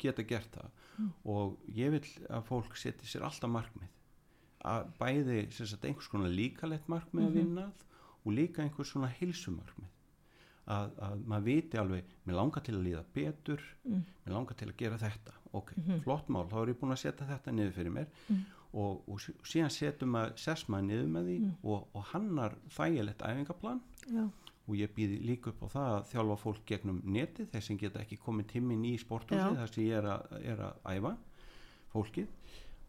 geta 0.01 0.25
gert 0.25 0.49
það 0.55 0.71
mm. 0.97 1.11
og 1.35 1.71
ég 1.77 1.93
vil 1.95 2.03
að 2.27 2.47
fólk 2.49 2.79
setja 2.79 3.09
sér 3.09 3.27
alltaf 3.29 3.53
markmið 3.53 3.93
að 4.69 4.89
bæði, 4.99 5.37
sem 5.55 5.69
sagt, 5.69 5.85
einhvers 5.87 6.09
konar 6.11 6.33
líkalett 6.33 6.89
markmið 6.91 7.23
mm 7.23 7.29
-hmm. 7.29 7.37
að 7.37 7.43
mhm. 7.43 7.47
vinnað 7.47 7.85
og 8.25 8.33
líka 8.35 8.63
einhvers 8.63 8.91
svona 8.91 9.07
hilsumarkmið 9.19 9.95
að, 10.69 10.89
að 11.01 11.21
maður 11.25 11.45
viti 11.45 11.77
alveg, 11.77 12.09
mér 12.25 12.35
langar 12.35 12.63
til 12.63 12.75
að 12.75 12.85
líða 12.85 13.03
betur, 13.13 13.61
mm. 13.85 14.03
mér 14.25 14.33
langar 14.35 14.55
til 14.55 14.67
að 14.69 14.77
gera 14.77 14.97
þetta 14.97 15.33
ok, 15.51 15.71
mm 15.77 15.83
-hmm. 15.83 16.01
flott 16.03 16.29
mál, 16.29 16.45
þá 16.49 16.57
er 16.61 16.69
ég 16.69 16.79
búin 16.79 16.91
að 16.91 17.03
setja 17.03 17.25
þetta 17.25 17.51
niður 17.51 17.73
fyrir 17.73 17.91
mér 17.91 18.07
mm 18.27 18.43
og, 18.73 19.01
og 19.09 19.47
síðan 19.47 19.73
setjum 19.73 20.17
að 20.19 20.35
sessmaði 20.37 20.89
niður 20.89 21.09
með 21.15 21.29
því 21.29 21.37
mm. 21.39 21.53
og, 21.63 21.87
og 21.97 22.07
hannar 22.11 22.55
þægilegt 22.75 23.25
æfingaplan 23.25 23.81
Já. 24.05 24.23
og 24.67 24.73
ég 24.77 24.93
býði 24.95 25.19
líka 25.25 25.53
upp 25.53 25.63
á 25.65 25.67
það 25.73 25.93
að 25.95 26.07
þjálfa 26.11 26.39
fólk 26.43 26.65
gegnum 26.69 26.99
neti 27.05 27.47
þess 27.49 27.71
sem 27.71 27.79
geta 27.81 28.03
ekki 28.03 28.19
komið 28.21 28.51
tímin 28.53 28.85
í 28.85 28.95
sporthúsi 29.01 29.57
þar 29.57 29.73
sem 29.73 29.87
ég 29.87 30.01
er 30.01 30.09
að, 30.13 30.35
er 30.53 30.65
að 30.67 30.91
æfa 30.93 31.15
fólkið 31.93 32.35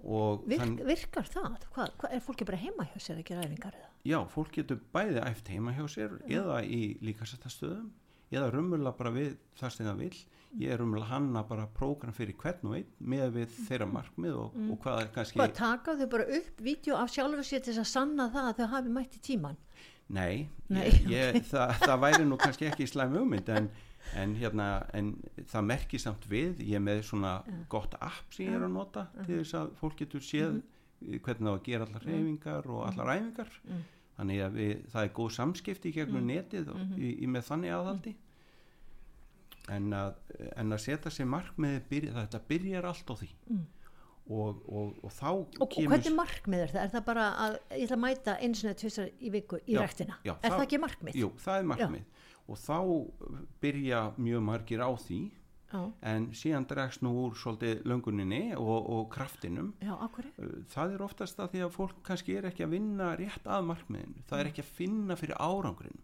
Virk, 0.00 0.62
þann, 0.62 0.76
virkar 0.88 1.26
það? 1.28 1.64
Hvað, 1.74 1.90
hvað, 2.00 2.12
er 2.16 2.22
fólki 2.24 2.46
bara 2.48 2.58
heima 2.60 2.86
hjá 2.88 3.00
sér 3.04 3.18
að 3.20 3.26
gera 3.28 3.42
æfingar? 3.44 3.74
Já, 4.08 4.16
fólk 4.32 4.54
getur 4.56 4.78
bæði 4.94 5.20
æft 5.26 5.50
heima 5.52 5.74
hjá 5.76 5.82
sér 5.92 6.14
Já. 6.24 6.38
eða 6.40 6.62
í 6.64 6.80
líkasættastöðum 8.30 8.38
eða 8.38 8.50
rumurla 8.54 8.92
bara 8.96 9.10
við 9.14 9.36
það 9.58 9.74
sem 9.74 9.86
það 9.86 10.04
vil 10.04 10.14
ég 10.58 10.72
er 10.74 10.82
umlega 10.82 11.06
hanna 11.12 11.42
bara 11.46 11.66
prógram 11.74 12.14
fyrir 12.14 12.34
hvern 12.38 12.70
og 12.70 12.76
einn 12.78 12.88
með 12.98 13.36
við 13.36 13.52
þeirra 13.68 13.86
markmið 13.90 14.38
og, 14.38 14.56
mm. 14.56 14.70
og 14.72 14.80
hvað 14.82 15.02
er 15.02 15.12
kannski 15.14 15.38
Hvað 15.38 15.52
taka 15.58 15.94
þau 16.00 16.08
bara 16.10 16.26
upp 16.38 16.64
vídeo 16.66 16.96
af 16.98 17.12
sjálfur 17.14 17.46
sér 17.46 17.62
til 17.66 17.76
að 17.78 17.86
sanna 17.90 18.26
það 18.34 18.48
að 18.48 18.58
þau 18.58 18.72
hafi 18.74 18.94
mætti 18.96 19.22
tíman? 19.22 19.60
Nei, 20.10 20.48
Nei 20.66 20.88
ég, 20.88 21.06
ég, 21.12 21.38
það, 21.46 21.76
það 21.84 22.02
væri 22.02 22.26
nú 22.26 22.40
kannski 22.40 22.66
ekki 22.66 22.82
í 22.82 22.90
slæmi 22.90 23.20
ummynd 23.20 23.52
en, 23.54 23.70
en, 24.18 24.34
hérna, 24.40 24.66
en 24.98 25.12
það 25.52 25.68
merkir 25.70 26.02
samt 26.02 26.26
við 26.30 26.64
ég 26.66 26.80
er 26.80 26.82
með 26.82 27.04
svona 27.12 27.36
ja. 27.46 27.62
gott 27.70 27.94
app 28.00 28.34
sem 28.34 28.48
ég 28.48 28.58
er 28.58 28.66
að 28.66 28.74
nota 28.74 29.06
ja. 29.14 29.28
til 29.28 29.38
þess 29.38 29.58
að 29.60 29.72
fólk 29.78 30.02
getur 30.02 30.26
séð 30.26 30.50
mm 30.56 30.60
-hmm. 30.60 31.22
hvernig 31.28 31.52
það 31.52 31.64
gera 31.70 31.86
allar 31.86 32.06
reyfingar 32.10 32.70
og 32.74 32.86
allar 32.88 33.12
ræfingar 33.12 33.54
mm. 33.62 33.86
Þannig 34.20 34.42
að 34.44 34.56
við, 34.58 34.72
það 34.92 35.06
er 35.06 35.12
góð 35.16 35.30
samskipti 35.36 35.90
í 35.90 35.96
gegnum 35.96 36.20
mm. 36.20 36.30
netið 36.34 36.72
og, 36.74 36.80
-hmm. 36.80 37.00
í, 37.00 37.12
í 37.24 37.30
með 37.30 37.46
þannig 37.48 37.76
aðhaldi 37.76 38.14
en 39.70 39.92
að, 39.96 40.16
en 40.58 40.74
að 40.76 40.82
setja 40.84 41.12
sér 41.14 41.28
markmiði 41.30 41.82
byrja, 41.90 42.16
þetta 42.18 42.40
byrjar 42.50 42.88
allt 42.90 43.12
á 43.12 43.14
því 43.20 43.28
mm. 43.50 43.64
og, 44.36 44.62
og, 44.66 44.94
og 45.06 45.14
þá 45.14 45.28
og, 45.30 45.58
og 45.60 45.76
hvernig 45.76 46.16
markmið 46.16 46.64
er 46.64 46.72
það? 46.74 46.82
Er 46.84 46.94
það 46.94 47.04
bara 47.10 47.26
að 47.46 47.58
ég 47.76 47.84
ætla 47.86 47.98
að 47.98 48.04
mæta 48.04 48.36
eins 48.46 48.64
og 48.64 48.78
tvisar 48.82 49.10
í 49.18 49.34
viku 49.34 49.60
í 49.64 49.76
já, 49.76 49.82
rektina? 49.84 50.18
Já, 50.24 50.34
er 50.34 50.46
það, 50.46 50.56
það 50.56 50.66
ekki 50.66 50.82
markmið? 50.86 51.20
Jú, 51.22 51.32
það 51.44 51.60
er 51.62 51.68
markmið 51.74 52.02
já. 52.04 52.32
og 52.46 52.62
þá 52.64 52.78
byrja 53.64 54.02
mjög 54.18 54.46
margir 54.50 54.84
á 54.84 54.90
því 55.06 55.20
Já. 55.70 55.82
en 56.02 56.28
síðan 56.34 56.66
dregst 56.66 57.02
nú 57.06 57.12
úr 57.24 57.36
svolítið 57.38 57.84
lönguninni 57.86 58.54
og, 58.58 58.88
og 58.90 59.08
kraftinum 59.14 59.72
Já, 59.78 59.94
það 60.72 60.94
er 60.94 61.04
oftast 61.06 61.42
að 61.42 61.52
því 61.54 61.64
að 61.66 61.74
fólk 61.76 62.00
kannski 62.06 62.38
er 62.38 62.48
ekki 62.50 62.66
að 62.66 62.74
vinna 62.74 63.12
rétt 63.20 63.46
að 63.46 63.68
markmiðinu 63.70 64.24
það 64.26 64.38
er 64.38 64.44
mm. 64.44 64.50
ekki 64.50 64.64
að 64.64 64.72
finna 64.80 65.18
fyrir 65.20 65.38
árangurinn 65.38 66.02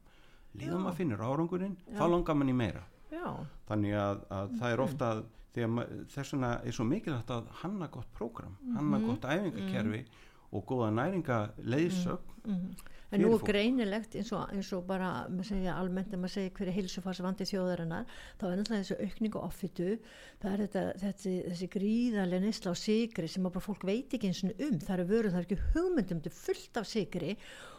líðum 0.57 0.87
að 0.87 1.01
finna 1.01 1.19
árangurinn 1.19 1.77
þá 1.97 2.05
langar 2.07 2.39
mann 2.39 2.53
í 2.53 2.57
meira 2.57 2.85
Já. 3.11 3.27
þannig 3.69 3.99
að, 3.99 4.23
að 4.39 4.55
það 4.61 4.73
er 4.73 4.85
ofta 4.87 5.11
þess 5.57 6.35
vegna 6.35 6.51
er 6.63 6.75
svo 6.77 6.85
mikilvægt 6.85 7.31
að 7.33 7.47
hanna 7.63 7.89
gott 7.89 8.09
prógram, 8.15 8.57
hanna 8.75 8.99
-hmm. 8.99 9.07
gott 9.07 9.25
æfingakerfi 9.25 10.03
-hmm. 10.03 10.53
og 10.53 10.65
góða 10.67 10.91
næringaleiðsögn 10.91 12.35
mm 12.45 12.55
-hmm. 12.55 12.96
En 13.15 13.23
nú 13.23 13.29
er 13.37 13.43
greinilegt 13.47 14.17
eins 14.19 14.33
og, 14.35 14.49
eins 14.51 14.73
og 14.75 14.83
bara 14.89 15.11
segja, 15.47 15.77
almennt 15.79 16.11
en 16.15 16.23
maður 16.25 16.41
segir 16.41 16.55
hverju 16.57 16.75
hilsufarsvandi 16.75 17.47
þjóðarinnar 17.47 18.09
þá 18.41 18.45
er 18.49 18.57
náttúrulega 18.59 18.83
þessu 18.83 18.97
aukningu 19.07 19.43
offitu 19.47 19.87
það 20.43 20.49
er 20.51 20.63
þetta, 20.65 20.83
þetta, 21.05 21.35
þessi 21.53 21.69
gríðarlega 21.77 22.45
nesla 22.47 22.75
á 22.75 22.77
sigri 22.81 23.31
sem 23.31 23.47
bara 23.47 23.63
fólk 23.63 23.87
veit 23.87 24.17
ekki 24.17 24.33
eins 24.33 24.43
og 24.43 24.65
um. 24.67 24.81
Það 24.83 24.95
eru 24.97 25.07
vöru, 25.13 25.31
það 25.31 25.39
er 25.39 25.47
ekki 25.47 25.71
hugmyndum 25.77 26.25
þetta 26.25 26.33
er 26.33 26.39
fullt 26.41 26.83
af 26.83 26.91
sigri 26.91 27.37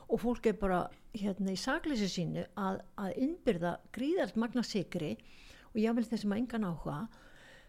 og 0.07 0.23
fólk 0.23 0.47
er 0.47 0.57
bara 0.61 0.81
hérna 1.17 1.51
í 1.51 1.59
sagleysi 1.59 2.07
sínu 2.11 2.47
að, 2.55 2.79
að 2.95 3.19
innbyrða 3.25 3.75
gríðalt 3.95 4.39
magna 4.39 4.63
sigri 4.63 5.17
og 5.73 5.81
vil 5.97 6.07
þessum 6.07 6.33
að 6.33 6.43
engan 6.43 6.67
áhuga. 6.69 6.99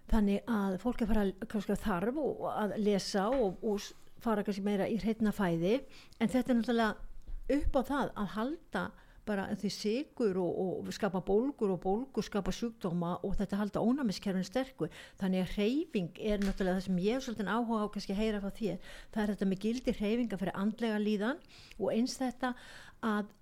Þannig 0.09 0.47
að 0.49 0.79
fólk 0.81 1.03
er 1.03 1.11
fara 1.11 1.25
að 1.27 1.83
þarf 1.83 2.21
að 2.55 2.77
lesa 2.81 3.27
og, 3.29 3.59
og 3.61 3.83
fara 4.23 4.45
kannski 4.47 4.65
meira 4.65 4.87
í 4.89 4.97
hreitna 5.03 5.35
fæði. 5.35 5.81
En 6.17 6.31
þetta 6.31 6.55
er 6.55 6.59
náttúrulega 6.61 7.08
upp 7.57 7.79
á 7.79 7.83
það 7.93 8.11
að 8.15 8.35
halda 8.37 8.85
bara 9.29 9.45
því 9.61 9.71
sigur 9.73 10.39
og, 10.41 10.59
og 10.89 10.93
skapa 10.95 11.21
bólgur 11.25 11.75
og 11.75 11.81
bólgur 11.83 12.25
skapa 12.25 12.53
sjúkdóma 12.55 13.19
og 13.27 13.35
þetta 13.39 13.61
halda 13.61 13.83
ónæmiskerfin 13.85 14.47
sterkur 14.47 14.93
þannig 15.21 15.45
að 15.45 15.55
hreyfing 15.57 16.21
er 16.21 16.41
náttúrulega 16.43 16.79
það 16.79 16.87
sem 16.87 17.03
ég 17.05 17.19
er 17.19 17.25
svolítið 17.27 17.51
áhuga 17.53 17.83
á 17.85 17.93
kannski 17.93 18.15
að 18.15 18.23
heyra 18.23 18.41
frá 18.45 18.55
þér. 18.61 18.79
Það 19.13 19.23
er 19.23 19.33
þetta 19.35 19.51
með 19.51 19.61
gildi 19.67 19.97
hreyfinga 19.99 20.41
fyrir 20.41 20.61
andlega 20.63 21.03
líðan 21.03 21.43
og 21.77 21.93
eins 21.93 22.17
þetta 22.21 22.55
að 23.05 23.35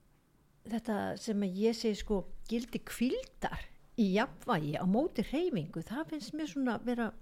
þetta 0.66 0.98
sem 1.22 1.46
ég 1.46 1.78
segi 1.78 2.00
sko 2.02 2.20
gildi 2.50 2.82
kvildar 2.82 3.68
í 3.96 4.10
jafnvægi 4.16 4.74
á 4.82 4.84
móti 4.90 5.24
hreyfingu 5.30 5.84
það 5.86 6.10
finnst 6.10 6.34
mér 6.36 6.50
svona 6.50 6.80
vera 6.82 7.12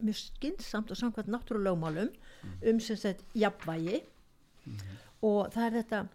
mjög 0.00 0.16
skynnsamt 0.18 0.90
og 0.90 0.98
samkvæmt 0.98 1.30
náttúrulegumálum 1.30 2.10
um 2.64 2.80
sem 2.80 2.96
sagt 2.96 3.24
jafnvægi. 3.36 4.02
Mm 4.64 4.76
-hmm. 4.76 4.96
og 5.22 5.52
það 5.52 5.66
er 5.66 5.82
þetta 5.82 6.08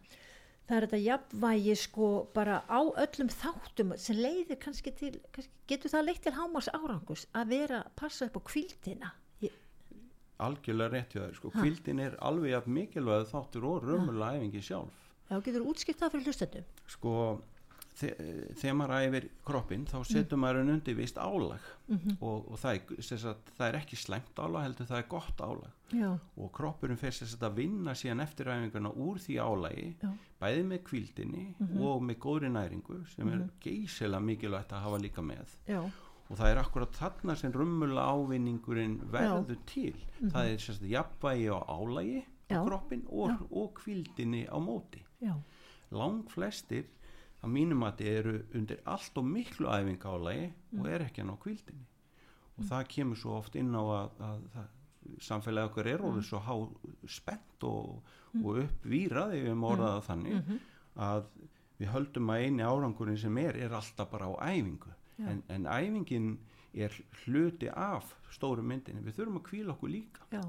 það 0.70 0.78
er 0.78 0.86
þetta 0.86 1.00
jafnvægi 1.02 1.76
sko 1.82 2.10
bara 2.36 2.60
á 2.70 2.82
öllum 3.04 3.32
þáttum 3.34 3.96
sem 3.98 4.20
leiðir 4.20 4.60
kannski 4.62 4.94
til 4.94 5.16
kannski, 5.34 5.54
getur 5.70 5.94
það 5.96 6.06
leitt 6.06 6.22
til 6.26 6.36
hámars 6.38 6.70
árangus 6.78 7.26
að 7.34 7.56
vera 7.56 7.82
að 7.82 7.96
passa 7.98 8.30
upp 8.30 8.38
á 8.38 8.42
kvildina 8.52 9.12
Ég... 9.42 9.56
algjörlega 10.46 10.94
rétt 10.94 11.16
hjá 11.16 11.24
það 11.24 11.38
sko, 11.40 11.54
kvildin 11.58 12.04
er 12.06 12.18
alveg 12.30 12.70
mikilvæg 12.70 13.26
þáttur 13.32 13.70
og 13.72 13.88
römmulega 13.88 14.38
æfingi 14.38 14.62
sjálf. 14.70 15.08
Já, 15.30 15.38
getur 15.46 15.64
þú 15.64 15.74
útskipt 15.74 16.02
það 16.02 16.14
fyrir 16.16 16.30
hlustöndum? 16.30 16.70
Sko 16.90 17.14
þegar 18.00 18.76
maður 18.80 18.94
æfir 19.04 19.26
kroppin 19.46 19.86
þá 19.90 19.98
setur 20.08 20.38
mm. 20.38 20.42
maður 20.44 20.72
undir 20.74 20.96
vist 20.98 21.18
álag 21.20 21.66
mm 21.88 21.98
-hmm. 21.98 22.18
og, 22.22 22.52
og 22.52 22.60
það, 22.62 22.80
er, 22.80 23.26
að, 23.32 23.42
það 23.58 23.66
er 23.68 23.78
ekki 23.80 24.00
slengt 24.00 24.40
álag 24.40 24.66
heldur 24.66 24.90
það 24.90 25.02
er 25.02 25.08
gott 25.12 25.42
álag 25.42 25.96
Já. 26.00 26.10
og 26.38 26.52
kroppurinn 26.54 27.00
fyrir 27.02 27.46
að 27.50 27.56
vinna 27.58 27.96
síðan 27.98 28.24
eftiræfinguna 28.24 28.92
úr 28.94 29.20
því 29.20 29.40
álagi 29.42 29.88
Já. 30.02 30.12
bæði 30.40 30.64
með 30.72 30.84
kvildinni 30.90 31.46
mm 31.48 31.68
-hmm. 31.68 31.82
og 31.82 32.04
með 32.04 32.20
góðri 32.26 32.50
næringu 32.50 33.06
sem 33.08 33.28
-hmm. 33.28 33.34
er 33.34 33.40
mhm. 33.40 33.50
geysilega 33.62 34.20
mikilvægt 34.20 34.72
að 34.72 34.84
hafa 34.84 34.98
líka 34.98 35.22
með 35.22 35.58
Já. 35.68 35.82
og 36.30 36.38
það 36.38 36.52
er 36.52 36.58
akkurat 36.58 36.94
þarna 36.94 37.36
sem 37.36 37.52
rummula 37.52 38.02
ávinningurinn 38.02 39.00
verður 39.12 39.58
til 39.66 39.96
mhm. 40.20 40.30
það 40.30 40.46
er 40.46 40.58
sérstaklega 40.58 40.98
jafnvægi 40.98 41.48
á 41.50 41.60
álagi 41.68 42.26
á 42.50 42.66
kroppin 42.66 43.04
og, 43.10 43.32
og 43.52 43.74
kvildinni 43.74 44.48
á 44.48 44.58
móti 44.58 45.04
lang 45.92 46.30
flestir 46.30 46.86
að 47.40 47.54
mínum 47.54 47.86
að 47.88 48.02
þið 48.02 48.18
eru 48.22 48.34
undir 48.60 48.82
allt 48.94 49.22
og 49.22 49.30
miklu 49.30 49.70
æfinga 49.72 50.12
álagi 50.12 50.50
mm. 50.50 50.82
og 50.82 50.90
er 50.92 51.06
ekki 51.06 51.24
hann 51.24 51.32
á 51.34 51.44
kvildinni 51.46 51.86
og 51.86 52.64
mm. 52.64 52.68
það 52.72 52.90
kemur 52.96 53.22
svo 53.22 53.38
oft 53.38 53.56
inn 53.60 53.72
á 53.72 53.84
að, 53.84 54.20
að, 54.30 54.44
að 54.62 55.24
samfélagi 55.24 55.72
okkur 55.72 55.90
er 55.94 56.04
orðið 56.04 56.22
mm. 56.22 56.28
svo 56.30 56.42
há 56.46 56.56
spennt 57.16 57.68
og, 57.70 58.14
mm. 58.34 58.44
og 58.44 58.62
uppvýrað 58.66 59.38
ef 59.40 59.48
við 59.48 59.58
morðaða 59.64 60.02
mm. 60.02 60.08
þannig 60.10 60.38
-hmm. 60.40 60.62
að 61.08 61.26
við 61.80 61.92
höldum 61.96 62.30
að 62.34 62.46
eini 62.46 62.64
árangurinn 62.68 63.22
sem 63.24 63.38
er 63.38 63.56
er 63.56 63.76
alltaf 63.76 64.12
bara 64.12 64.28
á 64.28 64.34
æfingu 64.52 64.96
en, 65.20 65.44
en 65.48 65.66
æfingin 65.68 66.38
er 66.74 66.94
hluti 67.24 67.68
af 67.72 68.16
stóru 68.32 68.64
myndinni 68.64 69.02
við 69.04 69.16
þurfum 69.20 69.40
að 69.40 69.48
kvíla 69.50 69.74
okkur 69.74 69.90
líka 69.90 70.28
Já 70.32 70.44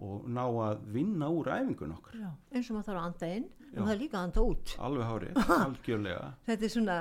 og 0.00 0.28
ná 0.32 0.42
að 0.48 0.84
vinna 0.94 1.28
úr 1.28 1.50
æfingun 1.52 1.96
okkar. 1.96 2.18
Já, 2.20 2.30
eins 2.54 2.70
og 2.70 2.76
maður 2.78 2.88
þarf 2.90 3.00
að 3.00 3.08
anda 3.10 3.32
inn 3.36 3.48
og 3.70 3.80
það 3.84 3.94
er 3.94 4.00
líka 4.00 4.18
að 4.18 4.28
anda 4.28 4.44
út. 4.50 4.76
Alveg 4.88 5.10
hárið, 5.10 5.40
algjörlega. 5.66 6.30
Þetta 6.48 6.66
er 6.66 6.74
svona 6.74 6.98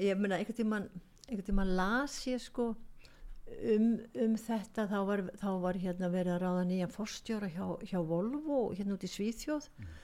ég 0.00 0.20
meina, 0.20 0.38
einhvern 0.38 0.88
einhvern 1.30 1.46
tíman 1.46 1.74
las 1.78 2.16
ég 2.28 2.42
sko 2.42 2.72
um, 2.74 3.86
um 4.24 4.36
þetta 4.38 4.86
þá 4.90 4.98
var, 5.08 5.22
þá 5.40 5.48
var 5.62 5.78
hérna 5.82 6.10
verið 6.12 6.34
að 6.36 6.42
ráða 6.44 6.66
nýja 6.68 6.90
forstjóra 6.90 7.50
hjá, 7.52 7.64
hjá 7.86 7.98
Volvo 8.06 8.60
hérna 8.74 8.96
út 8.96 9.06
í 9.06 9.10
Svíþjóð. 9.10 9.70
Mm. 9.78 9.96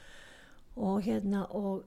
og 0.76 0.98
hérna 1.06 1.46
og, 1.56 1.86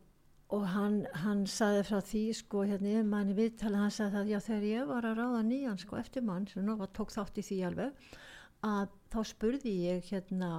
og 0.50 0.64
hann, 0.74 1.04
hann 1.24 1.46
saði 1.48 1.84
frá 1.86 2.00
því 2.02 2.24
sko 2.40 2.64
hérna 2.66 2.96
ég 2.96 3.06
manni 3.06 3.36
viðtala 3.38 3.84
hann 3.84 3.94
saði 3.94 4.16
það 4.16 4.32
já 4.34 4.40
þegar 4.48 4.66
ég 4.70 4.90
var 4.90 5.06
að 5.06 5.22
ráða 5.22 5.44
nýjan 5.46 5.78
sko 5.82 6.00
eftir 6.00 6.26
mann 6.26 6.48
sem 6.50 6.66
nú 6.66 6.78
var 6.80 6.90
tók 6.96 7.14
þátt 7.14 7.38
í 7.38 7.46
því 7.46 7.60
alveg 7.70 8.18
að 8.66 8.96
þá 9.14 9.20
spurði 9.32 9.76
ég 9.86 10.10
hérna 10.10 10.50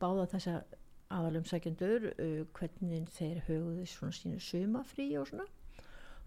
báða 0.00 0.28
þessa 0.34 0.56
aðalumsækjendur 1.10 2.10
uh, 2.12 2.42
hvernig 2.56 3.08
þeir 3.16 3.42
höfðu 3.48 3.86
svona 3.90 4.14
sínu 4.14 4.42
sumafrí 4.44 5.08
og 5.18 5.28
svona. 5.30 5.48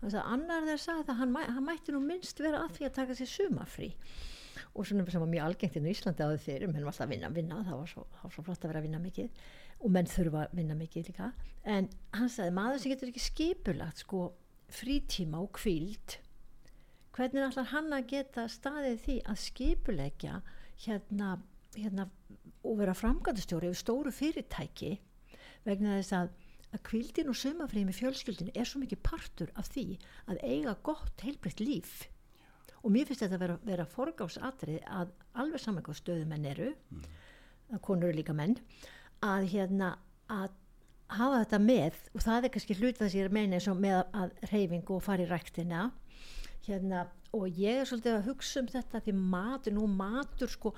Þannig 0.01 0.19
að 0.19 0.31
annar 0.35 0.65
þeir 0.67 0.81
sagði 0.83 1.13
að 1.13 1.19
hann, 1.21 1.35
hann 1.55 1.67
mætti 1.67 1.95
nú 1.95 2.01
minnst 2.03 2.41
vera 2.43 2.65
að 2.65 2.77
því 2.77 2.87
að 2.89 2.95
taka 2.97 3.15
sér 3.15 3.29
sumafrí 3.31 3.93
og 4.73 4.85
svona 4.85 5.05
sem 5.09 5.21
var 5.21 5.29
mjög 5.29 5.45
algengt 5.47 5.77
inn 5.77 5.87
í 5.87 5.93
Íslandi 5.93 6.25
áður 6.25 6.41
þeir 6.43 6.65
menn 6.67 6.83
var 6.83 6.91
alltaf 6.91 7.05
að 7.05 7.13
vinna, 7.13 7.29
vinna, 7.33 7.61
það 7.65 7.79
var 7.79 7.89
svo, 7.91 8.03
var 8.19 8.33
svo 8.33 8.43
flott 8.45 8.65
að 8.65 8.71
vera 8.71 8.81
að 8.81 8.87
vinna 8.87 9.01
mikið. 9.01 9.43
Og 9.83 9.93
menn 9.93 10.09
þurfa 10.09 10.43
að 10.43 10.57
vinna 10.59 10.77
mikið 10.79 11.09
líka. 11.09 11.29
En 11.63 11.89
hann 12.17 12.31
sagði 12.31 12.55
maður 12.57 12.81
sem 12.81 12.93
getur 12.93 13.11
ekki 13.11 13.23
skipulagt 13.23 14.03
sko 14.03 14.21
frítíma 14.73 15.41
og 15.43 15.53
kvíld 15.57 16.17
hvernig 17.13 17.45
allar 17.45 17.69
hann 17.69 17.93
að 17.93 18.07
geta 18.09 18.47
staðið 18.49 19.01
því 19.03 19.17
að 19.29 19.41
skipulegja 19.43 20.37
hérna, 20.85 21.37
hérna 21.75 22.07
og 22.63 22.79
vera 22.79 22.95
framgæðastjóri 22.97 23.71
yfir 23.71 23.81
stóru 23.81 24.13
fyrirtæki 24.13 24.95
vegna 25.67 25.99
þess 25.99 26.17
að 26.19 26.33
að 26.73 26.81
kvildin 26.87 27.29
og 27.29 27.37
sömafrið 27.37 27.85
með 27.85 27.99
fjölskyldin 27.99 28.53
er 28.57 28.65
svo 28.65 28.81
mikið 28.81 29.01
partur 29.05 29.51
af 29.59 29.69
því 29.73 29.85
að 30.31 30.41
eiga 30.41 30.73
gott 30.85 31.21
heilbritt 31.21 31.61
líf 31.61 32.07
og 32.81 32.91
mér 32.91 33.07
finnst 33.07 33.23
þetta 33.23 33.37
að 33.37 33.43
vera, 33.45 33.57
vera 33.67 33.85
forgásatrið 33.87 34.81
að 34.89 35.13
alveg 35.39 35.61
saman 35.61 35.85
hvað 35.85 35.99
stöðumenn 36.01 36.49
eru 36.49 36.71
mm. 36.73 37.05
að 37.75 37.83
konur 37.85 38.09
eru 38.09 38.19
líka 38.19 38.35
menn 38.37 38.57
að 39.23 39.47
hérna 39.53 39.93
að 40.33 40.57
hafa 41.13 41.43
þetta 41.43 41.59
með 41.61 41.99
og 42.13 42.25
það 42.25 42.47
er 42.47 42.53
kannski 42.55 42.79
hlut 42.79 42.99
það 42.99 43.11
sem 43.11 43.21
ég 43.21 43.29
er 43.29 43.37
meina 43.37 43.59
eins 43.59 43.69
og 43.69 43.81
með 43.83 43.99
að 44.01 44.33
reyfingu 44.49 44.97
og 44.97 45.05
fara 45.05 45.23
í 45.25 45.29
ræktina 45.29 45.83
hérna 46.65 47.05
og 47.33 47.47
ég 47.57 47.81
er 47.81 47.87
svolítið 47.89 48.17
að 48.17 48.27
hugsa 48.29 48.61
um 48.61 48.67
þetta 48.69 49.01
því 49.05 49.15
matur, 49.17 49.73
nú 49.73 49.87
matur 49.89 50.51
sko 50.51 50.73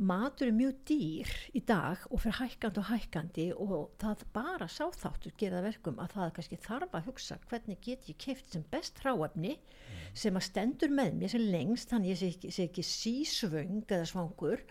matur 0.00 0.48
er 0.48 0.54
mjög 0.56 0.78
dýr 0.88 1.30
í 1.56 1.60
dag 1.68 2.06
og 2.08 2.22
fyrir 2.22 2.38
hækkandi 2.38 2.80
og 2.80 2.88
hækkandi 2.88 3.44
og 3.52 3.74
það 4.00 4.22
bara 4.32 4.68
sáþáttur 4.70 5.34
gera 5.40 5.60
verkum 5.64 6.00
að 6.00 6.14
það 6.14 6.32
kannski 6.38 6.58
þarf 6.64 6.96
að 6.96 7.10
hugsa 7.10 7.36
hvernig 7.50 7.82
get 7.84 8.08
ég 8.08 8.18
keift 8.22 8.54
sem 8.54 8.64
best 8.72 9.02
hráefni 9.04 9.56
mm. 9.58 10.00
sem 10.22 10.40
að 10.40 10.46
stendur 10.48 10.94
með 10.94 11.20
mér 11.20 11.34
sem 11.34 11.44
lengst 11.52 11.92
þannig 11.92 12.14
ég 12.14 12.20
sé 12.22 12.30
ekki, 12.32 12.54
sé 12.56 12.68
ekki 12.70 12.86
sísvöng 12.86 13.84
eða 13.84 14.08
svangur 14.08 14.64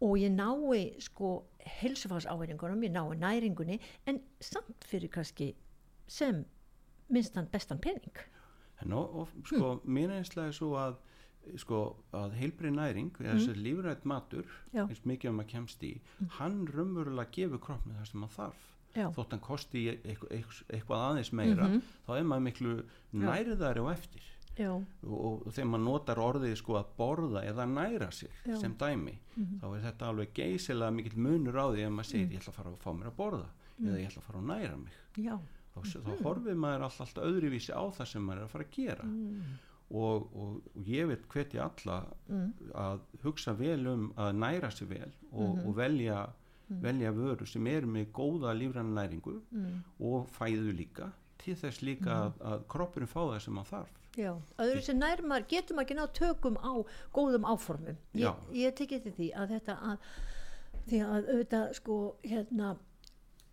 og 0.00 0.16
ég 0.16 0.32
nái 0.32 0.96
sko 1.04 1.34
helsefagsáverningunum, 1.82 2.88
ég 2.88 2.94
nái 2.96 3.20
næringunni 3.20 3.76
en 4.08 4.22
samt 4.40 4.88
fyrir 4.88 5.12
kannski 5.12 5.52
sem 6.08 6.40
minnstan 7.12 7.52
bestan 7.52 7.82
pening 7.82 8.16
En 8.84 8.92
og 8.96 9.28
sko 9.44 9.74
mm. 9.74 9.94
mín 9.96 10.10
einslega 10.14 10.48
er 10.48 10.56
svo 10.56 10.74
að 10.80 10.98
sko 11.58 11.78
að 12.16 12.34
heilbrið 12.38 12.74
næring 12.76 13.12
eða 13.18 13.34
mm. 13.34 13.38
þessi 13.38 13.62
lífrætt 13.64 14.02
matur 14.08 14.50
eins 14.74 15.04
mikið 15.08 15.32
um 15.32 15.40
að 15.42 15.48
kemst 15.54 15.86
í 15.86 15.94
mm. 15.96 16.34
hann 16.38 16.58
rumverulega 16.68 17.32
gefur 17.34 17.62
kroppni 17.64 17.96
það 17.96 18.10
sem 18.10 18.20
maður 18.24 18.36
þarf 18.36 18.66
Já. 18.90 19.06
þótt 19.14 19.34
hann 19.36 19.42
kosti 19.44 19.84
eitthvað, 19.94 20.96
aðeins 20.98 21.30
meira 21.32 21.68
mm 21.68 21.74
-hmm. 21.76 21.96
þá 22.06 22.12
er 22.16 22.24
maður 22.26 22.44
miklu 22.48 22.72
næriðari 23.14 23.84
og 23.84 23.90
eftir 23.92 24.26
og, 24.66 25.14
og, 25.14 25.44
þegar 25.54 25.68
maður 25.70 25.84
notar 25.84 26.20
orðið 26.20 26.56
sko 26.58 26.76
að 26.80 26.90
borða 26.98 27.44
eða 27.46 27.66
næra 27.70 28.10
sig 28.10 28.28
Já. 28.44 28.56
sem 28.60 28.74
dæmi 28.74 29.14
-hmm. 29.36 29.60
þá 29.62 29.66
er 29.76 29.84
þetta 29.86 30.08
alveg 30.08 30.34
geysilega 30.34 30.90
mikil 30.90 31.16
munur 31.16 31.56
á 31.62 31.66
því 31.70 31.86
að 31.86 31.94
maður 31.96 32.10
segir 32.10 32.32
ég 32.32 32.40
ætla 32.40 32.52
að 32.52 32.58
fara 32.58 32.70
að 32.70 32.82
fá 32.82 32.92
mér 32.92 33.06
að 33.12 33.16
borða 33.16 33.48
eða 33.80 33.98
ég 34.00 34.08
ætla 34.10 34.22
að 34.22 34.26
fara 34.26 34.38
að 34.38 34.46
næra 34.46 34.76
mig 34.76 34.92
Já. 35.16 35.38
Þá, 35.74 35.80
þá 35.92 36.12
mm. 36.12 36.22
horfið 36.24 36.62
maður 36.64 36.86
alltaf 36.86 37.16
öðruvísi 37.24 37.74
á 37.74 37.84
það 37.96 38.10
sem 38.12 38.24
maður 38.26 38.40
er 38.40 38.48
að 38.48 38.54
fara 38.54 38.66
að 38.66 38.76
gera 38.76 39.06
og, 39.90 40.26
og, 40.40 40.58
og 40.74 40.90
ég 40.90 41.08
veit 41.10 41.24
hvetja 41.32 41.66
alla 41.66 42.00
mm. 42.28 42.50
að 42.78 43.06
hugsa 43.24 43.54
vel 43.58 43.80
um 43.90 44.04
að 44.20 44.34
næra 44.38 44.70
sig 44.74 44.90
vel 44.90 45.08
og, 45.30 45.40
mm 45.40 45.56
-hmm. 45.56 45.66
og 45.66 45.76
velja, 45.76 46.18
mm. 46.68 46.82
velja 46.82 47.12
vöru 47.12 47.46
sem 47.46 47.66
er 47.66 47.86
með 47.86 48.12
góða 48.12 48.54
lífrann 48.54 48.94
næringu 48.94 49.40
mm. 49.50 49.82
og 50.00 50.28
fæðu 50.28 50.72
líka 50.72 51.12
til 51.38 51.56
þess 51.56 51.82
líka 51.82 52.10
mm. 52.10 52.20
að, 52.26 52.52
að 52.52 52.68
kroppurinn 52.68 53.08
fá 53.08 53.20
það 53.20 53.40
sem 53.40 53.54
maður 53.54 53.70
þarf 53.70 53.96
Já, 54.18 54.34
öðru 54.58 54.82
sem 54.82 54.98
nærmar 54.98 55.44
getum 55.48 55.78
ekki 55.78 55.94
ná 55.94 56.06
tökum 56.12 56.56
á 56.58 56.82
góðum 57.14 57.46
áformum 57.46 57.96
ég, 58.14 58.34
ég 58.52 58.74
tekið 58.74 59.02
til 59.02 59.12
því 59.12 59.28
að 59.38 59.52
þetta 59.54 59.76
að 59.90 59.98
því 60.90 61.00
að 61.06 61.28
auðvitað 61.30 61.74
sko 61.78 61.98
hérna 62.22 62.76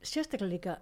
sérstaklega 0.01 0.53
líka 0.53 0.77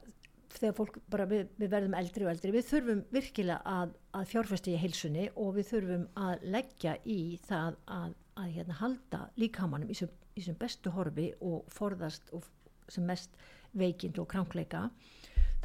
þegar 0.53 0.75
fólk 0.77 0.99
bara 1.11 1.25
við, 1.29 1.47
við 1.59 1.71
verðum 1.71 1.95
eldri 1.97 2.25
og 2.25 2.31
eldri 2.31 2.53
við 2.55 2.67
þurfum 2.69 3.01
virkilega 3.13 3.57
að, 3.65 3.95
að 4.17 4.29
fjárfæsta 4.31 4.71
í 4.71 4.79
heilsunni 4.81 5.25
og 5.41 5.51
við 5.57 5.69
þurfum 5.71 6.05
að 6.25 6.45
leggja 6.55 6.95
í 7.03 7.19
það 7.47 7.79
að, 7.97 8.15
að 8.41 8.53
hérna, 8.57 8.79
halda 8.81 9.21
líkamannum 9.41 9.91
í 9.91 9.97
sem 9.97 10.59
bestu 10.59 10.93
horfi 10.95 11.31
og 11.43 11.69
forðast 11.71 12.31
og 12.35 12.47
sem 12.91 13.05
mest 13.07 13.37
veikind 13.75 14.19
og 14.21 14.29
krankleika. 14.31 14.89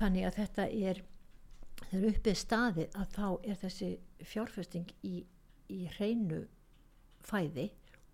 Þannig 0.00 0.26
að 0.26 0.38
þetta 0.40 0.68
er 0.90 1.02
þegar 1.88 2.06
uppið 2.12 2.38
staði 2.38 2.86
að 2.96 3.12
þá 3.16 3.26
er 3.50 3.60
þessi 3.60 3.90
fjárfæsting 4.30 4.94
í, 5.06 5.24
í 5.72 5.80
hreinu 5.96 6.44
fæði 7.26 7.70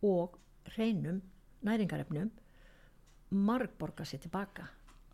og 0.07 0.37
hreinum 0.75 1.23
næringarefnum 1.67 2.33
margborga 3.47 4.07
sér 4.07 4.23
tilbaka 4.23 4.69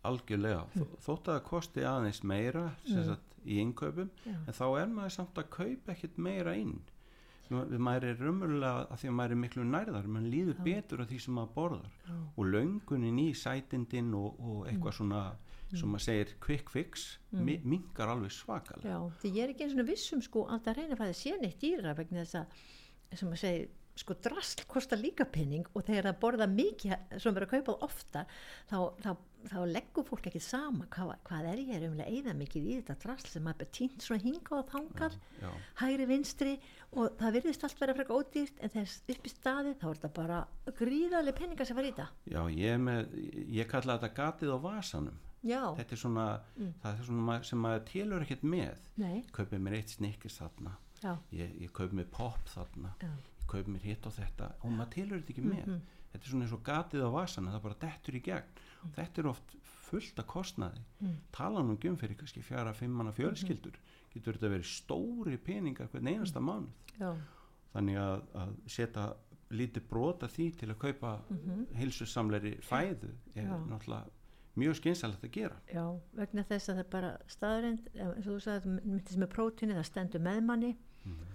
algjörlega, 0.07 0.63
mm. 0.73 0.97
þótt 1.03 1.29
að 1.29 1.37
það 1.37 1.45
kosti 1.49 1.85
aðeins 1.87 2.23
meira 2.27 2.65
mm. 2.71 3.05
sagt, 3.09 3.37
í 3.43 3.59
innkaupum 3.63 4.09
Já. 4.23 4.35
en 4.35 4.57
þá 4.57 4.65
er 4.81 4.91
maður 4.91 5.15
samt 5.17 5.39
að 5.39 5.53
kaupa 5.57 5.95
ekkert 5.95 6.19
meira 6.21 6.55
inn 6.59 6.81
maður 7.53 8.07
er 8.07 8.21
rumurlega 8.23 8.85
að 8.87 9.01
því 9.01 9.09
að 9.09 9.15
maður 9.17 9.33
er 9.35 9.39
miklu 9.43 9.63
nærðar 9.67 10.05
maður 10.09 10.29
líður 10.33 10.55
Já. 10.55 10.63
betur 10.67 11.03
af 11.03 11.09
því 11.09 11.19
sem 11.25 11.35
maður 11.37 11.51
borðar 11.57 11.97
Já. 12.07 12.13
og 12.35 12.47
löngunin 12.49 13.19
í 13.21 13.27
sætindin 13.37 14.13
og, 14.17 14.39
og 14.39 14.63
eitthvað 14.69 14.93
mm. 14.93 14.97
svona 14.99 15.23
sem 15.73 15.89
maður 15.89 16.05
segir 16.05 16.33
quick 16.41 16.71
fix 16.73 17.05
mm. 17.33 17.51
mingar 17.65 18.13
alveg 18.13 18.33
svakalega 18.33 18.93
Já, 18.93 18.97
því 19.21 19.33
ég 19.35 19.45
er 19.45 19.53
ekki 19.53 19.67
eins 19.67 19.77
og 19.77 19.89
vissum 19.89 20.23
sko 20.25 20.47
að 20.53 20.67
það 20.67 20.79
reyna 20.79 20.97
að 20.97 21.03
það 21.03 21.15
sé 21.19 21.37
neitt 21.41 21.61
dýra 21.61 21.95
vegna 21.97 22.23
þess 22.23 22.41
að 22.41 23.17
sem 23.19 23.29
maður 23.29 23.43
segir 23.43 23.71
sko 23.95 24.15
drasl 24.25 24.63
kostar 24.69 24.97
líka 24.97 25.25
penning 25.29 25.67
og 25.73 25.85
þegar 25.85 26.09
það 26.09 26.19
borða 26.23 26.47
mikið 26.49 26.93
sem 27.21 27.35
verður 27.35 27.45
að 27.45 27.51
kaupa 27.53 27.75
ofta 27.85 28.23
þá, 28.69 28.77
þá, 29.03 29.09
þá 29.51 29.57
leggur 29.69 30.07
fólk 30.07 30.29
ekki 30.29 30.41
sama 30.41 30.87
hvað, 30.93 31.11
hvað 31.27 31.49
er. 31.51 31.61
Ég 31.63 31.75
er 31.77 31.85
umlega 31.89 32.15
eða 32.19 32.35
mikið 32.37 32.69
í 32.69 32.77
þetta 32.79 32.95
drasl 33.03 33.29
sem 33.29 33.45
maður 33.45 33.69
týnt 33.77 34.05
svona 34.05 34.23
hinga 34.23 34.55
og 34.59 34.71
þangar 34.71 35.17
já, 35.17 35.43
já. 35.45 35.51
hægri 35.83 36.07
vinstri 36.09 36.53
og 36.93 37.19
það 37.19 37.37
virðist 37.37 37.67
allt 37.67 37.83
verið 37.83 37.93
að 37.93 37.99
freka 38.01 38.17
ódýrt 38.17 38.63
en 38.63 38.73
þegar 38.73 38.95
upp 39.15 39.27
í 39.29 39.33
staði 39.33 39.75
þá 39.81 39.85
er 39.89 39.99
þetta 39.99 40.13
bara 40.17 40.39
gríðarlega 40.79 41.37
penningar 41.41 41.69
sem 41.69 41.77
var 41.77 41.89
í 41.89 41.93
þetta. 41.93 42.07
Já, 42.33 42.41
ég, 42.57 42.81
með, 42.87 43.13
ég 43.59 43.69
kalla 43.69 43.99
þetta 43.99 44.17
gatið 44.17 44.55
á 44.55 44.59
vasanum. 44.63 45.21
Já. 45.43 45.73
þetta 45.75 45.91
er 45.91 45.99
svona, 45.99 46.25
mm. 46.55 46.75
er 46.87 46.99
svona 47.03 47.33
sem 47.43 47.59
maður 47.59 47.81
telur 47.89 48.23
ekkert 48.23 48.45
með. 48.47 48.85
Kaupið 49.35 49.65
mér 49.65 49.75
eitt 49.75 49.91
snikkis 49.91 50.39
þarna. 50.39 50.77
Ég, 51.35 51.49
ég 51.59 51.71
kaupið 51.75 51.97
mér 51.99 52.07
pop 52.15 52.47
þarna 52.47 52.93
kaup 53.49 53.69
mér 53.71 53.87
hitt 53.87 54.07
og 54.07 54.15
þetta 54.15 54.49
og 54.61 54.71
maður 54.71 54.93
tilur 54.95 55.19
þetta 55.19 55.33
ekki 55.33 55.45
með 55.45 55.65
mm 55.65 55.73
-hmm. 55.73 55.99
þetta 56.11 56.23
er 56.23 56.31
svona 56.31 56.45
eins 56.45 56.55
og 56.55 56.63
gatið 56.69 57.05
á 57.07 57.09
vasana 57.13 57.53
það 57.53 57.65
bara 57.65 57.81
dettur 57.81 58.15
í 58.15 58.23
gegn 58.23 58.49
mm. 58.53 58.93
þetta 58.97 59.21
er 59.21 59.29
oft 59.33 59.55
fullt 59.89 60.19
að 60.19 60.29
kostnaði 60.35 60.81
mm. 60.99 61.17
talanum 61.31 61.77
um 61.77 61.97
fyrir 61.97 62.17
kannski 62.17 62.41
fjara, 62.41 62.73
fimmana 62.73 63.11
fjölskyldur 63.11 63.77
-hmm. 63.77 64.09
getur 64.13 64.33
þetta 64.37 64.53
verið 64.55 64.65
stóri 64.65 65.37
peningar 65.37 65.87
hvern 65.87 66.07
einasta 66.07 66.39
mm. 66.39 66.45
mánuð 66.45 66.99
Já. 66.99 67.15
þannig 67.73 67.97
að, 67.97 68.25
að 68.33 68.55
setja 68.67 69.13
lítið 69.49 69.87
brota 69.89 70.27
því 70.27 70.51
til 70.57 70.69
að 70.69 70.77
kaupa 70.77 71.19
-hmm. 71.29 71.65
heilsussamleiri 71.75 72.57
fæðu 72.61 73.11
er 73.35 73.47
Já. 73.47 73.57
náttúrulega 73.69 74.09
mjög 74.55 74.75
skynsalegt 74.75 75.23
að 75.23 75.31
gera 75.31 75.55
Já, 75.73 75.99
vegna 76.13 76.43
þess 76.43 76.69
að 76.69 76.75
það 76.75 76.83
er 76.85 76.89
bara 76.89 77.17
staðrind 77.27 77.87
eins 77.93 78.27
og 78.27 78.33
þú 78.33 78.39
sagði, 78.39 78.69
myndið 78.85 79.11
sem 79.11 79.23
er 79.23 79.27
prótíni 79.27 79.73
það 79.73 79.83
stendur 79.85 80.21
með 80.21 80.41
manni 80.41 80.77
-hmm 81.05 81.32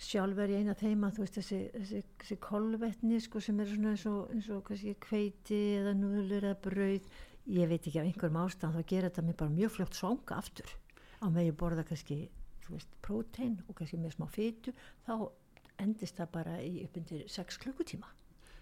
sjálf 0.00 0.38
er 0.40 0.54
ég 0.54 0.62
eina 0.64 0.74
þeima 0.78 1.10
þú 1.12 1.24
veist 1.24 1.36
þessi, 1.36 1.58
þessi, 1.74 2.02
þessi 2.22 2.36
kolvetni 2.42 3.18
sko 3.20 3.42
sem 3.44 3.58
er 3.60 3.68
svona 3.68 3.92
eins 3.94 4.04
og, 4.08 4.30
eins 4.32 4.48
og 4.54 4.62
kannski 4.68 4.94
kveiti 5.02 5.58
eða 5.80 5.92
núðlur 5.98 6.46
eða 6.48 6.60
brauð. 6.64 7.10
Ég 7.50 7.68
veit 7.70 7.80
ekki 7.84 8.00
af 8.00 8.06
einhverjum 8.06 8.38
ástæðan 8.40 8.78
þá 8.78 8.88
gerir 8.92 9.08
þetta 9.08 9.26
mér 9.26 9.38
bara 9.42 9.56
mjög 9.56 9.74
fljótt 9.76 9.98
svanga 9.98 10.38
aftur. 10.38 10.72
Á 11.20 11.26
með 11.28 11.50
ég 11.50 11.58
borða 11.60 11.84
kannski 11.88 12.20
þú 12.64 12.76
veist 12.76 12.96
prótein 13.04 13.58
og 13.66 13.76
kannski 13.76 14.00
með 14.00 14.16
smá 14.16 14.26
fytu 14.32 14.74
þá 15.04 15.14
endist 15.80 16.20
það 16.20 16.32
bara 16.36 16.56
í 16.64 16.80
uppindir 16.86 17.26
6 17.28 17.60
klukkutíma. 17.60 18.08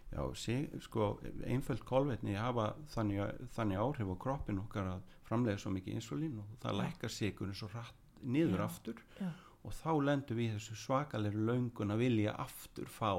Já, 0.08 0.22
sí, 0.40 0.62
sko 0.80 1.18
einföld 1.44 1.82
kolvetni 1.84 2.38
hafa 2.38 2.70
þannig, 2.94 3.20
þannig 3.52 3.82
áhrif 3.82 4.14
á 4.14 4.16
kroppin 4.22 4.62
okkar 4.62 4.94
að 4.94 5.18
framlega 5.28 5.60
svo 5.60 5.74
mikið 5.74 5.98
insulín 6.00 6.38
og 6.40 6.54
það 6.62 6.80
lækkar 6.80 7.12
sigur 7.12 7.52
eins 7.52 7.60
og 7.66 7.74
rætt 7.76 8.24
niður 8.24 8.64
Já. 8.64 8.64
aftur. 8.70 9.04
Já 9.20 9.28
og 9.66 9.74
þá 9.74 9.90
lendum 10.04 10.38
við 10.38 10.54
þessu 10.56 10.76
svakalegri 10.84 11.46
laungun 11.48 11.94
að 11.94 12.04
vilja 12.04 12.36
aftur 12.38 12.90
fá 12.92 13.12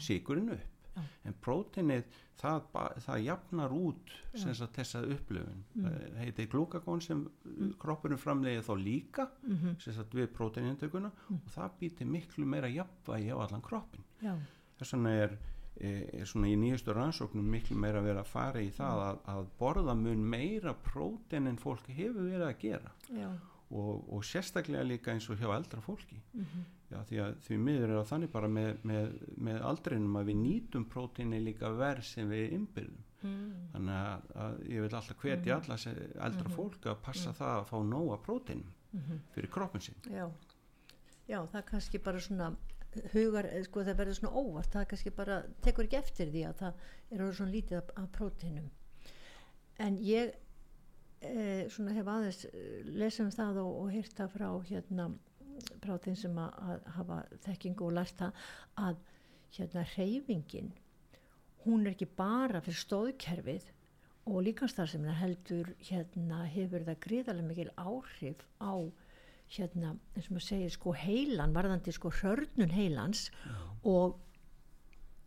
síkurinn 0.00 0.52
upp 0.54 0.68
Já. 0.92 1.04
en 1.24 1.36
prótinið 1.40 2.02
það, 2.36 2.66
það 3.00 3.22
jafnar 3.24 3.72
út 3.72 4.10
þessa 4.34 5.00
upplöfun 5.14 5.62
mm. 5.72 5.86
það 5.86 6.18
heitir 6.20 6.50
glúkagón 6.52 7.00
sem 7.04 7.22
mm. 7.22 7.70
kroppurinn 7.80 8.20
framlegið 8.20 8.66
þá 8.66 8.74
líka 8.80 9.28
mm 9.40 9.56
-hmm. 9.62 10.02
við 10.12 10.28
prótinintökuna 10.36 11.08
mm. 11.08 11.38
og 11.46 11.54
það 11.54 11.78
býtir 11.80 12.06
miklu 12.06 12.44
meira 12.46 12.68
jafnvægi 12.68 13.32
á 13.32 13.36
allan 13.40 13.64
kroppin 13.64 14.04
þess 14.78 14.92
vegna 14.92 15.14
er, 15.22 15.38
er 15.80 16.26
svona 16.26 16.48
í 16.48 16.58
nýjastu 16.60 16.92
rannsóknum 16.92 17.48
miklu 17.56 17.76
meira 17.76 18.00
að 18.00 18.10
vera 18.10 18.20
að 18.20 18.32
fara 18.34 18.60
í 18.60 18.70
það 18.70 18.92
mm. 18.96 19.08
að, 19.08 19.16
að 19.36 19.48
borða 19.58 19.94
mun 19.94 20.28
meira 20.28 20.74
prótin 20.74 21.46
en 21.46 21.56
fólk 21.56 21.88
hefur 21.88 22.28
verið 22.28 22.46
að 22.50 22.58
gera 22.58 22.92
Já 23.08 23.30
og, 23.72 24.08
og 24.12 24.24
sérstaklega 24.26 24.84
líka 24.86 25.12
eins 25.12 25.28
og 25.30 25.40
hjá 25.40 25.48
eldra 25.54 25.80
fólki 25.80 26.20
mm 26.32 26.44
-hmm. 26.44 26.64
já 26.90 26.98
því 27.08 27.20
að 27.24 27.36
því 27.46 27.58
miður 27.58 27.90
er 27.90 28.02
á 28.02 28.10
þannig 28.10 28.30
bara 28.32 28.48
með, 28.48 28.76
með, 28.82 29.12
með 29.36 29.62
aldrinum 29.70 30.16
að 30.16 30.26
við 30.30 30.36
nýtum 30.36 30.84
prótíni 30.84 31.40
líka 31.40 31.70
verð 31.70 32.04
sem 32.04 32.28
við 32.28 32.52
ymbirðum 32.58 33.04
mm. 33.22 33.68
þannig 33.72 33.94
að, 33.94 34.20
að 34.44 34.58
ég 34.68 34.80
vil 34.80 34.94
alltaf 34.94 35.16
hvetja 35.16 35.56
mm 35.56 35.62
-hmm. 35.62 35.70
alla 35.70 36.26
eldra 36.26 36.48
-hmm. 36.48 36.56
fólk 36.56 36.86
að 36.86 37.02
passa 37.02 37.30
mm. 37.30 37.34
það 37.40 37.54
að 37.60 37.68
fá 37.70 37.78
nóga 37.84 38.16
prótín 38.26 38.62
mhm. 38.92 39.18
fyrir 39.34 39.50
kroppin 39.50 39.80
sin 39.80 39.94
já. 40.04 40.30
já, 41.28 41.46
það 41.46 41.58
er 41.58 41.66
kannski 41.70 41.98
bara 41.98 42.20
svona 42.20 42.56
hugar, 43.12 43.46
eh, 43.46 43.64
sko 43.64 43.84
það 43.84 43.96
verður 43.96 44.14
svona 44.14 44.36
óvart 44.36 44.72
það 44.74 44.88
kannski 44.88 45.10
bara 45.10 45.42
tekur 45.62 45.84
ekki 45.84 45.96
eftir 45.96 46.30
því 46.30 46.44
að 46.48 46.54
það 46.54 46.72
eru 47.10 47.32
svona 47.32 47.52
lítið 47.52 47.76
af, 47.76 47.90
af 47.96 48.08
prótínum 48.12 48.70
en 49.78 49.98
ég 49.98 50.34
eh, 51.26 51.68
svona 51.72 51.94
hef 51.96 52.08
aðeins 52.08 52.44
eh, 52.50 52.80
lesum 52.86 53.30
það 53.34 53.62
og, 53.64 53.74
og 53.82 53.92
hýrta 53.94 54.28
frá 54.32 54.48
hérna 54.68 55.10
frá 55.82 55.96
þeim 56.00 56.16
sem 56.18 56.38
að, 56.40 56.54
að 56.72 56.88
hafa 56.96 57.18
þekkingu 57.44 57.86
og 57.86 57.94
lært 57.98 58.18
það 58.18 58.46
að 58.86 59.02
hérna 59.56 59.84
reyfingin 59.92 60.72
hún 61.66 61.86
er 61.86 61.92
ekki 61.92 62.08
bara 62.18 62.62
fyrir 62.64 62.80
stóðkerfið 62.80 63.70
og 64.30 64.42
líkanstar 64.46 64.90
sem 64.90 65.04
heldur 65.18 65.72
hérna 65.82 66.44
hefur 66.50 66.84
það 66.86 67.00
gríðarlega 67.06 67.48
mikil 67.48 67.70
áhrif 67.76 68.44
á 68.62 68.74
hérna 69.52 69.94
eins 70.14 70.28
og 70.28 70.36
maður 70.36 70.46
segir 70.46 70.74
sko 70.74 70.94
heilan 70.96 71.54
varðandi 71.56 71.94
sko 71.94 72.12
hörnun 72.22 72.72
heilans 72.72 73.26
Já. 73.28 73.56
og 73.92 74.20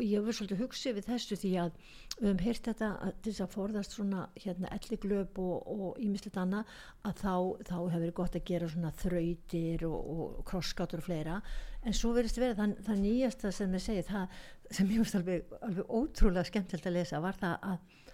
ég 0.03 0.19
hefur 0.19 0.35
svolítið 0.35 0.61
hugsið 0.63 0.97
við 0.97 1.05
þessu 1.07 1.37
því 1.39 1.51
að 1.61 1.75
við 2.15 2.25
hefum 2.25 2.41
heyrt 2.43 2.67
þetta 2.67 2.89
að 3.05 3.19
þess 3.27 3.43
að 3.45 3.53
forðast 3.53 3.95
svona 3.95 4.23
hérna 4.43 4.71
elliglöp 4.75 5.39
og 5.39 6.01
ímislegt 6.03 6.39
annað 6.41 6.73
að 7.07 7.21
þá, 7.21 7.35
þá 7.69 7.75
hefur 7.77 8.03
verið 8.03 8.17
gott 8.19 8.35
að 8.35 8.45
gera 8.49 8.69
svona 8.73 8.91
þrautir 9.03 9.85
og, 9.87 10.09
og 10.15 10.41
krosskátur 10.49 11.03
og 11.03 11.07
fleira. 11.07 11.37
En 11.85 11.95
svo 11.95 12.11
verðist 12.17 12.41
verið 12.41 12.59
það, 12.59 12.75
það 12.89 13.01
nýjasta 13.05 13.53
sem 13.55 13.77
ég 13.77 13.85
segi 13.85 14.05
það 14.09 14.37
sem 14.79 14.91
ég 14.91 15.03
veist 15.05 15.19
alveg, 15.21 15.55
alveg 15.69 15.95
ótrúlega 16.01 16.49
skemmtilegt 16.49 16.91
að 16.91 16.97
lesa 16.99 17.23
var 17.23 17.39
það 17.39 17.57
að, 17.71 18.05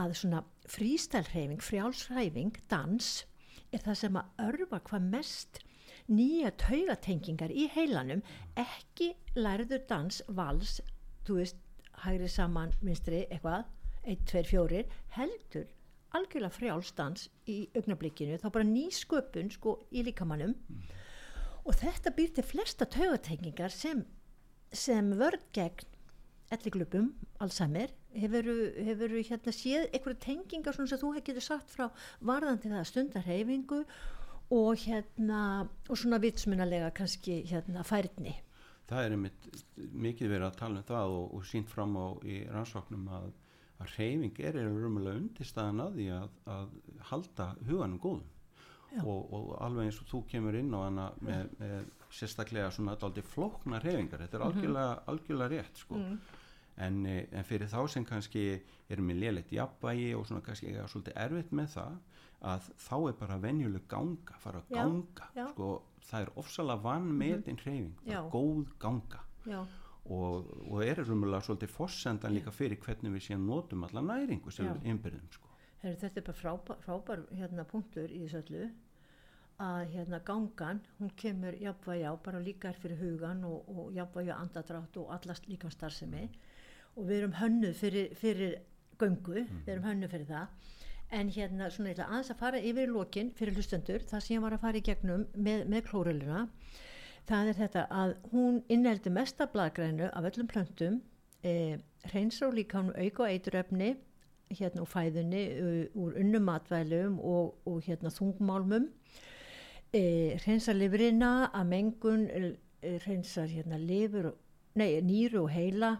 að 0.00 0.18
svona 0.22 0.42
frístælreyfing, 0.72 1.62
frjálsræfing, 1.68 2.60
dans 2.72 3.12
er 3.74 3.84
það 3.84 4.02
sem 4.02 4.20
að 4.20 4.44
örfa 4.46 4.82
hvað 4.88 5.08
mest 5.12 5.64
nýja 6.06 6.52
taugatengingar 6.62 7.50
í 7.50 7.66
heilanum 7.74 8.22
ekki 8.60 9.12
lærður 9.36 9.82
dans, 9.90 10.22
vals 10.28 10.78
þú 11.26 11.40
veist, 11.40 11.58
hægri 12.04 12.28
saman 12.30 12.74
minstri 12.84 13.24
eitthvað, 13.26 13.66
1, 14.06 14.22
2, 14.30 14.44
4 14.52 14.84
heldur 15.16 15.66
algjörlega 16.16 16.54
frjálstans 16.54 17.26
í 17.50 17.66
augnablikkinu, 17.76 18.38
þá 18.40 18.48
bara 18.54 18.68
ný 18.68 18.86
sköpun 18.94 19.50
sko 19.52 19.80
í 19.90 20.04
líkamannum 20.06 20.54
mm. 20.54 20.86
og 21.66 21.78
þetta 21.80 22.14
býr 22.16 22.32
til 22.36 22.46
flesta 22.46 22.86
taugatengingar 22.88 23.74
sem, 23.74 24.04
sem 24.72 25.12
vörð 25.18 25.44
gegn 25.56 25.92
elliklubum, 26.54 27.10
Alzheimer 27.42 27.90
hefur 28.16 28.46
þú 29.10 29.22
hérna 29.26 29.52
séð 29.52 29.88
einhverju 29.90 30.20
tengingar 30.22 30.76
sem 30.76 30.88
þú 31.00 31.12
hefði 31.16 31.42
sagt 31.42 31.72
frá 31.74 31.88
varðandi 32.22 32.70
það 32.70 32.86
stundarhefingu 32.92 33.80
og 34.54 34.84
hérna 34.86 35.40
og 35.90 35.98
svona 35.98 36.20
vitsmunalega 36.22 36.92
kannski 36.94 37.40
hérna 37.50 37.82
færni 37.86 38.36
það 38.90 39.02
er 39.02 39.16
einmitt 39.16 39.48
mikið 39.76 40.32
verið 40.32 40.46
að 40.50 40.60
tala 40.60 40.80
um 40.80 40.86
það 40.86 41.16
og, 41.16 41.26
og 41.34 41.50
sínt 41.50 41.72
fram 41.72 41.98
á 41.98 42.06
í 42.26 42.38
rannsóknum 42.52 43.10
að, 43.18 43.28
að 43.82 43.92
reyfing 43.96 44.40
er 44.46 44.60
umöðulega 44.62 45.20
undirstaðan 45.20 45.84
að 45.86 46.00
því 46.00 46.08
að, 46.20 46.40
að 46.56 46.72
halda 47.10 47.50
huganum 47.66 48.00
góðum 48.02 48.32
og, 49.02 49.32
og 49.34 49.52
alveg 49.66 49.90
eins 49.90 50.00
og 50.00 50.08
þú 50.10 50.22
kemur 50.30 50.56
inn 50.56 50.72
á 50.72 50.80
hana 50.80 51.06
með, 51.20 51.50
með 51.60 51.76
sérstaklega 52.16 52.70
svona 52.72 52.94
alltaf 52.96 53.30
flókna 53.32 53.80
reyfingar, 53.82 54.22
þetta 54.24 54.38
er 54.38 54.44
mhm. 54.44 54.50
algjörlega, 54.52 54.98
algjörlega 55.12 55.52
rétt 55.52 55.82
sko 55.82 56.00
mm. 56.00 56.18
En, 56.76 57.00
en 57.06 57.46
fyrir 57.48 57.70
þá 57.72 57.80
sem 57.88 58.04
kannski 58.04 58.44
erum 58.92 59.10
við 59.12 59.22
lélætt 59.22 59.52
jafnvægi 59.54 60.12
og 60.16 60.26
svona 60.28 60.44
kannski 60.44 60.74
er 60.74 60.90
svolítið 60.92 61.18
erfitt 61.24 61.54
með 61.56 61.72
það 61.76 61.96
að 62.46 62.68
þá 62.84 62.96
er 62.98 63.16
bara 63.20 63.38
venjuleg 63.40 63.86
ganga, 63.88 64.36
fara 64.42 64.60
að 64.60 64.74
ganga 64.76 65.28
já, 65.32 65.40
já. 65.40 65.46
sko 65.54 65.70
það 66.06 66.26
er 66.26 66.32
ofsalega 66.42 66.84
vann 66.84 67.10
með 67.18 67.50
einn 67.50 67.60
hreyfing, 67.62 67.98
það 68.04 68.14
er 68.20 68.30
góð 68.34 68.72
ganga. 68.82 69.22
Og, 70.06 70.50
og 70.70 70.82
er 70.84 71.00
umöðulega 71.02 71.42
svolítið 71.42 71.72
fórsendan 71.74 72.34
líka 72.36 72.52
fyrir 72.54 72.78
hvernig 72.78 73.16
við 73.16 73.24
séum 73.24 73.46
notum 73.48 73.86
alla 73.88 74.04
næringu 74.06 74.52
sem 74.54 74.68
við 74.68 74.92
innbyrðum 74.92 75.32
sko. 75.34 75.50
Heru, 75.82 75.96
þetta 75.98 76.20
er 76.20 76.26
bara 76.28 76.40
frábær, 76.40 76.82
frábær 76.84 77.24
hérna, 77.34 77.64
punktur 77.66 78.12
í 78.14 78.20
þessu 78.22 78.42
öllu 78.44 78.68
að 79.66 79.94
hérna 79.94 80.20
gangan, 80.28 80.82
hún 81.00 81.10
kemur 81.18 81.56
jafnvægi 81.58 82.06
á, 82.06 82.12
bara 82.22 82.42
líka 82.44 82.70
er 82.70 82.78
fyrir 82.78 83.00
hugan 83.00 83.42
og, 83.48 83.66
og 83.72 83.90
jafnvægi 83.96 84.30
á 84.30 84.38
andadrátt 84.38 84.98
og 85.00 85.10
allast 85.16 85.48
líka 85.48 85.70
starfsemi 85.72 86.26
og 86.96 87.04
við 87.08 87.20
erum 87.20 87.36
hönnuð 87.40 87.76
fyrir, 87.76 88.10
fyrir 88.16 88.56
göngu, 89.00 89.42
mm. 89.44 89.62
við 89.66 89.72
erum 89.74 89.88
hönnuð 89.90 90.14
fyrir 90.16 90.28
það. 90.30 90.72
En 91.16 91.30
hérna 91.30 91.70
svona 91.70 91.92
ég 91.92 91.98
ætla 91.98 92.08
aðeins 92.10 92.32
að 92.32 92.40
fara 92.40 92.60
yfir 92.60 92.88
í 92.88 92.92
lokin 92.92 93.30
fyrir 93.38 93.54
hlustendur 93.54 94.02
það 94.08 94.24
sem 94.24 94.34
ég 94.34 94.42
var 94.42 94.56
að 94.56 94.64
fara 94.64 94.80
í 94.80 94.86
gegnum 94.88 95.26
með, 95.38 95.66
með 95.70 95.84
klóruluna 95.86 96.46
það 97.26 97.50
er 97.50 97.58
þetta 97.60 97.84
að 97.90 98.14
hún 98.32 98.58
inneldi 98.72 99.12
mesta 99.14 99.46
bladgrænu 99.50 100.10
af 100.12 100.28
öllum 100.30 100.50
plöntum 100.50 100.98
e, 101.42 101.78
hreinsar 102.06 102.50
og 102.50 102.58
líka 102.58 102.82
hún 102.82 102.94
auka 102.94 103.30
eituröfni 103.30 103.96
hérna 104.50 104.84
úr 104.84 104.90
fæðunni 104.90 105.42
úr 105.98 106.18
unnum 106.20 106.46
matvælum 106.46 107.18
og, 107.18 107.56
og 107.66 107.80
hérna 107.82 108.12
þungmálmum. 108.14 108.86
E, 109.90 110.36
hreinsar 110.44 110.78
livrina 110.78 111.48
að 111.50 111.72
mengun 111.72 112.28
e, 112.30 112.52
hreinsar 113.02 113.50
hérna 113.50 113.80
lifur 113.80 114.30
nei, 114.78 115.00
nýru 115.02 115.42
og 115.46 115.50
heila 115.50 115.96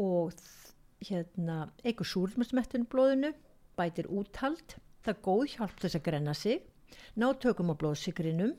og 0.00 0.32
hérna 1.02 1.66
eigur 1.84 2.06
súrmestmettinu 2.08 2.86
blóðinu 2.90 3.32
bætir 3.78 4.08
úthald, 4.12 4.76
það 5.02 5.14
er 5.14 5.22
góð 5.24 5.44
hjálp 5.56 5.82
þess 5.82 5.98
að 5.98 6.06
grenna 6.06 6.34
sig, 6.36 6.62
ná 7.18 7.28
tökum 7.40 7.72
á 7.72 7.74
blóðsigrinum, 7.80 8.54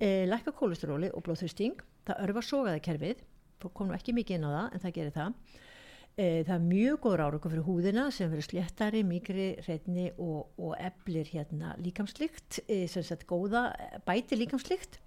e, 0.00 0.26
lækka 0.28 0.54
kólesteróli 0.56 1.12
og 1.12 1.24
blóðþristing, 1.26 1.80
það 2.08 2.22
örfa 2.26 2.44
sogaðakerfið, 2.48 3.24
komum 3.68 3.96
ekki 3.96 4.14
mikið 4.16 4.38
inn 4.38 4.46
á 4.48 4.50
það 4.50 4.68
en 4.74 4.84
það 4.84 4.94
gerir 4.98 5.16
það. 5.16 5.34
E, 6.18 6.24
það 6.46 6.54
er 6.56 6.64
mjög 6.66 7.00
góður 7.04 7.22
áraugur 7.26 7.52
fyrir 7.52 7.66
húðina 7.66 8.06
sem 8.14 8.30
verður 8.30 8.48
sléttari, 8.48 9.04
mikri, 9.06 9.48
hreitni 9.62 10.08
og, 10.18 10.48
og 10.58 10.74
eblir 10.82 11.28
hérna 11.30 11.76
líkamslikt, 11.82 12.62
e, 12.66 12.86
sem 12.90 13.06
sett 13.06 13.26
góða, 13.28 13.68
bæti 14.06 14.38
líkamslikt 14.38 14.98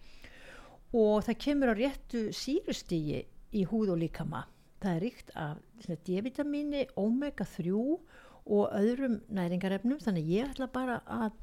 og 0.95 1.23
það 1.23 1.37
kemur 1.39 1.71
á 1.71 1.75
réttu 1.75 2.23
sírustígi 2.35 3.21
í 3.55 3.63
húð 3.67 3.93
og 3.95 4.01
líkama. 4.03 4.45
Það 4.81 4.91
er 4.95 5.03
ríkt 5.05 5.31
af 5.37 5.61
D-vitamini, 6.07 6.85
omega 6.97 7.45
3 7.45 7.73
og 7.77 8.73
öðrum 8.73 9.19
næringarefnum. 9.29 10.01
Þannig 10.01 10.29
ég 10.33 10.53
ætla 10.53 10.67
bara 10.73 11.01
að 11.05 11.35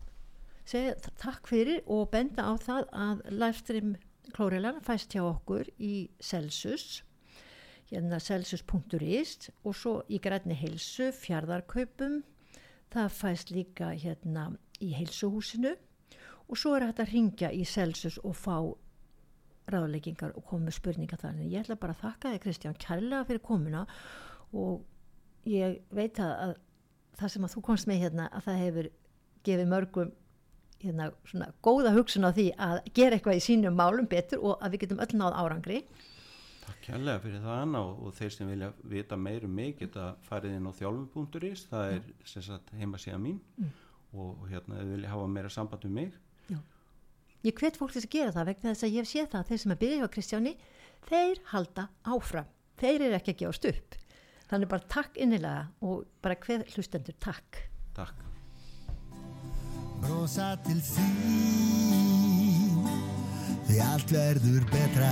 segja 0.69 0.97
takk 1.21 1.47
fyrir 1.49 1.83
og 1.87 2.11
benda 2.13 2.51
á 2.51 2.53
það 2.61 2.89
að 2.93 3.23
livestream 3.31 3.95
klórilan 4.35 4.83
fæst 4.85 5.15
hjá 5.15 5.23
okkur 5.25 5.71
í 5.79 6.11
Celsius 6.21 7.05
hérna 7.89 8.19
celsius.is 8.21 9.51
og 9.65 9.77
svo 9.77 9.95
í 10.13 10.19
grænni 10.21 10.57
heilsu 10.59 11.09
fjardarkaupum 11.17 12.21
það 12.93 13.15
fæst 13.17 13.53
líka 13.53 13.93
hérna 13.97 14.51
í 14.85 14.93
heilsuhúsinu. 14.97 15.75
Og 16.49 16.57
svo 16.57 16.75
er 16.77 16.89
þetta 16.89 17.05
að 17.05 17.13
ringja 17.13 17.51
í 17.53 17.65
Celsius 17.69 18.19
og 18.25 18.37
fá 18.37 18.57
ráðleggingar 19.73 20.37
og 20.37 20.47
koma 20.49 20.69
með 20.69 20.79
spurninga 20.79 21.19
þannig 21.21 21.53
ég 21.53 21.65
ætla 21.65 21.79
bara 21.81 21.97
að 21.97 22.05
þakka 22.05 22.33
þig 22.35 22.45
Kristján 22.45 22.79
kærlega 22.81 23.27
fyrir 23.29 23.45
komuna 23.45 23.85
og 24.57 24.83
ég 25.49 25.79
veit 25.95 26.19
að 26.23 26.57
það 27.19 27.35
sem 27.35 27.47
að 27.49 27.55
þú 27.57 27.65
komst 27.69 27.91
með 27.91 28.03
hérna 28.05 28.29
að 28.33 28.49
það 28.49 28.63
hefur 28.65 28.91
gefið 29.49 29.73
mörgum 29.73 30.13
hérna 30.79 31.09
svona 31.27 31.49
góða 31.65 31.95
hugsun 31.97 32.29
á 32.29 32.31
því 32.31 32.53
að 32.55 32.77
gera 32.95 33.19
eitthvað 33.19 33.41
í 33.41 33.47
sínum 33.49 33.79
málum 33.79 34.07
betur 34.11 34.45
og 34.45 34.63
að 34.63 34.75
við 34.75 34.85
getum 34.85 35.03
öll 35.03 35.19
náð 35.19 35.39
árangri 35.41 35.83
Takk 36.69 36.83
kærlega 36.85 37.21
fyrir 37.23 37.41
það 37.41 37.61
Anna 37.63 37.81
og, 37.81 38.09
þeir 38.19 38.33
sem 38.35 38.49
vilja 38.53 38.69
vita 38.93 39.17
meirum 39.17 39.55
mig 39.57 39.79
geta 39.79 40.11
farið 40.27 40.59
inn 40.59 40.69
á 40.69 40.73
þjálfu.is 40.77 41.65
það 41.71 41.93
er 41.95 42.11
sem 42.29 42.45
sagt 42.45 42.73
heima 42.77 43.01
síðan 43.01 43.25
mín 43.25 43.39
mm. 43.57 43.71
og, 44.13 44.43
hérna 44.51 44.83
þau 44.83 44.91
vilja 44.91 45.13
hafa 45.15 45.31
meira 45.33 45.53
samband 45.53 45.87
um 45.89 45.95
mig. 45.97 46.13
Ég 47.47 47.55
hvet 47.59 47.79
fólk 47.79 47.95
þess 47.95 48.09
að 48.09 48.15
gera 48.17 48.35
það 48.35 48.51
vegna 48.51 48.73
þess 48.73 48.87
að 48.87 48.97
ég 48.97 49.09
sé 49.09 49.25
það 49.25 49.41
að 49.41 49.49
þeir 49.51 49.61
sem 49.63 49.75
er 49.75 49.81
byrjað 49.83 50.07
á 50.09 50.15
Kristjáni 50.15 50.55
þeir 51.09 51.43
halda 51.53 51.85
áfram. 52.03 52.49
Þeir 52.79 53.01
eru 53.09 53.19
ekki 53.19 53.35
að 53.35 53.41
gefast 53.43 53.69
upp. 53.73 53.99
Þannig 54.49 54.71
bara 54.71 54.89
takk 54.95 55.19
innilega 55.21 55.63
og 55.85 56.07
bara 56.25 56.39
hver 56.45 56.65
hlustendur 56.73 57.17
takk. 57.21 57.63
Takk. 57.97 58.25
Brosa 59.99 60.53
til 60.65 60.79
þín 60.79 62.29
því 63.69 63.81
allt 63.85 64.13
verður 64.15 64.65
betra 64.73 65.11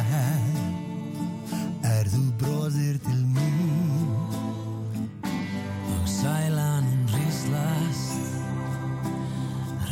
er 1.96 2.08
þú 2.08 2.22
bróðir 2.40 3.00
til 3.04 3.22
mín? 3.34 4.16
Og 5.96 6.06
sælan 6.08 6.88
ríslast 7.12 8.14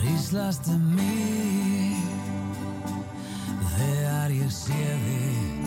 ríslast 0.01 0.71
um 0.73 0.95
mig 0.97 1.84
þegar 3.79 4.31
ég 4.35 4.51
sé 4.53 4.85
þig 5.05 5.67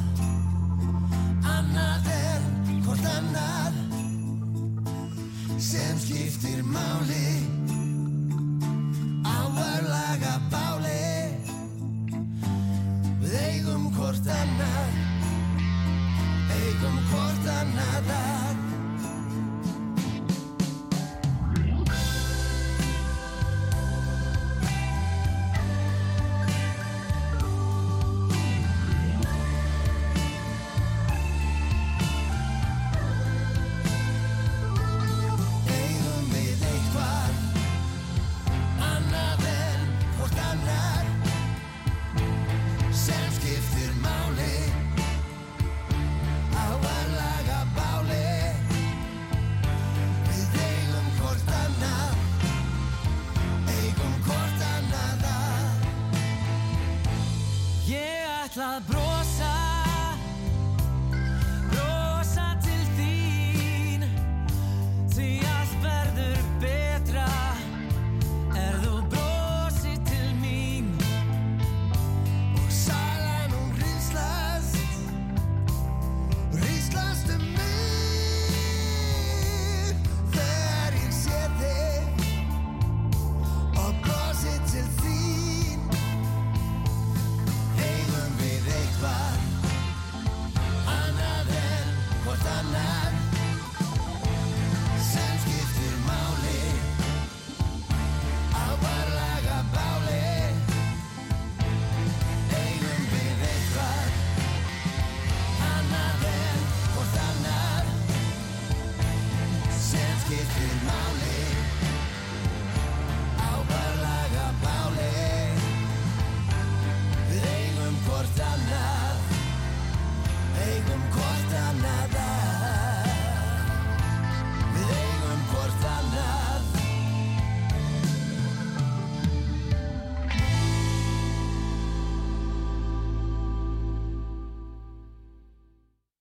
annað 1.54 2.08
er 2.14 2.40
hvort 2.86 3.06
annar 3.12 3.72
sem 5.58 5.98
skiptir 5.98 6.62
máli? 6.64 7.28
Áverlaga 9.26 10.34
báli. 10.52 11.36
Við 13.22 13.38
eigum 13.42 13.88
hvort 13.96 14.26
annar 14.40 14.90
eigum 16.56 17.00
hvort 17.10 17.48
annar 17.60 18.45